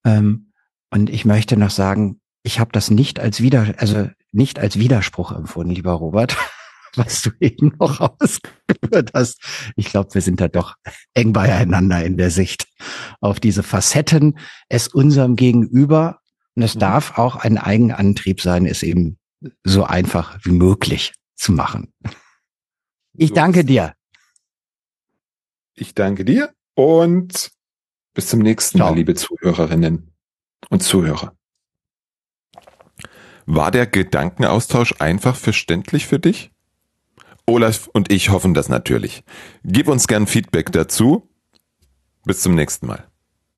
Ähm, 0.04 0.52
und 0.92 1.10
ich 1.10 1.26
möchte 1.26 1.58
noch 1.58 1.70
sagen, 1.70 2.20
ich 2.44 2.60
habe 2.60 2.72
das 2.72 2.90
nicht 2.90 3.20
als 3.20 3.42
wieder, 3.42 3.76
also 3.78 4.10
nicht 4.32 4.60
als 4.60 4.80
Widerspruch 4.80 5.32
empfunden, 5.32 5.74
lieber 5.74 5.92
Robert, 5.92 6.36
was 6.96 7.22
du 7.22 7.30
eben 7.40 7.74
noch 7.80 8.00
ausgeführt 8.00 9.12
hast. 9.14 9.42
Ich 9.76 9.90
glaube, 9.90 10.14
wir 10.14 10.22
sind 10.22 10.42
da 10.42 10.48
doch 10.48 10.76
eng 11.14 11.34
beieinander 11.34 12.04
in 12.04 12.18
der 12.18 12.32
Sicht 12.32 12.68
auf 13.22 13.40
diese 13.40 13.62
Facetten, 13.62 14.40
es 14.68 14.88
unserem 14.88 15.36
Gegenüber, 15.36 16.20
und 16.56 16.64
es 16.64 16.76
mhm. 16.76 16.80
darf 16.80 17.18
auch 17.18 17.36
ein 17.36 17.58
Eigenantrieb 17.58 18.42
sein, 18.42 18.66
es 18.66 18.84
eben 18.84 19.19
so 19.64 19.84
einfach 19.84 20.40
wie 20.44 20.52
möglich 20.52 21.14
zu 21.36 21.52
machen. 21.52 21.94
Ich 23.14 23.34
danke 23.34 23.64
dir. 23.64 23.94
Ich 25.74 25.94
danke 25.94 26.26
dir 26.26 26.54
und 26.76 27.52
bis 28.14 28.28
zum 28.28 28.40
nächsten 28.40 28.80
Mal, 28.80 28.96
liebe 28.96 29.16
Zuhörerinnen 29.16 30.14
und 30.70 30.84
Zuhörer. 30.84 31.36
War 33.46 33.72
der 33.72 33.88
Gedankenaustausch 33.88 34.96
einfach 35.00 35.36
verständlich 35.36 36.06
für 36.06 36.20
dich? 36.20 36.52
Olaf 37.46 37.88
und 37.88 38.12
ich 38.12 38.30
hoffen 38.30 38.54
das 38.54 38.70
natürlich. 38.70 39.24
Gib 39.64 39.88
uns 39.88 40.08
gern 40.08 40.28
Feedback 40.28 40.72
dazu. 40.72 41.30
Bis 42.26 42.42
zum 42.42 42.54
nächsten 42.54 42.86
Mal. 42.86 43.10